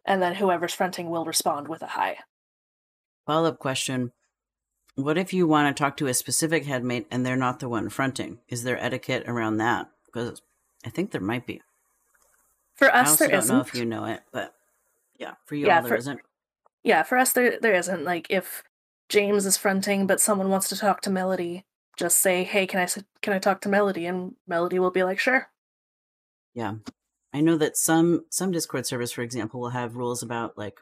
and 0.05 0.21
then 0.21 0.35
whoever's 0.35 0.73
fronting 0.73 1.09
will 1.09 1.25
respond 1.25 1.67
with 1.67 1.81
a 1.81 1.87
hi. 1.87 2.17
Follow 3.25 3.49
up 3.49 3.59
question. 3.59 4.11
What 4.95 5.17
if 5.17 5.33
you 5.33 5.47
want 5.47 5.75
to 5.75 5.83
talk 5.83 5.97
to 5.97 6.07
a 6.07 6.13
specific 6.13 6.65
headmate 6.65 7.07
and 7.11 7.25
they're 7.25 7.35
not 7.35 7.59
the 7.59 7.67
one 7.67 7.89
fronting? 7.89 8.39
Is 8.47 8.63
there 8.63 8.81
etiquette 8.81 9.23
around 9.27 9.57
that? 9.57 9.89
Because 10.05 10.41
I 10.85 10.89
think 10.89 11.11
there 11.11 11.19
might 11.19 11.45
be. 11.45 11.61
For 12.75 12.93
I 12.93 13.01
us, 13.01 13.09
also 13.11 13.23
there 13.27 13.31
don't 13.39 13.47
know 13.47 13.59
isn't. 13.61 13.67
if 13.73 13.75
you 13.79 13.85
know 13.85 14.05
it, 14.05 14.21
but 14.31 14.53
yeah, 15.17 15.35
for 15.45 15.55
you 15.55 15.67
Yeah, 15.67 15.77
all 15.81 15.87
there 15.87 16.01
for- 16.01 16.09
not 16.09 16.19
Yeah, 16.83 17.03
for 17.03 17.17
us, 17.17 17.33
there 17.33 17.59
there 17.59 17.73
isn't. 17.73 18.03
Like 18.03 18.27
if 18.29 18.63
James 19.09 19.45
is 19.45 19.57
fronting, 19.57 20.07
but 20.07 20.19
someone 20.19 20.49
wants 20.49 20.67
to 20.69 20.75
talk 20.77 21.01
to 21.01 21.09
Melody, 21.09 21.65
just 21.97 22.17
say, 22.19 22.43
"Hey, 22.43 22.67
can 22.67 22.79
I 22.81 22.87
can 23.21 23.33
I 23.33 23.39
talk 23.39 23.61
to 23.61 23.69
Melody?" 23.69 24.05
And 24.05 24.35
Melody 24.47 24.77
will 24.79 24.91
be 24.91 25.03
like, 25.03 25.19
"Sure." 25.19 25.47
Yeah. 26.53 26.75
I 27.33 27.41
know 27.41 27.57
that 27.57 27.75
some 27.77 28.25
some 28.29 28.51
Discord 28.51 28.85
servers, 28.85 29.11
for 29.11 29.21
example, 29.21 29.59
will 29.59 29.69
have 29.69 29.95
rules 29.95 30.21
about 30.23 30.57
like 30.57 30.79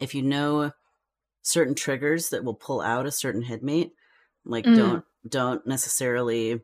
if 0.00 0.14
you 0.14 0.22
know 0.22 0.72
certain 1.42 1.74
triggers 1.74 2.28
that 2.30 2.44
will 2.44 2.54
pull 2.54 2.80
out 2.80 3.06
a 3.06 3.10
certain 3.12 3.42
headmate, 3.42 3.92
like 4.44 4.64
Mm. 4.64 4.76
don't 4.76 5.04
don't 5.28 5.66
necessarily 5.66 6.60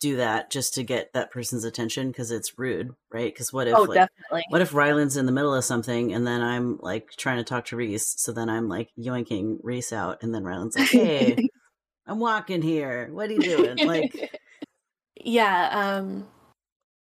do 0.00 0.16
that 0.16 0.50
just 0.50 0.74
to 0.74 0.82
get 0.82 1.12
that 1.14 1.30
person's 1.30 1.64
attention 1.64 2.08
because 2.08 2.30
it's 2.30 2.58
rude, 2.58 2.94
right? 3.10 3.32
Because 3.32 3.52
what 3.52 3.66
if 3.66 3.74
oh, 3.74 3.82
like 3.82 3.94
definitely. 3.94 4.44
what 4.50 4.60
if 4.60 4.74
Rylan's 4.74 5.16
in 5.16 5.26
the 5.26 5.32
middle 5.32 5.54
of 5.54 5.64
something 5.64 6.12
and 6.12 6.26
then 6.26 6.42
I'm 6.42 6.78
like 6.78 7.10
trying 7.16 7.38
to 7.38 7.44
talk 7.44 7.64
to 7.66 7.76
Reese, 7.76 8.14
so 8.18 8.32
then 8.32 8.48
I'm 8.48 8.68
like 8.68 8.90
yoinking 8.98 9.58
Reese 9.62 9.92
out, 9.92 10.22
and 10.22 10.34
then 10.34 10.44
Rylan's 10.44 10.76
like, 10.76 10.90
"Hey, 10.90 11.48
I'm 12.06 12.18
walking 12.18 12.62
here. 12.62 13.08
What 13.10 13.30
are 13.30 13.34
you 13.34 13.40
doing?" 13.40 13.86
Like, 13.86 14.38
yeah, 15.24 15.68
um 15.72 16.26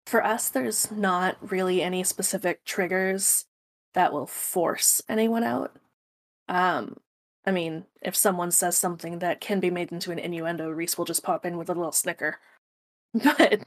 for 0.06 0.24
us 0.24 0.50
there's 0.50 0.91
not 0.91 1.38
really 1.52 1.82
any 1.82 2.04
specific 2.04 2.64
triggers 2.64 3.46
that 3.93 4.14
will 4.14 4.28
force 4.28 5.02
anyone 5.10 5.43
out. 5.43 5.76
Um 6.48 6.98
I 7.48 7.52
mean, 7.52 7.86
if 8.02 8.16
someone 8.16 8.50
says 8.52 8.76
something 8.76 9.20
that 9.20 9.39
can 9.39 9.60
be 9.60 9.70
made 9.70 9.91
into 9.91 10.12
an 10.12 10.18
innuendo, 10.18 10.70
Reese 10.70 10.98
will 10.98 11.06
just 11.06 11.24
pop 11.24 11.46
in 11.46 11.58
with 11.58 11.70
a 11.70 11.76
little 11.76 11.91
snicker. 11.91 12.39
But 13.24 13.66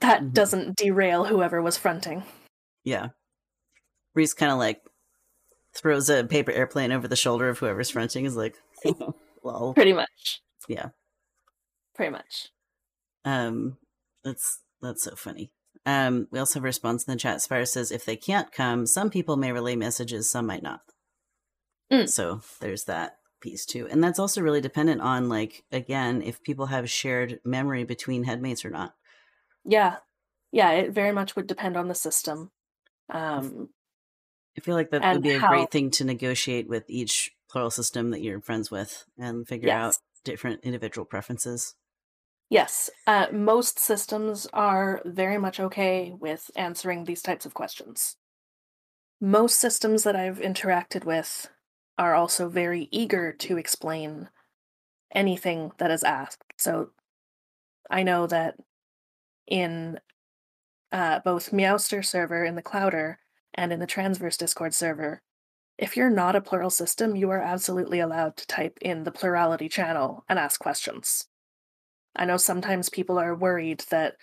that 0.00 0.22
Mhm. 0.22 0.32
doesn't 0.32 0.76
derail 0.76 1.24
whoever 1.26 1.60
was 1.60 1.76
fronting. 1.76 2.22
Yeah. 2.84 3.08
Reese 4.14 4.32
kind 4.34 4.50
of 4.50 4.58
like 4.58 4.80
throws 5.74 6.08
a 6.08 6.24
paper 6.24 6.50
airplane 6.52 6.92
over 6.92 7.06
the 7.06 7.16
shoulder 7.16 7.48
of 7.50 7.58
whoever's 7.58 7.90
fronting 7.90 8.24
is 8.24 8.36
like, 8.36 8.56
lol. 9.44 9.74
Pretty 9.74 9.92
much. 9.92 10.40
Yeah. 10.68 10.88
Pretty 11.94 12.10
much. 12.12 12.48
Um, 13.24 13.76
that's 14.24 14.60
that's 14.80 15.02
so 15.04 15.14
funny. 15.14 15.50
Um, 15.84 16.26
we 16.30 16.38
also 16.38 16.58
have 16.58 16.64
a 16.64 16.66
response 16.66 17.04
in 17.04 17.12
the 17.12 17.18
chat. 17.18 17.42
Spire 17.42 17.64
says 17.66 17.92
if 17.92 18.04
they 18.04 18.16
can't 18.16 18.50
come, 18.52 18.86
some 18.86 19.10
people 19.10 19.36
may 19.36 19.52
relay 19.52 19.76
messages, 19.76 20.28
some 20.30 20.46
might 20.46 20.62
not. 20.62 20.80
Mm. 21.92 22.08
So 22.08 22.40
there's 22.60 22.84
that 22.84 23.18
piece 23.46 23.66
too, 23.66 23.88
and 23.88 24.02
that's 24.04 24.18
also 24.18 24.42
really 24.42 24.60
dependent 24.60 25.00
on 25.02 25.28
like 25.28 25.64
again 25.72 26.22
if 26.22 26.42
people 26.42 26.66
have 26.66 26.90
shared 26.90 27.40
memory 27.44 27.84
between 27.84 28.24
headmates 28.24 28.64
or 28.64 28.70
not. 28.70 28.96
Yeah. 29.64 29.98
Yeah, 30.52 30.72
it 30.72 30.92
very 30.92 31.12
much 31.12 31.36
would 31.36 31.46
depend 31.46 31.76
on 31.76 31.88
the 31.88 31.94
system. 31.94 32.52
Um 33.10 33.70
I 34.56 34.60
feel 34.60 34.74
like 34.74 34.90
that 34.90 35.10
would 35.10 35.22
be 35.22 35.32
a 35.32 35.40
how- 35.40 35.42
great 35.42 35.70
thing 35.70 35.90
to 35.92 36.04
negotiate 36.04 36.66
with 36.68 36.84
each 36.88 37.36
plural 37.48 37.70
system 37.70 38.10
that 38.10 38.22
you're 38.22 38.40
friends 38.40 38.70
with 38.70 39.06
and 39.18 39.46
figure 39.46 39.70
out 39.70 39.98
different 40.24 40.64
individual 40.64 41.04
preferences. 41.04 41.76
yes, 42.50 42.90
uh 43.06 43.28
most 43.32 43.78
systems 43.78 44.46
are 44.52 45.00
very 45.04 45.38
much 45.38 45.60
okay 45.60 46.12
with 46.12 46.50
answering 46.56 47.04
these 47.04 47.22
types 47.22 47.46
of 47.46 47.54
questions. 47.54 48.16
Most 49.20 49.58
systems 49.60 50.04
that 50.04 50.16
I've 50.16 50.38
interacted 50.38 51.04
with 51.04 51.50
are 51.98 52.14
also 52.14 52.48
very 52.48 52.88
eager 52.90 53.32
to 53.32 53.56
explain 53.56 54.28
anything 55.14 55.72
that 55.78 55.90
is 55.90 56.04
asked. 56.04 56.44
So 56.58 56.90
I 57.90 58.02
know 58.02 58.26
that 58.26 58.56
in 59.46 59.98
uh, 60.92 61.20
both 61.20 61.52
Meowster 61.52 62.04
server 62.04 62.44
in 62.44 62.54
the 62.54 62.62
Clowder 62.62 63.16
and 63.54 63.72
in 63.72 63.80
the 63.80 63.86
Transverse 63.86 64.36
Discord 64.36 64.74
server, 64.74 65.22
if 65.78 65.96
you're 65.96 66.10
not 66.10 66.36
a 66.36 66.40
plural 66.40 66.70
system, 66.70 67.16
you 67.16 67.30
are 67.30 67.40
absolutely 67.40 68.00
allowed 68.00 68.36
to 68.36 68.46
type 68.46 68.78
in 68.80 69.04
the 69.04 69.12
plurality 69.12 69.68
channel 69.68 70.24
and 70.28 70.38
ask 70.38 70.58
questions. 70.58 71.26
I 72.14 72.24
know 72.24 72.38
sometimes 72.38 72.88
people 72.88 73.18
are 73.18 73.34
worried 73.34 73.84
that, 73.90 74.14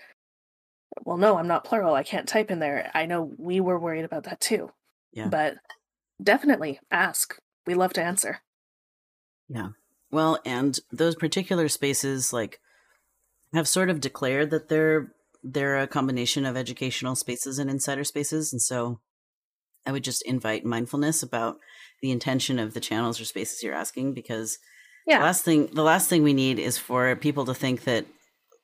well, 1.06 1.18
no, 1.18 1.38
I'm 1.38 1.48
not 1.48 1.64
plural. 1.64 1.94
I 1.94 2.04
can't 2.04 2.28
type 2.28 2.50
in 2.50 2.60
there. 2.60 2.90
I 2.94 3.06
know 3.06 3.32
we 3.38 3.60
were 3.60 3.80
worried 3.80 4.06
about 4.06 4.24
that 4.24 4.40
too. 4.40 4.72
Yeah. 5.12 5.28
But 5.28 5.56
definitely 6.22 6.80
ask. 6.90 7.38
We 7.66 7.74
love 7.76 7.94
to 7.94 8.04
answer. 8.04 8.40
Yeah. 9.50 9.70
Well, 10.12 10.40
and 10.46 10.80
those 10.92 11.16
particular 11.16 11.68
spaces 11.70 12.32
like 12.34 12.60
have 13.54 13.68
sort 13.68 13.90
of 13.90 14.02
declared 14.02 14.50
that 14.52 14.70
they're 14.70 15.14
they're 15.44 15.80
a 15.80 15.88
combination 15.88 16.46
of 16.46 16.56
educational 16.56 17.16
spaces 17.16 17.60
and 17.60 17.70
insider 17.70 18.04
spaces, 18.04 18.54
and 18.54 18.62
so 18.62 19.00
I 19.86 19.92
would 19.92 20.04
just 20.04 20.22
invite 20.24 20.66
mindfulness 20.66 21.22
about 21.24 21.58
the 22.02 22.12
intention 22.12 22.60
of 22.60 22.74
the 22.74 22.80
channels 22.80 23.20
or 23.20 23.26
spaces 23.26 23.62
you're 23.64 23.74
asking 23.74 24.14
because 24.14 24.58
Yeah. 25.06 25.20
the 25.20 25.26
last 25.26 25.44
thing 25.44 25.68
the 25.74 25.84
last 25.84 26.10
thing 26.10 26.24
we 26.24 26.34
need 26.34 26.60
is 26.60 26.78
for 26.78 27.16
people 27.16 27.46
to 27.46 27.54
think 27.54 27.84
that 27.84 28.06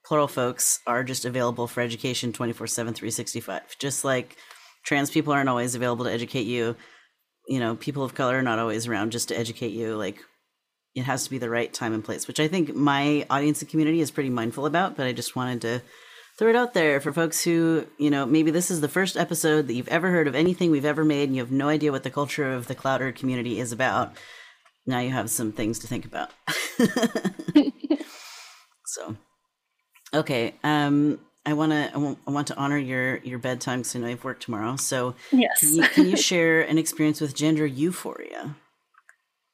plural 0.06 0.28
folks 0.30 0.80
are 0.88 1.04
just 1.04 1.26
available 1.26 1.68
for 1.68 1.82
education 1.82 2.32
24/7 2.32 2.94
365 2.96 3.78
just 3.80 4.06
like 4.06 4.38
trans 4.86 5.10
people 5.12 5.34
aren't 5.34 5.50
always 5.50 5.76
available 5.76 6.06
to 6.06 6.12
educate 6.12 6.48
you 6.48 6.76
you 7.50 7.60
know 7.60 7.76
people 7.76 8.04
of 8.04 8.16
color 8.16 8.38
are 8.38 8.44
not 8.44 8.60
always 8.60 8.88
around 8.88 9.12
just 9.12 9.28
to 9.28 9.38
educate 9.38 9.72
you 9.72 9.96
like 9.96 10.20
it 10.96 11.04
has 11.04 11.24
to 11.24 11.30
be 11.30 11.38
the 11.38 11.50
right 11.50 11.74
time 11.74 11.94
and 11.94 12.04
place 12.04 12.28
which 12.28 12.40
i 12.40 12.48
think 12.48 12.76
my 12.76 13.26
audience 13.30 13.62
and 13.62 13.70
community 13.70 14.00
is 14.00 14.12
pretty 14.12 14.30
mindful 14.30 14.66
about 14.66 14.96
but 14.96 15.06
i 15.06 15.12
just 15.12 15.36
wanted 15.36 15.62
to 15.62 15.82
throw 16.38 16.50
it 16.50 16.56
out 16.56 16.74
there 16.74 17.02
for 17.02 17.12
folks 17.12 17.44
who 17.44 17.86
you 17.98 18.10
know 18.10 18.26
maybe 18.26 18.50
this 18.50 18.72
is 18.72 18.80
the 18.80 18.88
first 18.88 19.18
episode 19.18 19.68
that 19.68 19.74
you've 19.74 19.90
ever 19.90 20.10
heard 20.10 20.28
of 20.28 20.36
anything 20.36 20.72
we've 20.72 20.86
ever 20.86 21.04
made 21.04 21.28
and 21.28 21.36
you 21.36 21.42
have 21.42 21.52
no 21.52 21.68
idea 21.68 21.92
what 21.92 22.04
the 22.04 22.10
culture 22.10 22.54
of 22.54 22.68
the 22.68 22.76
cloud 22.76 23.02
clowder 23.02 23.16
community 23.16 23.60
is 23.60 23.72
about. 23.72 24.16
Now 24.88 25.00
you 25.00 25.12
have 25.12 25.30
some 25.30 25.52
things 25.52 25.80
to 25.80 25.88
think 25.88 26.06
about. 26.06 26.32
So 28.90 29.16
okay 30.12 30.56
um 30.64 31.20
i 31.46 31.54
want 31.54 31.72
to 31.72 31.92
I 31.94 32.32
want- 32.32 32.48
to 32.48 32.58
honor 32.58 32.78
your 32.78 33.18
your 33.18 33.40
bedtime 33.40 33.80
because 33.80 33.96
i 33.96 34.00
know 34.00 34.08
you 34.08 34.16
have 34.16 34.24
work 34.24 34.40
tomorrow 34.40 34.76
so 34.76 35.16
Yes. 35.32 35.60
can 35.60 35.76
you, 35.76 35.84
can 35.84 36.06
you 36.08 36.18
share 36.30 36.62
an 36.62 36.78
experience 36.78 37.22
with 37.22 37.36
gender 37.36 37.66
euphoria 37.66 38.56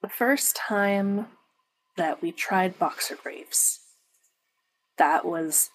the 0.01 0.09
first 0.09 0.55
time 0.55 1.27
that 1.97 2.21
we 2.21 2.31
tried 2.31 2.77
boxer 2.77 3.15
briefs, 3.15 3.79
that 4.97 5.25
was 5.25 5.69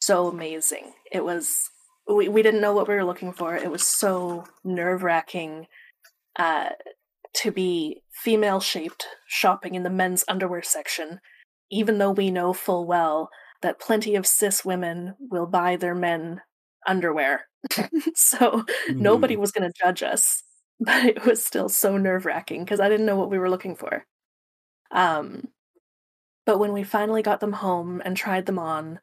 so 0.00 0.26
amazing. 0.26 0.92
It 1.10 1.24
was 1.24 1.70
we, 2.06 2.28
we 2.28 2.42
didn't 2.42 2.60
know 2.60 2.72
what 2.74 2.88
we 2.88 2.94
were 2.94 3.04
looking 3.04 3.32
for. 3.32 3.56
It 3.56 3.70
was 3.70 3.86
so 3.86 4.44
nerve 4.64 5.02
wracking 5.02 5.66
uh, 6.38 6.70
to 7.36 7.50
be 7.52 8.02
female 8.12 8.60
shaped 8.60 9.06
shopping 9.28 9.74
in 9.74 9.82
the 9.82 9.90
men's 9.90 10.24
underwear 10.28 10.62
section, 10.62 11.20
even 11.70 11.96
though 11.98 12.10
we 12.12 12.30
know 12.30 12.52
full 12.52 12.84
well 12.86 13.30
that 13.62 13.80
plenty 13.80 14.14
of 14.14 14.26
cis 14.26 14.64
women 14.64 15.14
will 15.18 15.46
buy 15.46 15.76
their 15.76 15.94
men 15.94 16.40
underwear. 16.86 17.46
so 18.14 18.38
mm-hmm. 18.38 19.00
nobody 19.00 19.36
was 19.36 19.52
going 19.52 19.68
to 19.70 19.78
judge 19.84 20.02
us, 20.02 20.42
but 20.80 21.04
it 21.04 21.24
was 21.24 21.44
still 21.44 21.68
so 21.68 21.96
nerve 21.96 22.24
wracking 22.24 22.64
because 22.64 22.80
I 22.80 22.88
didn't 22.88 23.06
know 23.06 23.16
what 23.16 23.30
we 23.30 23.38
were 23.38 23.50
looking 23.50 23.76
for. 23.76 24.04
Um, 24.90 25.48
but 26.46 26.58
when 26.58 26.72
we 26.72 26.82
finally 26.82 27.22
got 27.22 27.40
them 27.40 27.52
home 27.52 28.00
and 28.04 28.16
tried 28.16 28.46
them 28.46 28.58
on, 28.58 29.00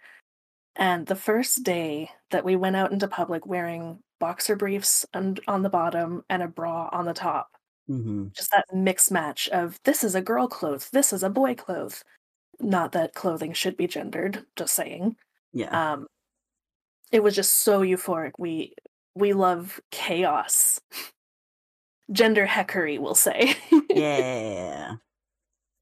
and 0.75 1.05
the 1.05 1.15
first 1.15 1.63
day 1.63 2.09
that 2.31 2.43
we 2.43 2.55
went 2.55 2.75
out 2.75 2.91
into 2.91 3.07
public 3.07 3.45
wearing 3.45 3.99
boxer 4.19 4.55
briefs 4.55 5.05
and 5.13 5.39
on 5.47 5.61
the 5.61 5.69
bottom 5.69 6.23
and 6.29 6.41
a 6.41 6.47
bra 6.47 6.89
on 6.91 7.05
the 7.05 7.13
top, 7.13 7.49
mm-hmm. 7.89 8.27
just 8.33 8.51
that 8.51 8.65
mixed 8.73 9.11
match 9.11 9.47
of 9.49 9.79
this 9.83 10.03
is 10.03 10.15
a 10.15 10.21
girl 10.21 10.47
clothes, 10.47 10.89
this 10.91 11.13
is 11.13 11.23
a 11.23 11.29
boy 11.29 11.55
clothes. 11.55 12.03
Not 12.59 12.93
that 12.93 13.13
clothing 13.13 13.53
should 13.53 13.77
be 13.77 13.87
gendered, 13.87 14.45
just 14.55 14.73
saying. 14.73 15.17
Yeah. 15.53 15.93
Um, 15.93 16.07
it 17.11 17.23
was 17.23 17.35
just 17.35 17.53
so 17.53 17.81
euphoric. 17.81 18.33
We 18.37 18.73
we 19.15 19.33
love 19.33 19.79
chaos. 19.91 20.79
Gender 22.11 22.45
heckery, 22.45 22.99
we'll 22.99 23.15
say. 23.15 23.55
yeah. 23.89 24.95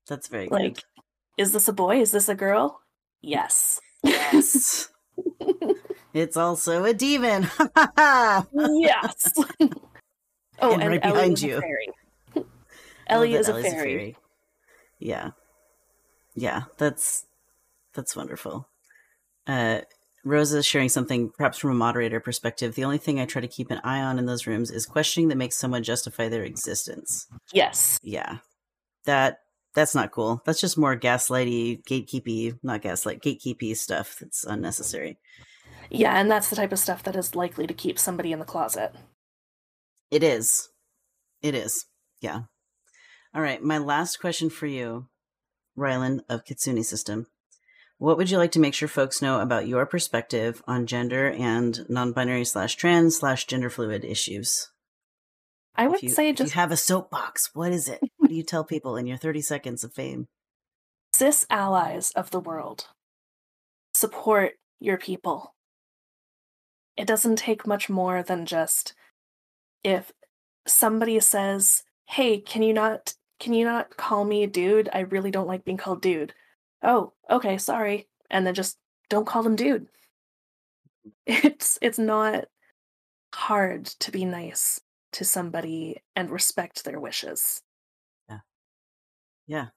That's 0.07 0.27
very 0.27 0.47
like, 0.47 0.75
good. 0.75 0.83
is 1.37 1.51
this 1.51 1.67
a 1.67 1.73
boy? 1.73 1.99
Is 1.99 2.11
this 2.11 2.29
a 2.29 2.35
girl? 2.35 2.81
Yes. 3.21 3.81
Yes. 4.03 4.89
it's 6.13 6.37
also 6.37 6.85
a 6.85 6.93
demon. 6.93 7.49
yes. 7.75 9.33
oh, 10.59 10.73
and, 10.73 10.81
and 10.81 10.89
right 10.89 10.99
Ellie 11.03 11.13
behind 11.13 11.41
you. 11.41 11.61
Ellie 13.07 13.33
is 13.33 13.49
a 13.49 13.53
fairy. 13.53 13.67
a 13.67 13.71
fairy. 13.71 14.17
Yeah. 14.99 15.31
Yeah, 16.35 16.63
that's 16.77 17.25
that's 17.93 18.15
wonderful. 18.15 18.67
Uh 19.47 19.81
Rosa 20.25 20.59
is 20.59 20.65
sharing 20.65 20.87
something 20.87 21.31
perhaps 21.37 21.57
from 21.57 21.71
a 21.71 21.75
moderator 21.75 22.21
perspective. 22.21 22.75
The 22.75 22.85
only 22.85 22.97
thing 22.97 23.19
I 23.19 23.25
try 23.25 23.41
to 23.41 23.47
keep 23.47 23.71
an 23.71 23.81
eye 23.83 24.01
on 24.01 24.17
in 24.17 24.25
those 24.25 24.47
rooms 24.47 24.71
is 24.71 24.85
questioning 24.85 25.27
that 25.27 25.37
makes 25.37 25.57
someone 25.57 25.83
justify 25.83 26.29
their 26.29 26.43
existence. 26.43 27.27
Yes. 27.51 27.99
Yeah. 28.01 28.37
That 29.05 29.39
that's 29.75 29.95
not 29.95 30.11
cool. 30.11 30.41
That's 30.45 30.61
just 30.61 30.77
more 30.77 30.97
gaslighty, 30.97 31.83
gatekeepy, 31.83 32.57
not 32.63 32.81
gaslight, 32.81 33.21
gatekeepy 33.21 33.75
stuff 33.75 34.17
that's 34.19 34.43
unnecessary. 34.43 35.17
Yeah, 35.89 36.13
and 36.19 36.29
that's 36.29 36.49
the 36.49 36.55
type 36.55 36.71
of 36.71 36.79
stuff 36.79 37.03
that 37.03 37.15
is 37.15 37.35
likely 37.35 37.67
to 37.67 37.73
keep 37.73 37.99
somebody 37.99 38.31
in 38.31 38.39
the 38.39 38.45
closet. 38.45 38.93
It 40.11 40.23
is. 40.23 40.69
It 41.41 41.55
is. 41.55 41.85
Yeah. 42.21 42.41
All 43.35 43.41
right, 43.41 43.61
my 43.61 43.79
last 43.79 44.19
question 44.19 44.49
for 44.49 44.67
you, 44.67 45.07
Rylan 45.77 46.21
of 46.29 46.45
Kitsune 46.45 46.83
System. 46.83 47.27
What 47.97 48.17
would 48.17 48.29
you 48.29 48.37
like 48.37 48.51
to 48.53 48.59
make 48.59 48.73
sure 48.73 48.87
folks 48.87 49.21
know 49.21 49.39
about 49.39 49.67
your 49.67 49.85
perspective 49.85 50.61
on 50.67 50.87
gender 50.87 51.31
and 51.31 51.87
non-binary 51.89 52.45
slash 52.45 52.75
trans 52.75 53.17
slash 53.17 53.45
gender 53.45 53.69
fluid 53.69 54.03
issues? 54.03 54.71
I 55.75 55.87
would 55.87 56.03
you, 56.03 56.09
say 56.09 56.33
just 56.33 56.53
you 56.53 56.59
have 56.59 56.71
a 56.71 56.77
soapbox. 56.77 57.51
What 57.53 57.71
is 57.71 57.87
it? 57.87 57.99
what 58.17 58.29
do 58.29 58.35
you 58.35 58.43
tell 58.43 58.63
people 58.65 58.97
in 58.97 59.07
your 59.07 59.17
30 59.17 59.41
seconds 59.41 59.83
of 59.83 59.93
fame? 59.93 60.27
Cis 61.13 61.45
allies 61.49 62.11
of 62.11 62.31
the 62.31 62.39
world, 62.39 62.87
support 63.93 64.53
your 64.79 64.97
people. 64.97 65.53
It 66.97 67.07
doesn't 67.07 67.37
take 67.37 67.65
much 67.65 67.89
more 67.89 68.21
than 68.21 68.45
just 68.45 68.93
if 69.83 70.11
somebody 70.67 71.19
says, 71.19 71.83
"Hey, 72.07 72.39
can 72.39 72.63
you 72.63 72.73
not 72.73 73.15
can 73.39 73.53
you 73.53 73.65
not 73.65 73.95
call 73.97 74.25
me 74.25 74.45
dude? 74.47 74.89
I 74.93 75.01
really 75.01 75.31
don't 75.31 75.47
like 75.47 75.65
being 75.65 75.77
called 75.77 76.01
dude." 76.01 76.33
Oh, 76.83 77.13
okay, 77.29 77.57
sorry. 77.57 78.07
And 78.29 78.45
then 78.47 78.53
just 78.55 78.77
don't 79.09 79.27
call 79.27 79.43
them 79.43 79.55
dude. 79.55 79.87
It's 81.25 81.77
it's 81.81 81.99
not 81.99 82.45
hard 83.33 83.85
to 83.85 84.11
be 84.11 84.25
nice 84.25 84.79
to 85.13 85.25
somebody 85.25 86.01
and 86.15 86.29
respect 86.31 86.83
their 86.83 86.99
wishes. 86.99 87.61
Yeah. 88.29 88.39
Yeah. 89.47 89.67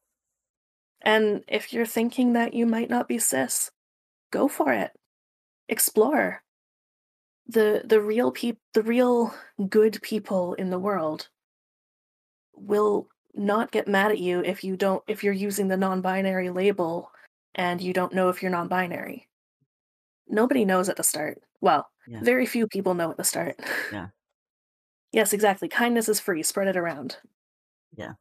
And 1.03 1.45
if 1.49 1.73
you're 1.73 1.87
thinking 1.87 2.33
that 2.35 2.55
you 2.55 2.67
might 2.67 2.91
not 2.91 3.09
be 3.09 3.19
cis, 3.19 3.71
go 4.31 4.49
for 4.49 4.73
it. 4.73 4.93
Explore. 5.69 6.43
The 7.49 7.83
the 7.85 8.01
real 8.01 8.33
peop 8.33 8.59
the 8.75 8.83
real 8.83 9.33
good 9.69 10.01
people 10.03 10.55
in 10.55 10.71
the 10.71 10.79
world 10.79 11.29
will 12.55 13.09
not 13.37 13.71
get 13.71 13.89
mad 13.89 14.11
at 14.11 14.19
you 14.19 14.41
if 14.41 14.65
you 14.65 14.77
don't 14.77 15.03
if 15.07 15.23
you're 15.23 15.33
using 15.33 15.69
the 15.69 15.77
non-binary 15.77 16.51
label 16.51 17.11
and 17.55 17.81
you 17.81 17.93
don't 17.93 18.13
know 18.13 18.29
if 18.29 18.43
you're 18.43 18.51
non-binary. 18.51 19.29
Nobody 20.29 20.65
knows 20.65 20.89
at 20.89 20.97
the 20.97 21.05
start. 21.05 21.41
Well, 21.61 21.89
yeah. 22.07 22.21
very 22.23 22.47
few 22.47 22.67
people 22.67 22.95
know 22.95 23.11
at 23.11 23.17
the 23.17 23.25
start. 23.25 23.57
Yeah. 23.93 24.09
Yes, 25.13 25.33
exactly. 25.33 25.69
Kindness 25.69 26.09
is 26.09 26.21
free. 26.21 26.43
Spread 26.43 26.69
it 26.69 26.77
around. 26.77 27.17
Yeah. 27.97 28.15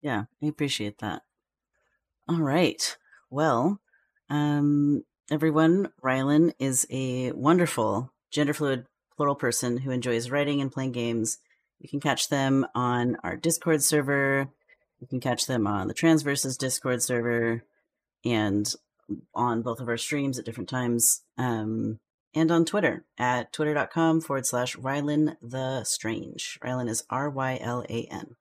Yeah, 0.00 0.24
I 0.42 0.46
appreciate 0.46 0.98
that. 0.98 1.22
All 2.28 2.40
right. 2.40 2.96
Well, 3.28 3.80
um, 4.30 5.04
everyone, 5.30 5.90
Rylan 6.02 6.52
is 6.58 6.86
a 6.90 7.32
wonderful 7.32 8.12
gender 8.30 8.54
fluid 8.54 8.86
plural 9.16 9.34
person 9.34 9.76
who 9.78 9.90
enjoys 9.90 10.30
writing 10.30 10.60
and 10.60 10.72
playing 10.72 10.92
games. 10.92 11.38
You 11.80 11.88
can 11.88 12.00
catch 12.00 12.28
them 12.28 12.66
on 12.74 13.16
our 13.24 13.36
Discord 13.36 13.82
server. 13.82 14.48
You 15.00 15.06
can 15.06 15.20
catch 15.20 15.46
them 15.46 15.66
on 15.66 15.88
the 15.88 15.94
Transverses 15.94 16.58
Discord 16.58 17.02
server 17.02 17.64
and 18.24 18.72
on 19.34 19.62
both 19.62 19.80
of 19.80 19.88
our 19.88 19.96
streams 19.96 20.38
at 20.38 20.44
different 20.44 20.68
times. 20.68 21.22
Um, 21.38 21.98
and 22.34 22.50
on 22.50 22.64
Twitter 22.64 23.04
at 23.18 23.52
twitter.com 23.52 24.20
forward 24.20 24.46
slash 24.46 24.76
Rylan 24.76 25.36
the 25.42 25.82
Strange. 25.84 26.58
Rylan 26.62 26.88
is 26.88 27.02
R 27.10 27.28
Y 27.28 27.58
L 27.60 27.84
A 27.88 28.04
N. 28.04 28.36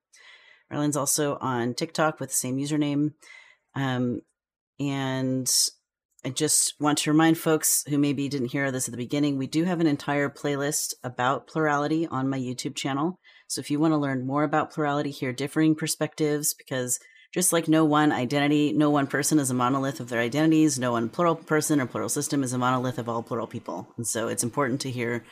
Rylan's 0.71 0.97
also 0.97 1.37
on 1.41 1.73
TikTok 1.73 2.19
with 2.19 2.29
the 2.29 2.35
same 2.35 2.57
username. 2.57 3.13
Um, 3.73 4.21
and 4.79 5.49
I 6.25 6.29
just 6.29 6.73
want 6.79 6.97
to 6.99 7.11
remind 7.11 7.37
folks 7.37 7.83
who 7.87 7.97
maybe 7.97 8.27
didn't 8.27 8.51
hear 8.51 8.71
this 8.71 8.87
at 8.87 8.91
the 8.91 8.97
beginning, 8.97 9.37
we 9.37 9.47
do 9.47 9.63
have 9.63 9.79
an 9.79 9.87
entire 9.87 10.29
playlist 10.29 10.93
about 11.03 11.47
plurality 11.47 12.07
on 12.07 12.29
my 12.29 12.37
YouTube 12.37 12.75
channel. 12.75 13.19
So 13.47 13.59
if 13.59 13.71
you 13.71 13.79
want 13.79 13.93
to 13.93 13.97
learn 13.97 14.27
more 14.27 14.43
about 14.43 14.71
plurality, 14.71 15.11
hear 15.11 15.31
differing 15.31 15.75
perspectives, 15.75 16.53
because 16.53 16.99
just 17.33 17.53
like 17.53 17.67
no 17.67 17.85
one 17.85 18.11
identity, 18.11 18.73
no 18.73 18.89
one 18.89 19.07
person 19.07 19.39
is 19.39 19.49
a 19.49 19.53
monolith 19.53 19.99
of 19.99 20.09
their 20.09 20.19
identities, 20.19 20.77
no 20.77 20.91
one 20.91 21.09
plural 21.09 21.35
person 21.35 21.79
or 21.79 21.85
plural 21.85 22.09
system 22.09 22.43
is 22.43 22.51
a 22.51 22.57
monolith 22.57 22.97
of 22.97 23.07
all 23.07 23.23
plural 23.23 23.47
people. 23.47 23.87
And 23.95 24.05
so 24.05 24.27
it's 24.27 24.43
important 24.43 24.81
to 24.81 24.91
hear 24.91 25.23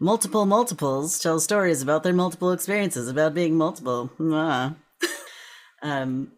multiple 0.00 0.46
multiples 0.46 1.18
tell 1.18 1.38
stories 1.38 1.82
about 1.82 2.02
their 2.02 2.14
multiple 2.14 2.52
experiences, 2.52 3.08
about 3.08 3.34
being 3.34 3.56
multiple. 3.56 4.10
Um, 5.82 6.32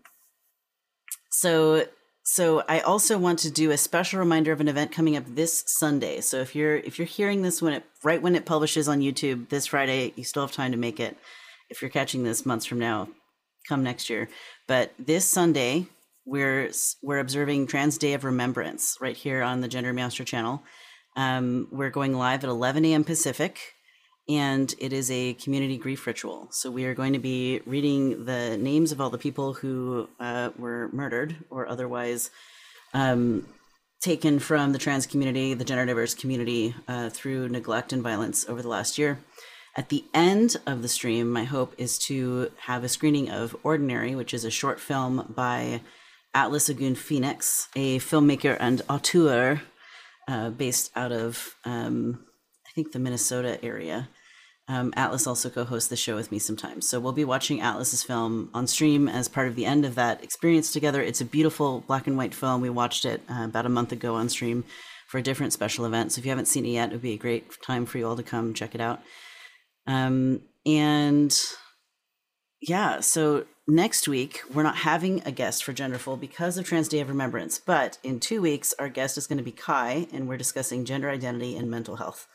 so 1.31 1.87
so 2.25 2.63
I 2.69 2.81
also 2.81 3.19
want 3.19 3.41
to 3.41 3.51
do 3.51 3.71
a 3.71 3.79
special 3.79 4.21
reminder 4.21 4.53
of 4.53 4.61
an 4.61 4.69
event 4.69 4.93
coming 4.93 5.17
up 5.17 5.25
this 5.27 5.65
Sunday. 5.67 6.21
So 6.21 6.39
if 6.39 6.55
you're 6.55 6.77
if 6.77 6.99
you're 6.99 7.07
hearing 7.07 7.43
this 7.43 7.61
when 7.61 7.73
it 7.73 7.85
right 8.05 8.23
when 8.23 8.37
it 8.37 8.47
publishes 8.47 8.89
on 8.89 9.01
YouTube 9.01 9.49
this 9.49 9.67
Friday, 9.67 10.13
you 10.17 10.25
still 10.25 10.43
have 10.43 10.53
time 10.53 10.73
to 10.73 10.79
make 10.79 11.01
it. 11.01 11.17
If 11.69 11.83
you're 11.83 11.91
catching 11.91 12.23
this 12.23 12.47
months 12.47 12.67
from 12.67 12.79
now, 12.79 13.09
come 13.69 13.83
next 13.83 14.09
year. 14.09 14.29
But 14.69 14.93
this 14.99 15.25
Sunday, 15.25 15.87
we're 16.25 16.71
we're 17.03 17.19
observing 17.19 17.67
Trans 17.67 17.99
Day 17.99 18.13
of 18.15 18.25
Remembrance 18.25 18.99
right 19.01 19.17
here 19.17 19.43
on 19.43 19.61
the 19.61 19.69
Gender 19.69 19.93
Meowster 19.93 20.25
channel. 20.25 20.63
Um, 21.17 21.69
we're 21.73 21.91
going 21.91 22.15
live 22.15 22.45
at 22.45 22.51
11 22.51 22.85
a.m. 22.85 23.05
Pacific, 23.05 23.59
and 24.29 24.75
it 24.79 24.93
is 24.93 25.11
a 25.11 25.35
community 25.35 25.77
grief 25.77 26.07
ritual. 26.07 26.49
So 26.51 26.71
we 26.71 26.85
are 26.85 26.95
going 26.95 27.13
to 27.13 27.19
be 27.19 27.61
reading 27.67 28.25
the 28.25 28.57
names 28.57 28.93
of 28.93 29.01
all 29.01 29.11
the 29.11 29.19
people 29.19 29.55
who 29.55 30.09
uh, 30.21 30.51
were 30.59 30.89
murdered 30.93 31.37
or 31.51 31.67
otherwise 31.67 32.31
um, 32.95 33.47
taken 34.01 34.39
from 34.39 34.73
the 34.73 34.79
trans 34.79 35.07
community, 35.07 35.55
the 35.55 35.65
gender 35.65 35.87
diverse 35.87 36.15
community, 36.15 36.75
uh, 36.89 37.11
through 37.11 37.49
neglect 37.49 37.93
and 37.93 38.03
violence 38.03 38.49
over 38.49 38.63
the 38.63 38.69
last 38.69 38.99
year. 38.99 39.19
At 39.75 39.89
the 39.89 40.05
end 40.13 40.57
of 40.67 40.83
the 40.83 40.89
stream, 40.89 41.31
my 41.31 41.45
hope 41.45 41.75
is 41.79 41.99
to 42.01 42.51
have 42.67 42.85
a 42.85 42.89
screening 42.89 43.31
of 43.31 43.57
Ordinary, 43.63 44.15
which 44.15 44.35
is 44.35 44.45
a 44.45 44.51
short 44.51 44.79
film 44.79 45.33
by 45.35 45.81
Atlas 46.35 46.69
Agun 46.69 46.95
Phoenix, 46.95 47.69
a 47.75 47.99
filmmaker 47.99 48.57
and 48.61 48.83
auteur 48.89 49.63
uh, 50.29 50.51
based 50.51 50.91
out 50.95 51.13
of, 51.13 51.55
um, 51.65 52.25
think, 52.75 52.93
the 52.93 52.99
Minnesota 52.99 53.63
area. 53.65 54.09
Um, 54.69 54.93
Atlas 54.97 55.27
also 55.27 55.51
co 55.51 55.65
hosts 55.65 55.89
the 55.89 55.97
show 55.97 56.15
with 56.15 56.31
me 56.31 56.39
sometimes. 56.39 56.89
So 56.89 57.01
we'll 57.01 57.13
be 57.13 57.25
watching 57.25 57.61
Atlas's 57.61 58.03
film 58.03 58.49
on 58.55 58.67
stream 58.67 59.09
as 59.09 59.29
part 59.29 59.49
of 59.49 59.57
the 59.57 59.67
end 59.67 59.85
of 59.85 59.97
that 59.97 60.23
experience 60.23 60.73
together. 60.73 61.03
It's 61.03 61.21
a 61.21 61.25
beautiful 61.27 61.81
black 61.87 62.07
and 62.07 62.17
white 62.17 62.35
film. 62.35 62.61
We 62.61 62.71
watched 62.71 63.05
it 63.05 63.23
uh, 63.29 63.45
about 63.45 63.67
a 63.67 63.71
month 63.71 63.93
ago 63.93 64.15
on 64.15 64.29
stream 64.29 64.65
for 65.09 65.19
a 65.19 65.23
different 65.23 65.53
special 65.53 65.85
event. 65.85 66.13
So 66.13 66.21
if 66.21 66.25
you 66.25 66.31
haven't 66.31 66.47
seen 66.47 66.65
it 66.65 66.71
yet, 66.71 66.91
it 66.91 66.93
would 66.93 67.03
be 67.03 67.13
a 67.13 67.19
great 67.19 67.61
time 67.61 67.87
for 67.87 67.99
you 67.99 68.09
all 68.09 68.17
to 68.17 68.23
come 68.23 68.55
check 68.55 68.75
it 68.75 68.81
out. 68.81 69.03
Um, 69.87 70.43
and 70.65 71.37
yeah, 72.61 73.01
so 73.01 73.45
next 73.67 74.07
week 74.07 74.41
we're 74.55 74.63
not 74.63 74.77
having 74.77 75.21
a 75.27 75.33
guest 75.33 75.65
for 75.65 75.73
Genderful 75.73 76.19
because 76.19 76.57
of 76.57 76.65
Trans 76.65 76.89
Day 76.89 77.01
of 77.01 77.09
Remembrance, 77.09 77.59
but 77.59 77.99
in 78.05 78.21
two 78.21 78.41
weeks 78.41 78.73
our 78.79 78.89
guest 78.89 79.19
is 79.19 79.27
going 79.27 79.39
to 79.39 79.45
be 79.45 79.53
Kai, 79.53 80.07
and 80.13 80.29
we're 80.29 80.37
discussing 80.37 80.85
gender 80.85 81.11
identity 81.11 81.57
and 81.57 81.71
mental 81.71 81.97
health. 81.97 82.29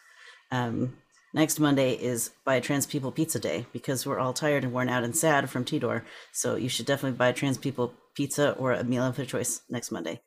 Um, 0.51 0.97
next 1.33 1.59
Monday 1.59 1.93
is 1.93 2.31
Buy 2.45 2.59
Trans 2.59 2.85
People 2.85 3.11
Pizza 3.11 3.39
Day 3.39 3.65
because 3.73 4.05
we're 4.05 4.19
all 4.19 4.33
tired 4.33 4.63
and 4.63 4.73
worn 4.73 4.89
out 4.89 5.03
and 5.03 5.15
sad 5.15 5.49
from 5.49 5.65
TDOR. 5.65 6.03
So 6.33 6.55
you 6.55 6.69
should 6.69 6.85
definitely 6.85 7.17
buy 7.17 7.31
Trans 7.31 7.57
People 7.57 7.93
pizza 8.15 8.53
or 8.53 8.73
a 8.73 8.83
meal 8.83 9.03
of 9.03 9.15
their 9.15 9.25
choice 9.25 9.61
next 9.69 9.91
Monday. 9.91 10.21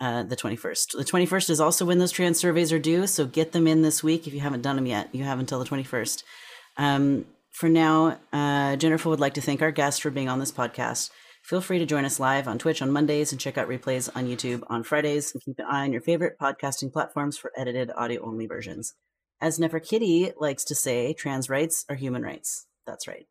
Uh, 0.00 0.24
the 0.24 0.34
21st. 0.34 0.96
The 0.96 1.04
21st 1.04 1.50
is 1.50 1.60
also 1.60 1.84
when 1.84 1.98
those 1.98 2.10
trans 2.10 2.36
surveys 2.36 2.72
are 2.72 2.78
due, 2.80 3.06
so 3.06 3.24
get 3.24 3.52
them 3.52 3.68
in 3.68 3.82
this 3.82 4.02
week 4.02 4.26
if 4.26 4.34
you 4.34 4.40
haven't 4.40 4.62
done 4.62 4.74
them 4.74 4.86
yet. 4.86 5.08
You 5.12 5.22
have 5.22 5.38
until 5.38 5.60
the 5.60 5.64
21st. 5.64 6.24
Um, 6.76 7.24
for 7.52 7.68
now, 7.68 8.18
uh, 8.32 8.74
Genderful 8.76 9.10
would 9.10 9.20
like 9.20 9.34
to 9.34 9.40
thank 9.40 9.62
our 9.62 9.70
guests 9.70 10.00
for 10.00 10.10
being 10.10 10.28
on 10.28 10.40
this 10.40 10.50
podcast. 10.50 11.10
Feel 11.44 11.60
free 11.60 11.78
to 11.78 11.86
join 11.86 12.04
us 12.04 12.18
live 12.18 12.48
on 12.48 12.58
Twitch 12.58 12.82
on 12.82 12.90
Mondays 12.90 13.32
and 13.32 13.40
check 13.40 13.58
out 13.58 13.68
replays 13.68 14.08
on 14.16 14.26
YouTube 14.26 14.62
on 14.68 14.82
Fridays. 14.82 15.32
And 15.32 15.42
keep 15.44 15.58
an 15.58 15.66
eye 15.70 15.82
on 15.82 15.92
your 15.92 16.02
favorite 16.02 16.36
podcasting 16.40 16.92
platforms 16.92 17.36
for 17.36 17.52
edited 17.56 17.90
audio 17.96 18.24
only 18.24 18.46
versions. 18.46 18.94
As 19.42 19.58
Nefertiti 19.58 20.32
likes 20.40 20.62
to 20.66 20.76
say, 20.76 21.12
trans 21.12 21.50
rights 21.50 21.84
are 21.88 21.96
human 21.96 22.22
rights. 22.22 22.68
That's 22.86 23.08
right. 23.08 23.26